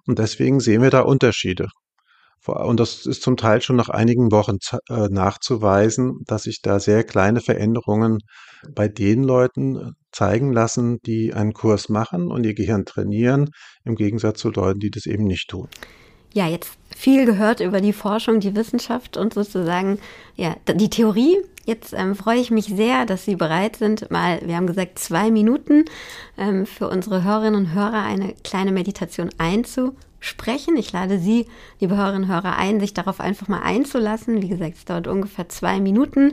und 0.06 0.18
deswegen 0.18 0.58
sehen 0.60 0.80
wir 0.80 0.90
da 0.90 1.02
Unterschiede. 1.02 1.68
Und 2.46 2.80
das 2.80 3.06
ist 3.06 3.22
zum 3.22 3.36
Teil 3.36 3.60
schon 3.60 3.76
nach 3.76 3.88
einigen 3.88 4.30
Wochen 4.30 4.56
äh, 4.88 5.08
nachzuweisen, 5.10 6.20
dass 6.26 6.44
sich 6.44 6.60
da 6.62 6.78
sehr 6.80 7.04
kleine 7.04 7.40
Veränderungen 7.40 8.18
bei 8.74 8.88
den 8.88 9.22
Leuten 9.22 9.76
äh, 9.76 9.90
zeigen 10.12 10.52
lassen, 10.52 10.98
die 11.04 11.34
einen 11.34 11.52
Kurs 11.52 11.88
machen 11.88 12.30
und 12.30 12.44
ihr 12.44 12.54
Gehirn 12.54 12.84
trainieren, 12.84 13.50
im 13.84 13.96
Gegensatz 13.96 14.40
zu 14.40 14.50
Leuten, 14.50 14.80
die 14.80 14.90
das 14.90 15.06
eben 15.06 15.24
nicht 15.24 15.48
tun. 15.48 15.68
Ja, 16.32 16.46
jetzt 16.46 16.76
viel 16.94 17.24
gehört 17.24 17.60
über 17.60 17.80
die 17.80 17.94
Forschung, 17.94 18.40
die 18.40 18.54
Wissenschaft 18.54 19.16
und 19.16 19.32
sozusagen 19.32 19.98
ja 20.34 20.54
die 20.68 20.90
Theorie. 20.90 21.38
Jetzt 21.64 21.94
ähm, 21.94 22.14
freue 22.14 22.38
ich 22.38 22.50
mich 22.50 22.66
sehr, 22.66 23.06
dass 23.06 23.24
Sie 23.24 23.36
bereit 23.36 23.76
sind, 23.76 24.10
mal, 24.10 24.40
wir 24.44 24.56
haben 24.56 24.66
gesagt, 24.66 24.98
zwei 24.98 25.30
Minuten 25.30 25.86
ähm, 26.36 26.66
für 26.66 26.88
unsere 26.88 27.24
Hörerinnen 27.24 27.54
und 27.54 27.74
Hörer 27.74 28.02
eine 28.02 28.34
kleine 28.44 28.70
Meditation 28.70 29.30
einzu 29.38 29.96
sprechen. 30.26 30.76
Ich 30.76 30.92
lade 30.92 31.18
Sie, 31.18 31.46
liebe 31.80 31.96
Hörerinnen 31.96 32.24
und 32.24 32.28
Hörer, 32.28 32.56
ein, 32.56 32.80
sich 32.80 32.94
darauf 32.94 33.20
einfach 33.20 33.48
mal 33.48 33.62
einzulassen. 33.62 34.42
Wie 34.42 34.48
gesagt, 34.48 34.74
es 34.76 34.84
dauert 34.84 35.06
ungefähr 35.06 35.48
zwei 35.48 35.80
Minuten. 35.80 36.32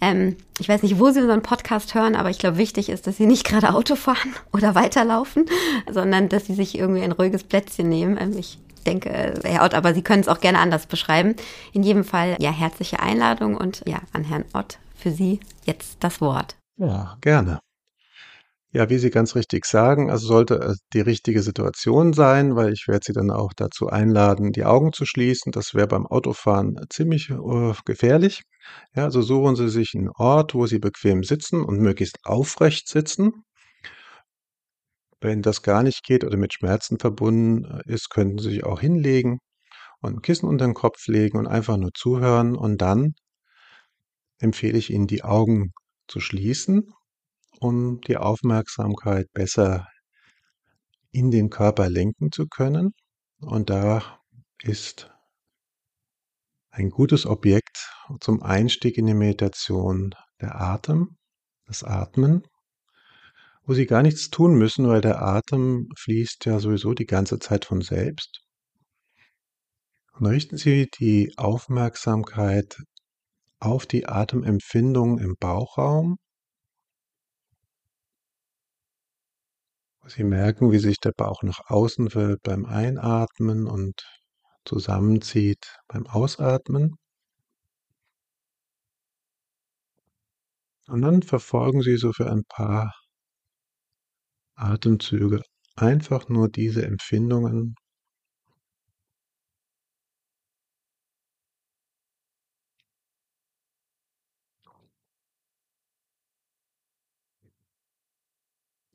Ähm, 0.00 0.36
ich 0.58 0.68
weiß 0.68 0.82
nicht, 0.82 0.98
wo 0.98 1.10
Sie 1.10 1.20
unseren 1.20 1.42
Podcast 1.42 1.94
hören, 1.94 2.14
aber 2.14 2.30
ich 2.30 2.38
glaube, 2.38 2.58
wichtig 2.58 2.88
ist, 2.88 3.06
dass 3.06 3.16
Sie 3.16 3.26
nicht 3.26 3.44
gerade 3.44 3.74
Auto 3.74 3.96
fahren 3.96 4.34
oder 4.52 4.74
weiterlaufen, 4.74 5.46
sondern 5.90 6.28
dass 6.28 6.46
Sie 6.46 6.54
sich 6.54 6.78
irgendwie 6.78 7.02
ein 7.02 7.12
ruhiges 7.12 7.44
Plätzchen 7.44 7.88
nehmen. 7.88 8.18
Ähm, 8.20 8.36
ich 8.38 8.58
denke, 8.86 9.34
Herr 9.44 9.64
Ott, 9.64 9.74
aber 9.74 9.94
Sie 9.94 10.02
können 10.02 10.20
es 10.20 10.28
auch 10.28 10.40
gerne 10.40 10.58
anders 10.58 10.86
beschreiben. 10.86 11.34
In 11.72 11.82
jedem 11.82 12.04
Fall, 12.04 12.36
ja, 12.38 12.50
herzliche 12.50 13.00
Einladung 13.00 13.56
und 13.56 13.82
ja, 13.86 14.00
an 14.12 14.24
Herrn 14.24 14.44
Ott 14.54 14.78
für 14.96 15.10
Sie 15.10 15.40
jetzt 15.64 15.98
das 16.00 16.20
Wort. 16.20 16.56
Ja, 16.78 17.16
gerne. 17.20 17.58
Ja, 18.72 18.88
wie 18.90 18.98
Sie 18.98 19.10
ganz 19.10 19.34
richtig 19.34 19.64
sagen, 19.66 20.10
also 20.10 20.26
sollte 20.26 20.54
es 20.56 20.78
die 20.92 21.00
richtige 21.00 21.42
Situation 21.42 22.12
sein, 22.12 22.54
weil 22.54 22.72
ich 22.72 22.86
werde 22.86 23.04
Sie 23.06 23.12
dann 23.14 23.30
auch 23.30 23.52
dazu 23.54 23.88
einladen, 23.88 24.52
die 24.52 24.64
Augen 24.64 24.92
zu 24.92 25.04
schließen. 25.06 25.52
Das 25.52 25.74
wäre 25.74 25.86
beim 25.86 26.06
Autofahren 26.06 26.78
ziemlich 26.90 27.30
äh, 27.30 27.72
gefährlich. 27.86 28.42
Ja, 28.94 29.04
also 29.04 29.22
suchen 29.22 29.56
Sie 29.56 29.68
sich 29.70 29.94
einen 29.94 30.10
Ort, 30.10 30.54
wo 30.54 30.66
Sie 30.66 30.78
bequem 30.78 31.24
sitzen 31.24 31.62
und 31.64 31.80
möglichst 31.80 32.18
aufrecht 32.24 32.88
sitzen. 32.88 33.42
Wenn 35.20 35.42
das 35.42 35.62
gar 35.62 35.84
nicht 35.84 36.02
geht 36.02 36.24
oder 36.24 36.36
mit 36.36 36.54
Schmerzen 36.54 36.98
verbunden 36.98 37.64
äh, 37.64 37.82
ist, 37.92 38.10
könnten 38.10 38.38
Sie 38.38 38.50
sich 38.50 38.64
auch 38.64 38.80
hinlegen 38.80 39.38
und 40.00 40.16
ein 40.16 40.22
Kissen 40.22 40.48
unter 40.48 40.66
den 40.66 40.74
Kopf 40.74 41.06
legen 41.08 41.38
und 41.38 41.46
einfach 41.46 41.76
nur 41.78 41.92
zuhören. 41.94 42.56
Und 42.56 42.78
dann 42.82 43.14
empfehle 44.40 44.78
ich 44.78 44.90
Ihnen, 44.90 45.06
die 45.06 45.22
Augen 45.22 45.72
zu 46.08 46.18
schließen 46.20 46.92
um 47.60 48.00
die 48.02 48.16
Aufmerksamkeit 48.16 49.32
besser 49.32 49.88
in 51.10 51.30
den 51.30 51.50
Körper 51.50 51.88
lenken 51.88 52.32
zu 52.32 52.46
können. 52.46 52.92
Und 53.40 53.70
da 53.70 54.20
ist 54.62 55.10
ein 56.70 56.90
gutes 56.90 57.26
Objekt 57.26 57.90
zum 58.20 58.42
Einstieg 58.42 58.98
in 58.98 59.06
die 59.06 59.14
Meditation 59.14 60.14
der 60.40 60.60
Atem, 60.60 61.16
das 61.66 61.82
Atmen, 61.82 62.42
wo 63.64 63.74
Sie 63.74 63.86
gar 63.86 64.02
nichts 64.02 64.30
tun 64.30 64.54
müssen, 64.54 64.88
weil 64.88 65.00
der 65.00 65.22
Atem 65.22 65.88
fließt 65.98 66.44
ja 66.46 66.58
sowieso 66.60 66.94
die 66.94 67.06
ganze 67.06 67.38
Zeit 67.38 67.64
von 67.64 67.80
selbst. 67.80 68.40
Und 70.12 70.26
richten 70.26 70.56
Sie 70.56 70.88
die 70.98 71.32
Aufmerksamkeit 71.36 72.78
auf 73.60 73.86
die 73.86 74.06
Atemempfindung 74.06 75.18
im 75.18 75.36
Bauchraum 75.38 76.16
Sie 80.08 80.24
merken, 80.24 80.72
wie 80.72 80.78
sich 80.78 80.98
der 81.00 81.12
Bauch 81.12 81.42
nach 81.42 81.60
außen 81.66 82.14
wölbt 82.14 82.42
beim 82.42 82.64
Einatmen 82.64 83.66
und 83.66 84.02
zusammenzieht 84.64 85.76
beim 85.86 86.06
Ausatmen. 86.06 86.96
Und 90.86 91.02
dann 91.02 91.22
verfolgen 91.22 91.82
Sie 91.82 91.98
so 91.98 92.12
für 92.12 92.30
ein 92.30 92.44
paar 92.44 92.94
Atemzüge 94.54 95.42
einfach 95.76 96.28
nur 96.28 96.48
diese 96.48 96.84
Empfindungen. 96.86 97.74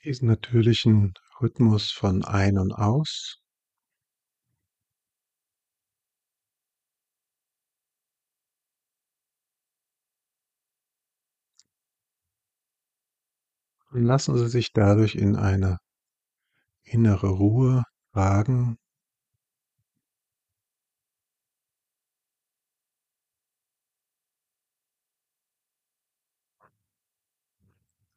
Diesen 0.05 0.27
natürlichen 0.27 1.13
Rhythmus 1.41 1.91
von 1.91 2.25
Ein 2.25 2.57
und 2.57 2.73
Aus. 2.73 3.39
Und 13.91 14.03
lassen 14.03 14.37
Sie 14.37 14.49
sich 14.49 14.73
dadurch 14.73 15.15
in 15.15 15.37
eine 15.37 15.77
innere 16.83 17.29
Ruhe 17.29 17.83
tragen. 18.11 18.77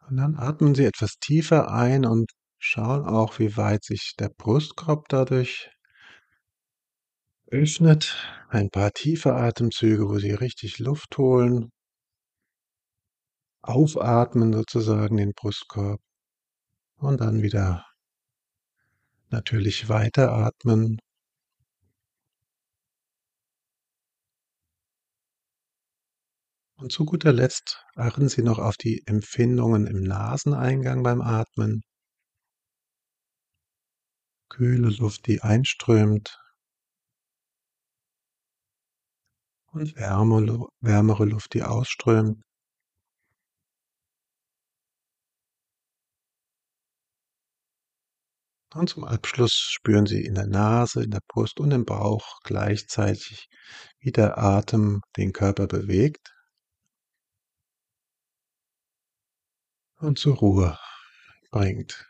Und 0.09 0.19
dann 0.19 0.37
atmen 0.37 0.75
Sie 0.75 0.85
etwas 0.85 1.19
tiefer 1.21 1.71
ein 1.71 2.07
und 2.07 2.31
schauen 2.59 3.05
auch, 3.05 3.39
wie 3.39 3.57
weit 3.57 3.85
sich 3.85 4.15
der 4.19 4.29
Brustkorb 4.29 5.09
dadurch 5.09 5.69
öffnet. 7.51 8.17
Ein 8.49 8.71
paar 8.71 8.93
tiefe 8.93 9.35
Atemzüge, 9.35 10.09
wo 10.09 10.19
Sie 10.19 10.33
richtig 10.33 10.79
Luft 10.79 11.19
holen. 11.19 11.71
Aufatmen 13.63 14.53
sozusagen 14.53 15.17
den 15.17 15.33
Brustkorb. 15.33 16.01
Und 16.99 17.21
dann 17.21 17.43
wieder 17.43 17.85
natürlich 19.31 19.89
weiteratmen. 19.89 20.99
Und 26.79 26.93
zu 26.93 27.07
guter 27.07 27.33
Letzt 27.33 27.83
achten 27.95 28.29
Sie 28.29 28.43
noch 28.43 28.59
auf 28.59 28.77
die 28.77 29.03
Empfindungen 29.07 29.87
im 29.87 30.03
Naseneingang 30.03 31.03
beim 31.03 31.23
Atmen. 31.23 31.83
Kühle 34.51 34.91
Luft, 34.91 35.27
die 35.27 35.41
einströmt. 35.41 36.39
Und 39.73 39.97
wärmere 39.97 41.25
Luft, 41.25 41.55
die 41.55 41.63
ausströmt. 41.63 42.43
Und 48.75 48.91
zum 48.91 49.05
Abschluss 49.05 49.53
spüren 49.53 50.05
Sie 50.05 50.23
in 50.23 50.35
der 50.35 50.47
Nase, 50.47 51.05
in 51.05 51.11
der 51.11 51.23
Brust 51.27 51.59
und 51.59 51.71
im 51.71 51.87
Bauch 51.87 52.41
gleichzeitig, 52.45 53.49
wie 54.01 54.13
der 54.13 54.37
Atem 54.37 55.01
den 55.17 55.33
Körper 55.33 55.67
bewegt. 55.67 56.36
Und 60.01 60.19
zur 60.19 60.37
Ruhe 60.37 60.79
bringt. 61.51 62.07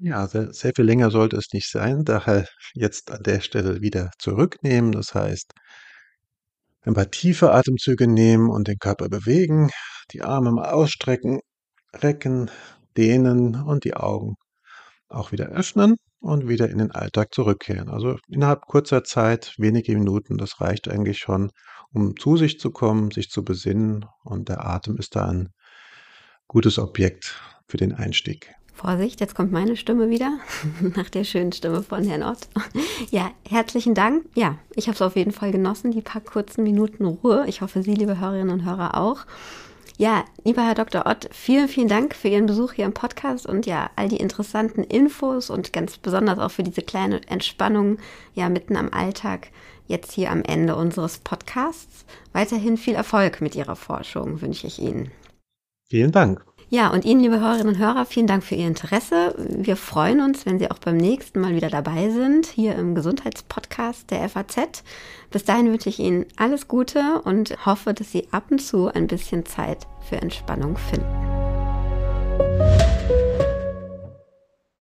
Ja, 0.00 0.26
sehr, 0.26 0.52
sehr 0.52 0.72
viel 0.74 0.84
länger 0.84 1.10
sollte 1.12 1.36
es 1.36 1.52
nicht 1.52 1.70
sein, 1.70 2.04
daher 2.04 2.46
jetzt 2.74 3.10
an 3.12 3.22
der 3.22 3.40
Stelle 3.40 3.80
wieder 3.80 4.10
zurücknehmen. 4.18 4.90
Das 4.92 5.14
heißt, 5.14 5.52
ein 6.82 6.94
paar 6.94 7.10
tiefe 7.10 7.52
Atemzüge 7.52 8.08
nehmen 8.08 8.50
und 8.50 8.66
den 8.68 8.78
Körper 8.78 9.08
bewegen, 9.08 9.70
die 10.12 10.22
Arme 10.22 10.50
mal 10.52 10.70
ausstrecken, 10.70 11.38
recken, 11.94 12.50
dehnen 12.96 13.56
und 13.56 13.84
die 13.84 13.94
Augen 13.94 14.36
auch 15.08 15.32
wieder 15.32 15.46
öffnen 15.48 15.96
und 16.20 16.48
wieder 16.48 16.68
in 16.68 16.78
den 16.78 16.90
Alltag 16.90 17.32
zurückkehren. 17.32 17.88
Also 17.88 18.18
innerhalb 18.28 18.62
kurzer 18.62 19.04
Zeit, 19.04 19.54
wenige 19.58 19.96
Minuten, 19.96 20.38
das 20.38 20.60
reicht 20.60 20.88
eigentlich 20.88 21.18
schon, 21.18 21.50
um 21.92 22.16
zu 22.16 22.36
sich 22.36 22.58
zu 22.58 22.70
kommen, 22.70 23.10
sich 23.10 23.30
zu 23.30 23.44
besinnen 23.44 24.04
und 24.24 24.48
der 24.48 24.66
Atem 24.66 24.96
ist 24.96 25.16
da 25.16 25.26
ein 25.26 25.50
gutes 26.46 26.78
Objekt 26.78 27.40
für 27.66 27.76
den 27.76 27.94
Einstieg. 27.94 28.54
Vorsicht, 28.78 29.20
jetzt 29.20 29.34
kommt 29.34 29.50
meine 29.50 29.76
Stimme 29.76 30.08
wieder, 30.08 30.38
nach 30.96 31.10
der 31.10 31.24
schönen 31.24 31.52
Stimme 31.52 31.82
von 31.82 32.04
Herrn 32.04 32.22
Ott. 32.22 32.48
Ja, 33.10 33.30
herzlichen 33.48 33.94
Dank. 33.94 34.24
Ja, 34.34 34.58
ich 34.74 34.86
habe 34.86 34.94
es 34.94 35.02
auf 35.02 35.16
jeden 35.16 35.32
Fall 35.32 35.50
genossen, 35.50 35.92
die 35.92 36.00
paar 36.00 36.20
kurzen 36.20 36.62
Minuten 36.62 37.04
Ruhe. 37.04 37.44
Ich 37.48 37.60
hoffe, 37.60 37.82
Sie, 37.82 37.94
liebe 37.94 38.20
Hörerinnen 38.20 38.50
und 38.50 38.64
Hörer, 38.64 38.96
auch. 38.96 39.24
Ja, 40.00 40.24
lieber 40.44 40.64
Herr 40.64 40.76
Dr. 40.76 41.06
Ott, 41.06 41.28
vielen, 41.32 41.66
vielen 41.66 41.88
Dank 41.88 42.14
für 42.14 42.28
Ihren 42.28 42.46
Besuch 42.46 42.74
hier 42.74 42.84
im 42.84 42.94
Podcast 42.94 43.46
und 43.46 43.66
ja, 43.66 43.90
all 43.96 44.08
die 44.08 44.18
interessanten 44.18 44.84
Infos 44.84 45.50
und 45.50 45.72
ganz 45.72 45.98
besonders 45.98 46.38
auch 46.38 46.52
für 46.52 46.62
diese 46.62 46.82
kleine 46.82 47.20
Entspannung 47.26 47.98
ja 48.32 48.48
mitten 48.48 48.76
am 48.76 48.90
Alltag 48.92 49.48
jetzt 49.88 50.12
hier 50.12 50.30
am 50.30 50.44
Ende 50.44 50.76
unseres 50.76 51.18
Podcasts. 51.18 52.04
Weiterhin 52.32 52.76
viel 52.76 52.94
Erfolg 52.94 53.40
mit 53.40 53.56
Ihrer 53.56 53.74
Forschung 53.74 54.40
wünsche 54.40 54.68
ich 54.68 54.78
Ihnen. 54.78 55.10
Vielen 55.90 56.12
Dank. 56.12 56.44
Ja, 56.70 56.90
und 56.90 57.06
Ihnen, 57.06 57.20
liebe 57.20 57.40
Hörerinnen 57.40 57.68
und 57.68 57.78
Hörer, 57.78 58.04
vielen 58.04 58.26
Dank 58.26 58.44
für 58.44 58.54
Ihr 58.54 58.66
Interesse. 58.66 59.34
Wir 59.38 59.74
freuen 59.74 60.20
uns, 60.20 60.44
wenn 60.44 60.58
Sie 60.58 60.70
auch 60.70 60.78
beim 60.78 60.98
nächsten 60.98 61.40
Mal 61.40 61.54
wieder 61.54 61.70
dabei 61.70 62.10
sind, 62.10 62.44
hier 62.44 62.74
im 62.74 62.94
Gesundheitspodcast 62.94 64.10
der 64.10 64.28
FAZ. 64.28 64.84
Bis 65.30 65.44
dahin 65.44 65.72
wünsche 65.72 65.88
ich 65.88 65.98
Ihnen 65.98 66.26
alles 66.36 66.68
Gute 66.68 67.22
und 67.24 67.56
hoffe, 67.64 67.94
dass 67.94 68.12
Sie 68.12 68.28
ab 68.32 68.44
und 68.50 68.58
zu 68.58 68.88
ein 68.88 69.06
bisschen 69.06 69.46
Zeit 69.46 69.86
für 70.10 70.16
Entspannung 70.16 70.76
finden. 70.76 71.47